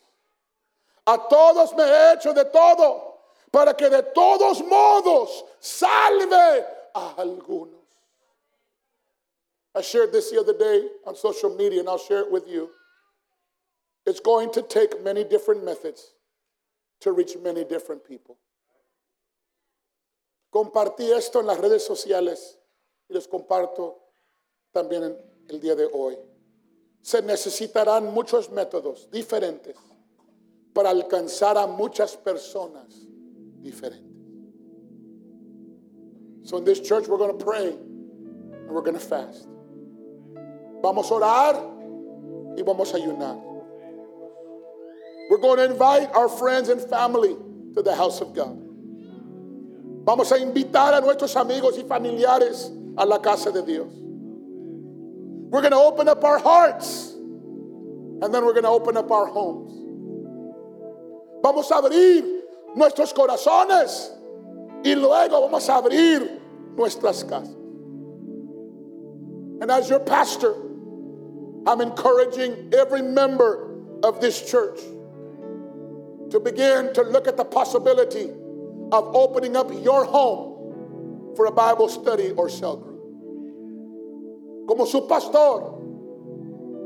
A 1.06 1.18
todos 1.30 1.74
me 1.76 1.84
he 1.84 2.14
hecho 2.14 2.34
de 2.34 2.46
todo, 2.46 3.16
para 3.52 3.74
que 3.74 3.90
de 3.90 4.02
todos 4.16 4.62
modos 4.62 5.44
salve 5.60 6.66
a 6.96 7.16
algunos. 7.18 7.82
I 9.76 9.82
shared 9.82 10.12
this 10.12 10.32
the 10.32 10.40
other 10.40 10.58
day 10.58 10.88
on 11.06 11.16
social 11.16 11.56
media, 11.56 11.80
and 11.80 11.90
I'll 11.90 11.98
share 11.98 12.20
it 12.20 12.32
with 12.32 12.48
you. 12.48 12.70
It's 14.06 14.20
going 14.20 14.52
to 14.54 14.62
take 14.62 15.04
many 15.04 15.24
different 15.24 15.64
methods 15.64 16.14
to 17.02 17.12
reach 17.12 17.38
many 17.42 17.64
different 17.64 18.06
people. 18.06 18.38
Compartí 20.52 21.10
esto 21.10 21.40
en 21.40 21.48
las 21.48 21.58
redes 21.58 21.84
sociales 21.84 22.60
y 23.08 23.14
les 23.14 23.26
comparto 23.28 24.00
también 24.74 25.18
el 25.48 25.60
día 25.62 25.76
de 25.76 25.90
hoy. 25.92 26.18
Se 27.02 27.22
necesitarán 27.22 28.14
muchos 28.14 28.52
métodos 28.52 29.10
diferentes 29.10 29.76
para 30.74 30.90
alcanzar 30.90 31.58
a 31.58 31.66
muchas 31.66 32.18
personas 32.18 33.08
diferentes. 33.62 34.12
So 36.44 36.58
in 36.58 36.66
this 36.66 36.82
church 36.82 37.08
we're 37.08 37.18
going 37.18 37.38
to 37.38 37.46
pray 37.46 37.68
and 37.68 38.70
we're 38.70 38.82
going 38.82 38.94
to 38.94 39.00
fast. 39.00 39.48
Vamos 40.82 41.10
a 41.12 41.14
orar 41.16 41.56
y 42.58 42.62
vamos 42.64 42.94
a 42.94 42.98
ayunar. 42.98 43.42
We're 45.30 45.38
going 45.38 45.58
to 45.58 45.64
invite 45.72 46.14
our 46.14 46.28
friends 46.28 46.68
and 46.68 46.82
family 46.82 47.38
to 47.74 47.82
the 47.82 47.96
house 47.96 48.20
of 48.20 48.34
God. 48.34 48.61
Vamos 50.04 50.32
a 50.32 50.38
invitar 50.38 50.94
a 50.94 51.02
nuestros 51.02 51.36
amigos 51.36 51.78
y 51.78 51.84
familiares 51.84 52.72
a 52.98 53.06
la 53.06 53.20
casa 53.20 53.52
de 53.52 53.62
Dios. 53.62 53.88
We're 55.52 55.62
going 55.62 55.72
to 55.72 55.78
open 55.78 56.08
up 56.08 56.24
our 56.24 56.40
hearts 56.40 57.14
and 57.14 58.34
then 58.34 58.46
we're 58.46 58.54
going 58.54 58.64
to 58.64 58.70
open 58.70 58.98
up 58.98 59.12
our 59.12 59.28
homes. 59.28 59.72
Vamos 61.44 61.70
a 61.72 61.76
abrir 61.76 62.24
nuestros 62.76 63.14
corazones 63.14 64.12
y 64.84 64.96
luego 64.96 65.42
vamos 65.42 65.70
a 65.70 65.82
abrir 65.82 66.40
nuestras 66.76 67.24
casas. 67.24 67.56
And 69.62 69.70
as 69.70 69.90
your 69.90 70.00
pastor, 70.00 70.56
I'm 71.68 71.82
encouraging 71.82 72.74
every 72.74 73.04
member 73.04 73.70
of 74.04 74.20
this 74.20 74.50
church 74.50 74.80
to 76.32 76.40
begin 76.40 76.92
to 76.94 77.04
look 77.04 77.28
at 77.28 77.38
the 77.38 77.46
possibility 77.46 78.32
of 78.92 79.16
opening 79.16 79.56
up 79.56 79.72
your 79.84 80.06
home 80.06 81.34
for 81.36 81.46
a 81.46 81.52
Bible 81.52 81.88
study 81.88 82.32
or 82.32 82.50
cell 82.50 82.78
group. 82.78 83.00
Como 84.68 84.86
su 84.86 85.08
pastor, 85.08 85.80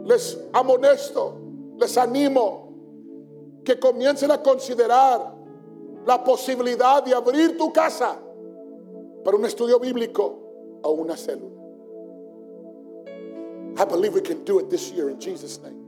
les 0.06 0.38
amonesto, 0.54 1.78
les 1.78 1.98
animo 1.98 2.74
que 3.64 3.76
comiencen 3.76 4.32
a 4.32 4.38
considerar 4.38 5.34
la 6.06 6.24
posibilidad 6.24 7.04
de 7.04 7.14
abrir 7.14 7.58
tu 7.58 7.72
casa 7.74 8.20
para 9.24 9.36
un 9.36 9.46
estudio 9.46 9.80
bíblico 9.80 10.80
o 10.84 10.92
una 10.92 11.16
célula. 11.18 11.56
I 13.78 13.84
believe 13.86 14.14
we 14.14 14.22
can 14.22 14.44
do 14.46 14.60
it 14.60 14.70
this 14.70 14.92
year 14.92 15.10
in 15.10 15.20
Jesus' 15.20 15.60
name. 15.62 15.82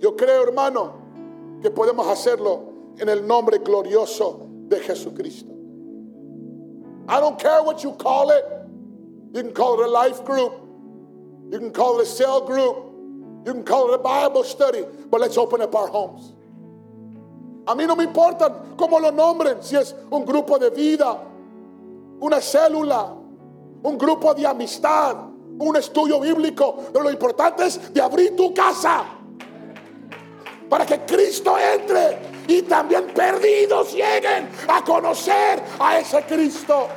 Yo 0.00 0.12
creo, 0.16 0.42
hermano, 0.42 1.60
que 1.62 1.70
podemos 1.70 2.06
hacerlo 2.08 2.72
en 2.98 3.08
el 3.08 3.26
nombre 3.26 3.58
glorioso 3.58 4.43
de 4.74 4.80
Jesucristo. 4.80 5.50
I 7.08 7.20
don't 7.20 7.38
care 7.38 7.62
what 7.62 7.82
you 7.82 7.92
call 7.92 8.30
it. 8.30 8.44
You 9.32 9.42
can 9.42 9.52
call 9.52 9.80
it 9.80 9.86
a 9.86 9.90
life 9.90 10.24
group. 10.24 10.52
You 11.50 11.58
can 11.58 11.70
call 11.70 12.00
it 12.00 12.04
a 12.04 12.06
cell 12.06 12.46
group. 12.46 12.76
You 13.46 13.52
can 13.52 13.64
call 13.64 13.92
it 13.92 13.94
a 13.94 14.02
Bible 14.02 14.44
study. 14.44 14.84
But 15.10 15.20
let's 15.20 15.36
open 15.36 15.60
up 15.60 15.74
our 15.74 15.88
homes. 15.88 16.32
A 17.66 17.74
mí 17.74 17.86
no 17.86 17.96
me 17.96 18.04
importa 18.04 18.76
cómo 18.76 19.00
lo 19.00 19.10
nombren, 19.10 19.62
si 19.62 19.76
es 19.76 19.94
un 20.10 20.24
grupo 20.24 20.58
de 20.58 20.70
vida, 20.70 21.18
una 22.20 22.40
célula, 22.40 23.16
un 23.82 23.98
grupo 23.98 24.34
de 24.34 24.46
amistad, 24.46 25.16
un 25.58 25.76
estudio 25.76 26.20
bíblico. 26.20 26.76
Pero 26.92 27.04
lo 27.04 27.10
importante 27.10 27.64
es 27.66 27.92
de 27.92 28.00
abrir 28.00 28.36
tu 28.36 28.52
casa 28.52 29.04
para 30.74 30.86
que 30.86 30.98
Cristo 31.02 31.54
entre 31.56 32.18
y 32.48 32.62
también 32.62 33.06
perdidos 33.14 33.92
lleguen 33.92 34.48
a 34.66 34.82
conocer 34.82 35.62
a 35.78 36.00
ese 36.00 36.20
Cristo. 36.24 36.88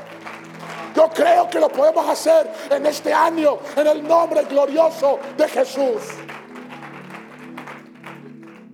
Yo 0.96 1.08
creo 1.14 1.48
que 1.48 1.60
lo 1.60 1.70
podemos 1.70 2.10
hacer 2.10 2.52
en 2.72 2.88
este 2.88 3.14
año 3.14 3.60
en 3.76 3.86
el 3.86 4.02
nombre 4.02 4.46
glorioso 4.46 5.20
de 5.38 5.48
Jesús. 5.48 6.02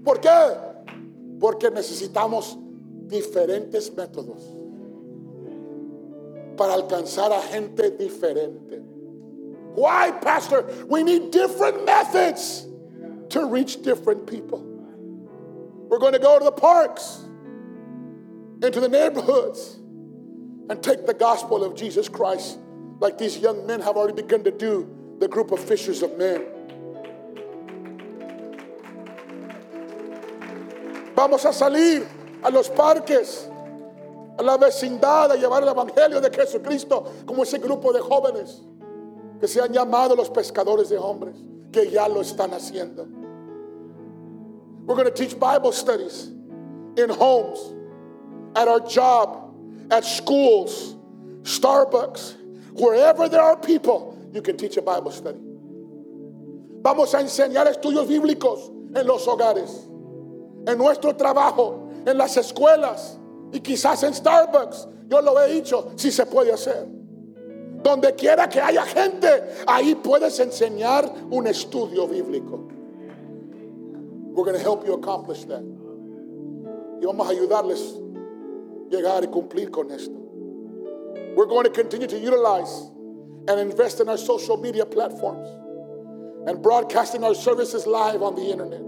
¿Por 0.06 0.22
qué? 0.22 0.30
Porque 1.38 1.70
necesitamos 1.70 2.58
diferentes 3.08 3.94
métodos 3.94 4.42
para 6.56 6.76
alcanzar 6.76 7.34
a 7.34 7.42
gente 7.42 7.92
diferente. 7.92 8.82
Why, 9.76 10.14
Pastor? 10.22 10.64
We 10.88 11.04
need 11.04 11.30
different 11.30 11.84
methods 11.84 12.68
to 13.32 13.44
reach 13.44 13.82
different 13.82 14.26
people. 14.26 14.73
We're 15.94 16.00
going 16.00 16.14
to 16.14 16.20
go 16.20 16.40
to 16.40 16.44
the 16.44 16.52
parks, 16.52 17.24
into 18.64 18.80
the 18.80 18.90
neighborhoods, 18.90 19.78
and 20.68 20.82
take 20.82 21.06
the 21.06 21.14
gospel 21.14 21.64
of 21.64 21.76
Jesus 21.76 22.10
Christ 22.10 22.58
like 23.00 23.20
these 23.20 23.38
young 23.38 23.68
men 23.68 23.80
have 23.82 23.96
already 23.96 24.20
begun 24.20 24.44
to 24.44 24.50
do, 24.50 24.90
the 25.20 25.28
group 25.28 25.52
of 25.52 25.60
fishers 25.60 26.02
of 26.02 26.18
men. 26.18 26.42
Vamos 31.16 31.46
a 31.46 31.50
salir 31.50 32.08
a 32.42 32.50
los 32.50 32.70
parques, 32.70 33.48
a 34.40 34.42
la 34.42 34.58
vecindad, 34.58 35.30
a 35.30 35.38
llevar 35.38 35.62
el 35.62 35.70
Evangelio 35.70 36.20
de 36.20 36.32
Jesucristo 36.32 37.24
como 37.28 37.44
ese 37.44 37.60
grupo 37.60 37.94
de 37.94 38.00
jóvenes 38.00 38.62
que 39.40 39.48
se 39.48 39.62
han 39.62 39.72
llamado 39.72 40.16
los 40.16 40.32
pescadores 40.32 40.90
de 40.90 40.98
hombres, 40.98 41.36
que 41.72 41.92
ya 41.92 42.08
lo 42.08 42.22
están 42.22 42.52
haciendo. 42.52 43.06
We're 44.86 44.96
going 44.96 45.08
to 45.08 45.14
teach 45.14 45.40
Bible 45.40 45.72
studies 45.72 46.28
in 46.98 47.10
homes, 47.10 47.74
at 48.56 48.68
our 48.68 48.82
job, 48.82 49.56
at 49.90 50.04
schools, 50.04 50.96
Starbucks, 51.44 52.36
wherever 52.74 53.30
there 53.30 53.42
are 53.42 53.56
people, 53.56 54.18
you 54.34 54.42
can 54.42 54.58
teach 54.58 54.78
a 54.78 54.82
Bible 54.82 55.12
study. 55.12 55.40
Vamos 56.82 57.14
a 57.14 57.20
enseñar 57.20 57.68
estudios 57.68 58.08
bíblicos 58.08 58.70
en 58.94 59.08
los 59.08 59.26
hogares, 59.26 59.88
en 60.68 60.78
nuestro 60.78 61.14
trabajo, 61.14 61.90
en 62.06 62.18
las 62.18 62.36
escuelas 62.36 63.18
y 63.54 63.60
quizás 63.60 64.04
en 64.04 64.14
Starbucks. 64.14 64.88
Yo 65.08 65.22
lo 65.22 65.40
he 65.40 65.54
dicho, 65.54 65.94
si 65.96 66.12
se 66.12 66.26
puede 66.26 66.52
hacer. 66.52 66.88
Donde 67.84 68.14
quiera 68.16 68.50
que 68.50 68.60
haya 68.60 68.84
gente, 68.84 69.28
ahí 69.68 69.96
puedes 69.96 70.40
enseñar 70.40 71.10
un 71.30 71.48
estudio 71.48 72.08
bíblico. 72.08 72.63
We're 74.34 74.46
going 74.46 74.58
to 74.58 74.64
help 74.64 74.86
you 74.86 74.94
accomplish 74.94 75.44
that. 75.46 75.62
Y 75.62 77.06
vamos 77.06 77.28
a 77.28 77.32
ayudarles 77.32 78.00
llegar 78.90 79.24
y 79.24 79.28
cumplir 79.28 79.72
con 79.72 79.92
esto. 79.92 80.18
We're 81.36 81.46
going 81.46 81.66
to 81.66 81.70
continue 81.70 82.08
to 82.08 82.18
utilize 82.18 82.90
and 83.48 83.60
invest 83.60 84.00
in 84.00 84.10
our 84.10 84.18
social 84.18 84.58
media 84.58 84.86
platforms 84.86 85.48
and 86.48 86.62
broadcasting 86.64 87.24
our 87.24 87.36
services 87.36 87.86
live 87.86 88.24
on 88.24 88.36
the 88.36 88.50
internet. 88.50 88.82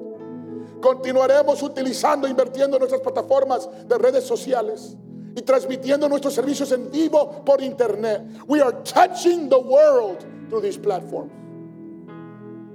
Continuaremos 0.82 1.62
utilizando, 1.62 2.28
invirtiendo 2.28 2.78
en 2.78 2.80
nuestras 2.80 3.02
plataformas 3.02 3.70
de 3.88 3.98
redes 3.98 4.26
sociales 4.26 4.96
y 5.36 5.42
transmitiendo 5.42 6.10
nuestros 6.10 6.34
servicios 6.34 6.72
en 6.72 6.90
vivo 6.90 7.44
por 7.46 7.62
internet. 7.62 8.22
We 8.48 8.62
are 8.62 8.72
touching 8.84 9.50
the 9.50 9.60
world 9.60 10.26
through 10.50 10.62
these 10.62 10.78
platforms. 10.78 11.32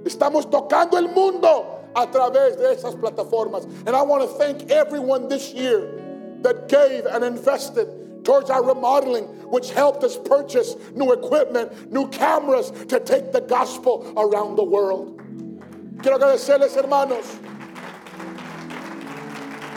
Estamos 0.05 0.49
tocando 0.49 0.97
el 0.97 1.09
mundo 1.09 1.80
a 1.95 2.07
través 2.07 2.57
de 2.57 2.73
esas 2.75 2.95
plataformas. 2.95 3.65
And 3.85 3.95
I 3.95 4.01
want 4.01 4.23
to 4.23 4.37
thank 4.37 4.71
everyone 4.71 5.27
this 5.27 5.53
year 5.53 6.37
that 6.41 6.67
gave 6.67 7.05
and 7.05 7.23
invested 7.23 8.23
towards 8.23 8.49
our 8.49 8.63
remodeling, 8.63 9.25
which 9.49 9.71
helped 9.71 10.03
us 10.03 10.17
purchase 10.17 10.75
new 10.93 11.11
equipment, 11.11 11.91
new 11.91 12.07
cameras 12.09 12.71
to 12.87 12.99
take 12.99 13.31
the 13.31 13.41
gospel 13.41 14.13
around 14.17 14.55
the 14.55 14.63
world. 14.63 15.19
Quiero 16.01 16.17
agradecerles, 16.17 16.75
hermanos, 16.75 17.39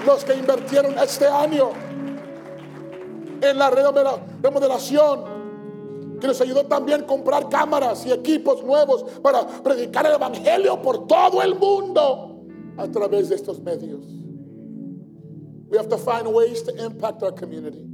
los 0.06 0.24
que 0.24 0.34
invirtieron 0.34 0.98
este 0.98 1.26
año 1.26 1.74
en 3.42 3.58
la 3.58 3.70
remodelación, 3.70 5.34
que 6.20 6.26
nos 6.26 6.40
ayudó 6.40 6.64
también 6.66 7.02
a 7.02 7.06
comprar 7.06 7.48
cámaras 7.48 8.06
y 8.06 8.12
equipos 8.12 8.62
nuevos 8.62 9.04
para 9.22 9.46
predicar 9.46 10.06
el 10.06 10.14
Evangelio 10.14 10.80
por 10.80 11.06
todo 11.06 11.42
el 11.42 11.54
mundo 11.54 12.44
a 12.76 12.88
través 12.88 13.28
de 13.28 13.36
estos 13.36 13.60
medios. 13.60 14.04
We 15.68 15.78
have 15.78 15.88
to 15.88 15.98
find 15.98 16.26
ways 16.32 16.62
to 16.62 16.84
impact 16.84 17.22
our 17.22 17.32
community. 17.32 17.84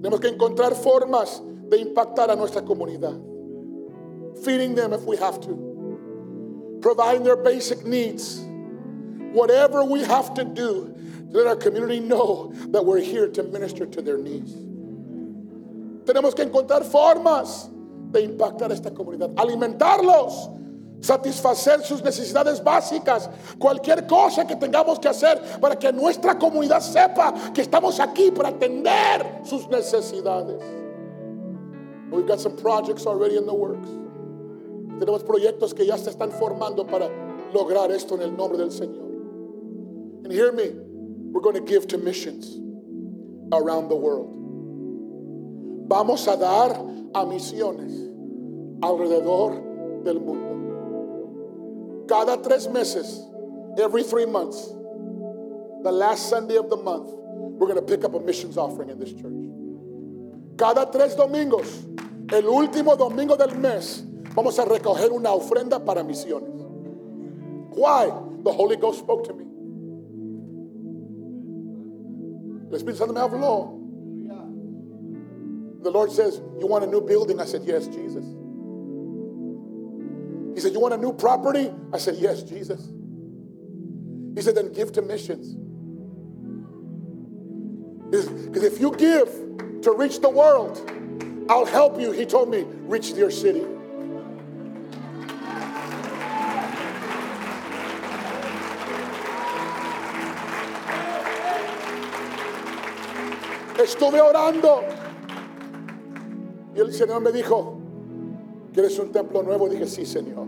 Tenemos 0.00 0.20
que 0.20 0.28
encontrar 0.28 0.74
formas 0.74 1.42
de 1.68 1.78
impactar 1.78 2.30
a 2.30 2.36
nuestra 2.36 2.62
comunidad. 2.62 3.18
Feeding 4.44 4.74
them 4.74 4.92
if 4.92 5.02
we 5.02 5.16
have 5.16 5.40
to. 5.40 6.78
Providing 6.80 7.24
their 7.24 7.36
basic 7.36 7.84
needs. 7.86 8.40
Whatever 9.32 9.84
we 9.84 10.04
have 10.04 10.34
to 10.34 10.44
do 10.44 10.94
to 11.30 11.38
let 11.38 11.46
our 11.46 11.56
community 11.56 12.00
know 12.00 12.52
that 12.68 12.84
we're 12.84 13.00
here 13.00 13.28
to 13.28 13.42
minister 13.42 13.86
to 13.86 14.02
their 14.02 14.18
needs. 14.18 14.52
Tenemos 16.04 16.34
que 16.34 16.42
encontrar 16.42 16.84
formas 16.84 17.70
de 18.10 18.22
impactar 18.22 18.70
a 18.70 18.74
esta 18.74 18.92
comunidad. 18.92 19.30
Alimentarlos 19.36 20.50
satisfacer 21.04 21.82
sus 21.82 22.02
necesidades 22.02 22.64
básicas, 22.64 23.28
cualquier 23.58 24.06
cosa 24.06 24.46
que 24.46 24.56
tengamos 24.56 24.98
que 24.98 25.08
hacer 25.08 25.38
para 25.60 25.76
que 25.78 25.92
nuestra 25.92 26.38
comunidad 26.38 26.80
sepa 26.80 27.34
que 27.52 27.60
estamos 27.60 28.00
aquí 28.00 28.30
para 28.30 28.48
atender 28.48 29.42
sus 29.44 29.68
necesidades. 29.68 30.62
We've 32.10 32.26
got 32.26 32.40
some 32.40 32.56
projects 32.56 33.06
already 33.06 33.36
in 33.36 33.44
the 33.44 33.52
works. 33.52 33.88
Tenemos 34.98 35.24
proyectos 35.24 35.74
que 35.74 35.84
ya 35.84 35.98
se 35.98 36.10
están 36.10 36.30
formando 36.30 36.86
para 36.86 37.10
lograr 37.52 37.90
esto 37.90 38.14
en 38.14 38.22
el 38.22 38.36
nombre 38.36 38.56
del 38.56 38.70
Señor. 38.70 39.04
And 40.24 40.32
hear 40.32 40.52
me, 40.52 40.70
we're 41.32 41.42
going 41.42 41.56
to 41.56 41.70
give 41.70 41.86
to 41.88 41.98
missions 41.98 42.58
around 43.52 43.88
the 43.88 43.96
world. 43.96 44.43
Vamos 45.86 46.26
a 46.28 46.36
dar 46.36 46.80
a 47.12 47.26
misiones 47.26 47.92
alrededor 48.80 50.02
del 50.02 50.20
mundo. 50.20 52.04
Cada 52.08 52.40
tres 52.40 52.68
meses, 52.68 53.20
every 53.78 54.02
three 54.02 54.26
months, 54.26 54.72
the 55.82 55.92
last 55.92 56.28
Sunday 56.28 56.56
of 56.56 56.70
the 56.70 56.76
month, 56.76 57.10
we're 57.12 57.66
going 57.66 57.76
to 57.76 57.82
pick 57.82 58.04
up 58.04 58.14
a 58.14 58.20
missions 58.20 58.56
offering 58.56 58.90
in 58.90 58.98
this 58.98 59.12
church. 59.12 59.32
Cada 60.56 60.90
tres 60.90 61.14
domingos, 61.16 61.84
el 62.32 62.48
último 62.48 62.96
domingo 62.96 63.36
del 63.36 63.54
mes, 63.58 64.02
vamos 64.34 64.58
a 64.58 64.64
recoger 64.64 65.12
una 65.12 65.30
ofrenda 65.30 65.84
para 65.84 66.02
misiones. 66.02 66.62
Why? 67.76 68.10
The 68.42 68.52
Holy 68.52 68.76
Ghost 68.76 69.00
spoke 69.00 69.24
to 69.24 69.34
me. 69.34 69.44
El 72.70 72.76
Espíritu 72.78 72.96
Santo 72.98 73.12
me 73.12 73.20
habló. 73.20 73.83
The 75.84 75.90
Lord 75.90 76.10
says, 76.10 76.40
You 76.58 76.66
want 76.66 76.82
a 76.82 76.86
new 76.86 77.02
building? 77.02 77.38
I 77.40 77.44
said, 77.44 77.62
Yes, 77.64 77.86
Jesus. 77.86 78.24
He 80.54 80.60
said, 80.60 80.72
You 80.72 80.80
want 80.80 80.94
a 80.94 80.96
new 80.98 81.12
property? 81.12 81.70
I 81.92 81.98
said, 81.98 82.16
Yes, 82.16 82.42
Jesus. 82.42 82.90
He 84.34 84.40
said, 84.40 84.54
Then 84.54 84.72
give 84.72 84.92
to 84.92 85.02
missions. 85.02 85.54
Because 88.10 88.62
if 88.62 88.80
you 88.80 88.96
give 88.96 89.28
to 89.82 89.92
reach 89.92 90.20
the 90.20 90.30
world, 90.30 90.90
I'll 91.50 91.66
help 91.66 92.00
you, 92.00 92.12
he 92.12 92.24
told 92.24 92.48
me, 92.48 92.64
reach 92.86 93.10
your 93.10 93.30
city. 93.30 93.66
Estuve 103.76 104.14
orando. 104.14 105.03
Y 106.74 106.80
el 106.80 106.92
Señor 106.92 107.20
me 107.22 107.30
dijo, 107.30 107.74
¿quieres 108.72 108.98
un 108.98 109.12
templo 109.12 109.42
nuevo? 109.42 109.68
Dije, 109.68 109.86
sí, 109.86 110.04
Señor. 110.04 110.46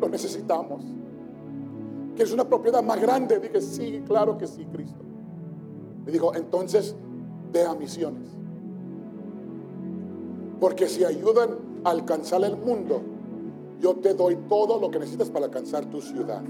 Lo 0.00 0.08
necesitamos. 0.08 0.84
¿Quieres 2.14 2.32
una 2.32 2.48
propiedad 2.48 2.82
más 2.82 3.00
grande? 3.00 3.38
Dije, 3.40 3.60
sí, 3.60 4.02
claro 4.06 4.38
que 4.38 4.46
sí, 4.46 4.64
Cristo. 4.66 5.00
Me 6.04 6.12
dijo, 6.12 6.34
entonces 6.34 6.94
ve 7.52 7.64
a 7.64 7.74
misiones. 7.74 8.28
Porque 10.60 10.88
si 10.88 11.04
ayudan 11.04 11.56
a 11.84 11.90
alcanzar 11.90 12.44
el 12.44 12.56
mundo, 12.56 13.02
yo 13.80 13.94
te 13.96 14.14
doy 14.14 14.36
todo 14.48 14.80
lo 14.80 14.90
que 14.90 15.00
necesitas 15.00 15.30
para 15.30 15.46
alcanzar 15.46 15.86
tu 15.86 16.00
ciudad. 16.00 16.42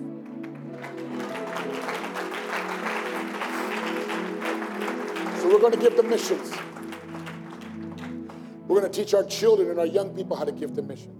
So 5.41 5.49
we're 5.49 5.59
going 5.59 5.73
to 5.73 5.79
give 5.79 5.97
the 5.97 6.03
missions. 6.03 6.53
We're 8.73 8.81
going 8.81 8.91
to 8.91 9.05
teach 9.05 9.13
our 9.13 9.25
children 9.25 9.69
and 9.69 9.79
our 9.79 9.85
young 9.85 10.17
people 10.17 10.35
how 10.35 10.45
to 10.45 10.51
give 10.51 10.75
the 10.75 10.81
missions. 10.81 11.15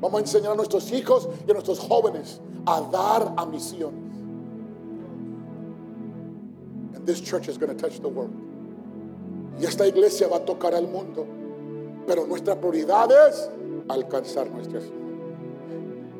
Vamos 0.00 0.20
a 0.20 0.24
enseñar 0.24 0.50
a 0.50 0.56
nuestros 0.56 0.90
hijos 0.90 1.28
y 1.46 1.48
a 1.48 1.54
nuestros 1.54 1.78
jóvenes 1.78 2.40
a 2.66 2.80
dar 2.90 3.34
a 3.38 3.46
misiones. 3.46 4.16
And 6.96 7.06
this 7.06 7.20
church 7.20 7.46
is 7.46 7.56
going 7.56 7.70
to 7.76 7.80
touch 7.80 8.00
the 8.00 8.08
world. 8.08 8.34
Y 9.60 9.64
esta 9.64 9.86
iglesia 9.86 10.26
va 10.26 10.38
a 10.38 10.40
tocar 10.40 10.74
al 10.74 10.88
mundo. 10.88 11.24
Pero 12.08 12.26
nuestra 12.26 12.56
prioridad 12.56 13.12
es 13.12 13.48
alcanzar 13.86 14.50
nuestra 14.50 14.80
ciudad. 14.80 14.98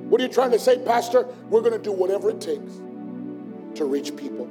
What 0.08 0.20
are 0.20 0.26
you 0.26 0.30
trying 0.30 0.52
to 0.52 0.60
say, 0.60 0.78
Pastor? 0.78 1.26
We're 1.50 1.60
going 1.60 1.72
to 1.72 1.82
do 1.82 1.90
whatever 1.90 2.30
it 2.30 2.40
takes 2.40 2.80
to 3.74 3.84
reach 3.84 4.14
people. 4.14 4.48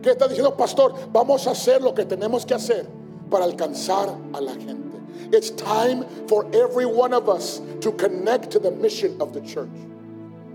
¿Qué 0.00 0.12
está 0.12 0.28
diciendo, 0.28 0.56
Pastor? 0.56 0.94
Vamos 1.12 1.46
a 1.46 1.50
hacer 1.50 1.82
lo 1.82 1.92
que 1.92 2.06
tenemos 2.06 2.46
que 2.46 2.54
hacer 2.54 2.95
para 3.30 3.44
alcanzar 3.44 4.16
a 4.34 4.40
la 4.40 4.52
gente. 4.52 4.96
It's 5.32 5.50
time 5.50 6.04
for 6.28 6.46
every 6.54 6.86
one 6.86 7.12
of 7.12 7.28
us 7.28 7.60
to 7.80 7.92
connect 7.92 8.50
to 8.52 8.58
the 8.58 8.70
mission 8.70 9.16
of 9.20 9.32
the 9.32 9.40
church. 9.40 9.68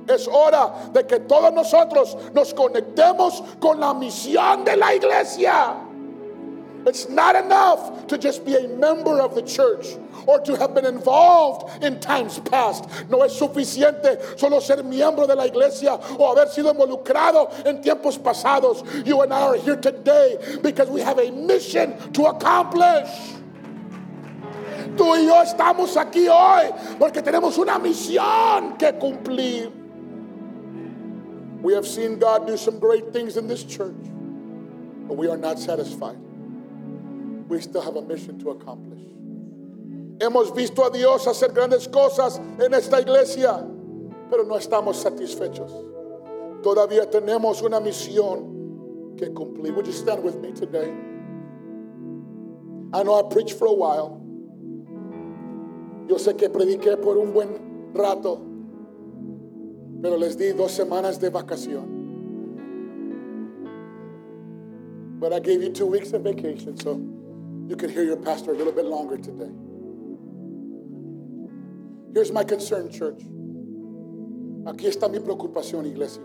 Es 0.08 0.28
hora 0.28 0.92
de 0.94 1.04
que 1.04 1.20
todos 1.20 1.54
nosotros 1.54 2.18
nos 2.34 2.54
conectemos 2.54 3.44
con 3.60 3.80
la 3.80 3.94
misión 3.94 4.66
de 4.66 4.76
la 4.76 4.94
iglesia. 4.96 5.91
It's 6.86 7.08
not 7.10 7.36
enough 7.36 8.08
to 8.08 8.18
just 8.18 8.44
be 8.46 8.56
a 8.56 8.68
member 8.68 9.22
of 9.22 9.36
the 9.36 9.44
church 9.44 9.98
or 10.26 10.40
to 10.42 10.58
have 10.58 10.74
been 10.74 10.86
involved 10.86 11.84
in 11.84 12.00
times 12.00 12.40
past. 12.40 12.86
No 13.10 13.22
es 13.22 13.34
suficiente 13.40 14.38
solo 14.40 14.60
ser 14.60 14.78
miembro 14.84 15.28
de 15.28 15.36
la 15.36 15.46
iglesia 15.46 16.00
o 16.18 16.34
haber 16.34 16.48
sido 16.48 16.74
involucrado 16.74 17.52
en 17.66 17.82
tiempos 17.84 18.18
pasados. 18.18 18.84
You 19.06 19.22
and 19.22 19.34
I 19.34 19.42
are 19.42 19.58
here 19.58 19.76
today 19.76 20.38
because 20.62 20.90
we 20.90 21.02
have 21.02 21.20
a 21.20 21.32
mission 21.32 22.12
to 22.14 22.26
accomplish. 22.26 23.10
Tú 24.98 25.16
y 25.16 25.26
yo 25.26 25.42
estamos 25.42 25.96
aquí 25.96 26.28
hoy 26.28 26.74
porque 26.98 27.22
tenemos 27.22 27.58
una 27.58 27.78
misión 27.78 28.78
que 28.78 28.92
cumplir. 28.94 29.72
We 31.62 31.74
have 31.74 31.86
seen 31.86 32.18
God 32.18 32.48
do 32.48 32.58
some 32.58 32.80
great 32.80 33.14
things 33.14 33.38
in 33.38 33.48
this 33.48 33.64
church, 33.64 33.94
but 35.08 35.16
we 35.16 35.28
are 35.28 35.38
not 35.38 35.60
satisfied. 35.60 36.18
We 37.52 37.60
still 37.60 37.82
have 37.82 37.98
a 37.98 38.02
mission 38.02 38.40
to 38.40 38.52
accomplish. 38.52 39.02
Hemos 40.20 40.56
visto 40.56 40.86
a 40.86 40.90
Dios 40.90 41.28
hacer 41.28 41.52
grandes 41.52 41.86
cosas 41.86 42.40
en 42.58 42.74
esta 42.74 43.02
iglesia, 43.02 43.68
pero 44.30 44.46
no 44.46 44.56
estamos 44.56 44.96
satisfechos. 44.96 45.70
Todavía 46.64 47.10
tenemos 47.10 47.62
una 47.62 47.82
misión 47.82 49.18
que 49.18 49.34
cumplir. 49.34 49.76
Would 49.76 49.86
you 49.86 49.92
stand 49.92 50.24
with 50.24 50.40
me 50.40 50.54
today? 50.54 50.94
I 52.94 53.04
know 53.04 53.20
I 53.20 53.24
preached 53.24 53.60
for 53.60 53.68
a 53.68 53.74
while. 53.74 54.22
Yo 56.08 56.16
sé 56.16 56.38
que 56.38 56.50
prediqué 56.50 56.96
por 56.96 57.18
un 57.18 57.34
buen 57.34 57.94
rato, 57.94 58.40
pero 60.02 60.16
les 60.16 60.38
di 60.38 60.54
dos 60.54 60.72
semanas 60.72 61.20
de 61.20 61.30
vacación. 61.30 62.00
But 65.20 65.34
I 65.34 65.42
gave 65.42 65.62
you 65.62 65.70
two 65.70 65.88
weeks 65.88 66.14
of 66.14 66.22
vacation, 66.22 66.78
so 66.78 67.21
you 67.72 67.78
can 67.78 67.90
hear 67.90 68.04
your 68.04 68.18
pastor 68.18 68.52
a 68.52 68.54
little 68.54 68.74
bit 68.74 68.84
longer 68.84 69.16
today. 69.16 69.50
Here's 72.14 72.30
my 72.30 72.44
concern, 72.44 72.92
church. 72.92 73.22
Aquí 74.66 74.88
está 74.88 75.10
mi 75.10 75.20
preocupación, 75.20 75.86
iglesia. 75.86 76.22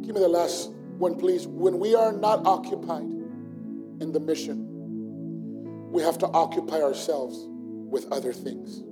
Give 0.00 0.14
me 0.14 0.20
the 0.22 0.28
last 0.28 0.70
one, 0.96 1.16
please. 1.16 1.46
When 1.46 1.78
we 1.78 1.94
are 1.94 2.10
not 2.10 2.46
occupied 2.46 3.02
in 4.00 4.12
the 4.12 4.20
mission, 4.20 4.64
we 5.92 6.00
have 6.00 6.16
to 6.16 6.26
occupy 6.28 6.80
ourselves 6.80 7.44
with 7.46 8.10
other 8.10 8.32
things. 8.32 8.82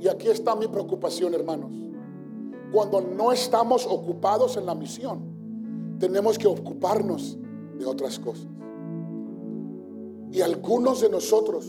Y 0.00 0.08
aquí 0.08 0.28
está 0.28 0.58
mi 0.58 0.68
preocupación, 0.68 1.34
hermanos. 1.34 1.70
Cuando 2.72 3.00
no 3.00 3.30
estamos 3.30 3.86
ocupados 3.86 4.56
en 4.56 4.64
la 4.64 4.74
misión, 4.74 5.98
tenemos 5.98 6.38
que 6.38 6.48
ocuparnos 6.48 7.36
de 7.80 7.86
otras 7.86 8.18
cosas. 8.18 8.46
Y 10.30 10.42
algunos 10.42 11.00
de 11.00 11.08
nosotros 11.08 11.66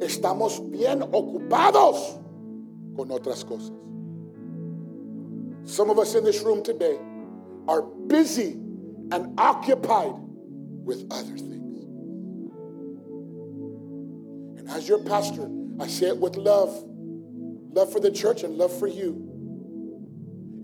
estamos 0.00 0.60
bien 0.70 1.02
ocupados 1.02 2.18
con 2.96 3.10
otras 3.12 3.44
cosas. 3.44 3.72
Some 5.64 5.90
of 5.90 5.98
us 5.98 6.14
in 6.14 6.24
this 6.24 6.42
room 6.42 6.62
today 6.62 6.98
are 7.68 7.82
busy 7.82 8.54
and 9.12 9.38
occupied 9.38 10.14
with 10.84 11.06
other 11.10 11.36
things. 11.36 11.84
And 14.58 14.68
as 14.70 14.88
your 14.88 14.98
pastor, 15.00 15.48
I 15.78 15.86
say 15.86 16.08
it 16.08 16.16
with 16.16 16.36
love 16.36 16.84
love 17.70 17.92
for 17.92 18.00
the 18.00 18.10
church 18.10 18.42
and 18.42 18.56
love 18.56 18.76
for 18.76 18.88
you. 18.88 19.24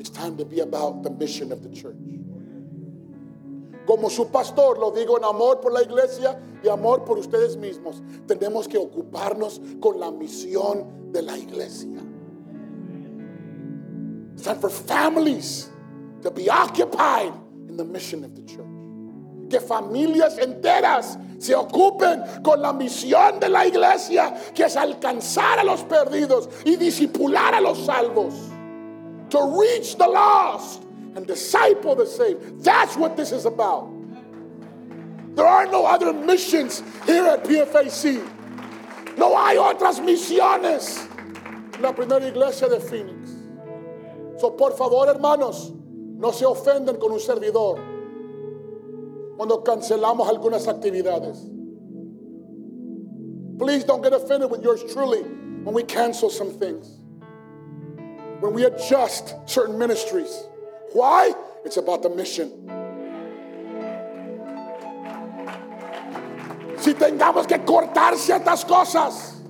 It's 0.01 0.11
time 0.11 0.37
to 0.39 0.45
be 0.45 0.61
about 0.61 1.03
the 1.03 1.11
mission 1.11 1.53
of 1.53 1.63
the 1.63 1.69
church. 1.69 1.97
Como 3.95 4.11
su 4.11 4.27
pastor, 4.27 4.77
lo 4.81 4.91
digo 4.91 5.17
en 5.19 5.25
amor 5.25 5.61
por 5.61 5.73
la 5.73 5.81
iglesia 5.81 6.37
y 6.65 6.69
amor 6.69 7.05
por 7.05 7.17
ustedes 7.17 7.57
mismos. 7.57 8.03
Tenemos 8.27 8.67
que 8.67 8.77
ocuparnos 8.77 9.61
con 9.81 10.01
la 10.01 10.11
misión 10.11 11.13
de 11.13 11.23
la 11.23 11.39
iglesia. 11.39 12.01
It's 14.33 14.43
time 14.43 14.59
for 14.59 14.69
families 14.69 15.71
to 16.23 16.33
be 16.33 16.51
occupied 16.51 17.33
in 17.69 17.77
the 17.77 17.85
mission 17.85 18.25
of 18.25 18.35
the 18.35 18.43
church. 18.43 18.67
Que 19.49 19.61
familias 19.61 20.39
enteras 20.39 21.17
se 21.39 21.55
ocupen 21.55 22.21
con 22.43 22.61
la 22.61 22.73
misión 22.73 23.39
de 23.39 23.49
la 23.49 23.65
iglesia, 23.65 24.35
que 24.53 24.65
es 24.65 24.77
alcanzar 24.77 25.61
a 25.61 25.63
los 25.63 25.85
perdidos 25.85 26.49
y 26.65 26.75
disipular 26.75 27.55
a 27.55 27.61
los 27.61 27.79
salvos. 27.87 28.35
To 29.31 29.57
reach 29.57 29.95
the 29.97 30.09
lost 30.09 30.83
and 31.15 31.27
disciple 31.27 31.95
the 31.95 32.07
saved. 32.07 32.65
That's 32.65 32.97
what 32.97 33.17
this 33.17 33.33
is 33.33 33.47
about. 33.47 33.91
There 35.35 35.47
are 35.47 35.67
no 35.67 35.85
other 35.85 36.13
missions 36.13 36.83
here 37.07 37.25
at 37.25 37.45
PFAC. 37.45 39.17
No 39.17 39.37
hay 39.37 39.57
otras 39.57 40.01
misiones. 40.01 41.09
en 41.75 41.83
La 41.83 41.93
primera 41.93 42.27
iglesia 42.27 42.69
de 42.69 42.81
Phoenix. 42.81 43.31
So, 44.39 44.51
por 44.51 44.73
favor, 44.77 45.09
hermanos, 45.09 45.73
no 45.73 46.31
se 46.31 46.45
ofenden 46.45 46.99
con 46.99 47.13
un 47.13 47.21
servidor 47.21 47.79
cuando 49.37 49.63
cancelamos 49.63 50.29
algunas 50.29 50.67
actividades. 50.67 51.51
Please 53.59 53.85
don't 53.85 54.03
get 54.03 54.13
offended 54.13 54.51
with 54.51 54.63
yours 54.63 54.83
truly 54.93 55.23
when 55.23 55.75
we 55.75 55.83
cancel 55.83 56.29
some 56.29 56.51
things, 56.51 56.99
when 58.41 58.53
we 58.53 58.65
adjust 58.65 59.35
certain 59.47 59.79
ministries. 59.79 60.49
Why? 60.95 61.35
It's 61.65 61.77
about 61.77 62.03
the 62.03 62.09
mission. 62.09 62.71
Si 66.79 66.95
tengamos 66.95 67.49
que 67.49 67.59
cortar 67.65 68.17
ciertas 68.17 68.65
cosas 68.65 69.43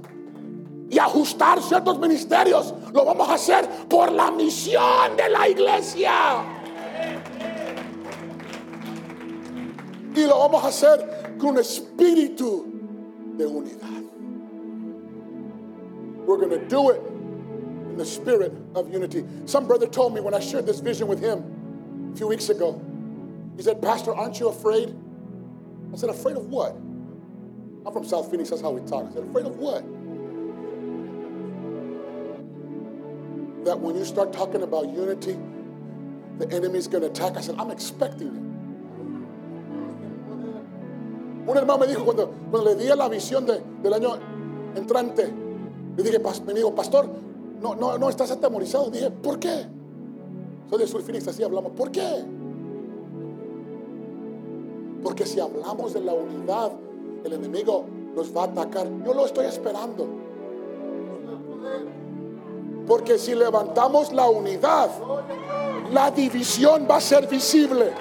y 0.89 0.99
ajustar 0.99 1.61
ciertos 1.61 1.99
ministerios, 1.99 2.73
lo 2.93 3.05
vamos 3.05 3.29
a 3.29 3.35
hacer 3.35 3.69
por 3.89 4.11
la 4.11 4.31
misión 4.31 5.17
de 5.17 5.29
la 5.29 5.49
iglesia. 5.49 6.13
Y 10.17 10.25
lo 10.25 10.39
vamos 10.39 10.65
a 10.65 10.69
hacer 10.69 11.37
con 11.39 11.51
un 11.51 11.59
espíritu 11.59 12.65
de 13.37 13.47
unidad. 13.47 14.03
We're 16.27 16.39
going 16.39 16.59
to 16.59 16.67
do 16.69 16.91
it 16.91 17.14
the 17.97 18.05
spirit 18.05 18.53
of 18.75 18.93
unity. 18.93 19.25
Some 19.47 19.67
brother 19.67 19.87
told 19.87 20.15
me 20.15 20.21
when 20.21 20.35
I 20.35 20.41
shared 20.41 20.67
this 20.67 20.81
vision 20.81 21.07
with 21.07 21.21
him 21.21 22.11
a 22.13 22.17
few 22.17 22.27
weeks 22.27 22.49
ago, 22.49 22.81
he 23.57 23.63
said, 23.63 23.81
Pastor, 23.81 24.15
aren't 24.15 24.41
you 24.41 24.49
afraid 24.49 24.95
I 25.95 25.97
said, 25.97 26.11
afraid 26.11 26.37
of 26.37 26.47
what? 26.47 26.75
I'm 27.87 27.93
from 27.93 28.05
South 28.05 28.29
Phoenix, 28.29 28.51
that's 28.51 28.61
how 28.61 28.73
we 28.73 28.81
talk. 28.89 29.07
I 29.11 29.15
said, 29.15 29.23
afraid 29.23 29.47
of 29.47 29.57
what? 29.59 29.85
That 33.65 33.79
when 33.79 33.95
you 33.95 34.05
start 34.05 34.33
talking 34.33 34.63
about 34.63 34.89
unity, 34.89 35.39
the 36.39 36.51
enemy's 36.51 36.89
to 36.89 36.97
attack. 37.05 37.37
I 37.37 37.43
said, 37.43 37.55
I'm 37.61 37.71
expecting 37.71 38.27
it. 38.27 38.45
Un 41.47 41.57
hermano 41.57 41.79
me 41.79 41.87
dijo 41.87 42.05
cuando, 42.05 42.27
cuando 42.51 42.71
le 42.71 42.75
di 42.75 42.89
la 42.89 43.09
visión 43.09 43.47
de, 43.47 43.63
del 43.81 43.93
año 43.93 44.19
entrante, 44.75 45.31
le 45.97 46.03
dije, 46.03 46.19
me 46.45 46.55
dijo, 46.55 46.75
pastor, 46.75 47.09
no, 47.65 47.75
no, 47.75 47.97
no 47.97 48.11
estás 48.11 48.31
atemorizado. 48.31 48.91
Dije, 48.91 49.11
¿por 49.11 49.39
qué? 49.39 49.67
Soy 50.69 50.79
de 50.79 50.87
Sur 50.87 51.03
así 51.29 51.43
hablamos. 51.43 51.73
¿Por 51.73 51.91
qué? 51.91 52.25
Porque 55.03 55.25
si 55.25 55.41
hablamos 55.41 55.95
de 55.95 56.01
la 56.01 56.13
unidad, 56.13 56.73
el 57.25 57.33
enemigo 57.33 57.87
nos 58.15 58.37
va 58.37 58.43
a 58.43 58.45
atacar. 58.45 58.87
Yo 59.05 59.15
lo 59.15 59.25
estoy 59.25 59.47
esperando. 59.47 60.07
Porque 62.87 63.19
si 63.19 63.35
levantamos 63.35 64.13
la 64.13 64.29
unidad, 64.29 64.91
la 65.91 66.11
división 66.11 66.87
va 66.91 66.97
a 66.97 67.01
ser 67.01 67.27
visible. 67.27 67.93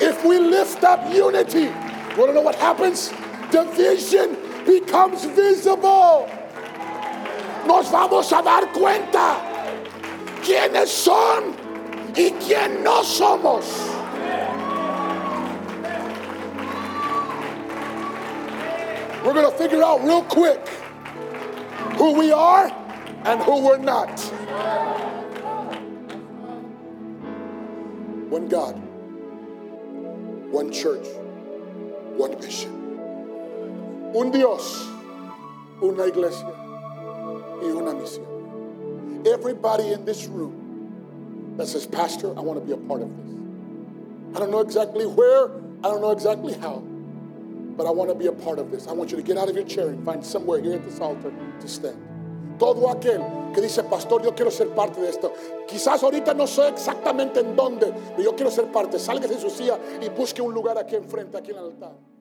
If 0.00 0.24
we 0.24 0.40
lift 0.40 0.82
up 0.82 1.06
unity, 1.06 1.66
you 1.66 2.18
want 2.18 2.30
to 2.30 2.32
know 2.32 2.42
what 2.42 2.56
happens? 2.56 3.12
Division 3.52 4.34
becomes 4.64 5.26
visible. 5.26 6.26
Nos 7.66 7.90
vamos 7.90 8.32
a 8.32 8.42
dar 8.42 8.72
cuenta 8.72 9.36
quiénes 10.42 10.88
son 10.88 11.54
y 12.16 12.30
quién 12.40 12.82
no 12.82 13.02
somos. 13.02 13.64
We're 19.22 19.34
going 19.34 19.50
to 19.50 19.58
figure 19.58 19.82
out 19.82 20.02
real 20.02 20.22
quick 20.22 20.66
who 21.98 22.14
we 22.14 22.32
are 22.32 22.72
and 23.24 23.40
who 23.42 23.60
we're 23.60 23.76
not. 23.76 24.18
One 28.30 28.48
God, 28.48 28.76
one 30.50 30.72
church, 30.72 31.06
one 32.16 32.40
mission. 32.40 32.81
Un 34.14 34.30
Dios, 34.30 34.88
una 35.80 36.06
iglesia 36.06 36.52
y 37.62 37.66
una 37.66 37.94
misión. 37.94 38.26
Everybody 39.26 39.92
in 39.92 40.04
this 40.04 40.26
room 40.26 41.54
that 41.56 41.66
says, 41.66 41.86
Pastor, 41.86 42.28
I 42.36 42.40
want 42.40 42.60
to 42.60 42.66
be 42.66 42.72
a 42.72 42.76
part 42.76 43.00
of 43.00 43.08
this. 43.08 44.36
I 44.36 44.38
don't 44.38 44.50
know 44.50 44.60
exactly 44.60 45.06
where, 45.06 45.46
I 45.82 45.88
don't 45.88 46.02
know 46.02 46.10
exactly 46.10 46.52
how, 46.52 46.82
but 47.76 47.86
I 47.86 47.90
want 47.90 48.10
to 48.10 48.14
be 48.14 48.26
a 48.26 48.32
part 48.32 48.58
of 48.58 48.70
this. 48.70 48.86
I 48.86 48.92
want 48.92 49.10
you 49.10 49.16
to 49.16 49.22
get 49.22 49.38
out 49.38 49.48
of 49.48 49.54
your 49.54 49.64
chair 49.64 49.88
and 49.88 50.04
find 50.04 50.24
somewhere 50.24 50.60
here 50.60 50.74
at 50.74 50.84
this 50.84 51.00
altar 51.00 51.32
to 51.60 51.68
stand. 51.68 51.96
Todo 52.58 52.88
aquel 52.88 53.54
que 53.54 53.62
dice, 53.62 53.82
Pastor, 53.88 54.22
yo 54.22 54.32
quiero 54.32 54.50
ser 54.50 54.66
parte 54.74 55.00
de 55.00 55.08
esto. 55.08 55.32
Quizás 55.66 56.02
ahorita 56.02 56.34
no 56.34 56.46
sé 56.46 56.68
exactamente 56.68 57.40
en 57.40 57.56
dónde, 57.56 57.92
pero 58.10 58.22
yo 58.22 58.36
quiero 58.36 58.50
ser 58.50 58.70
parte. 58.70 58.98
Salga 58.98 59.26
de 59.26 59.38
su 59.38 59.48
silla 59.48 59.78
y 60.02 60.10
busque 60.10 60.42
un 60.42 60.52
lugar 60.52 60.76
aquí 60.76 60.96
enfrente, 60.96 61.38
aquí 61.38 61.50
en 61.50 61.56
el 61.56 61.64
altar. 61.64 62.11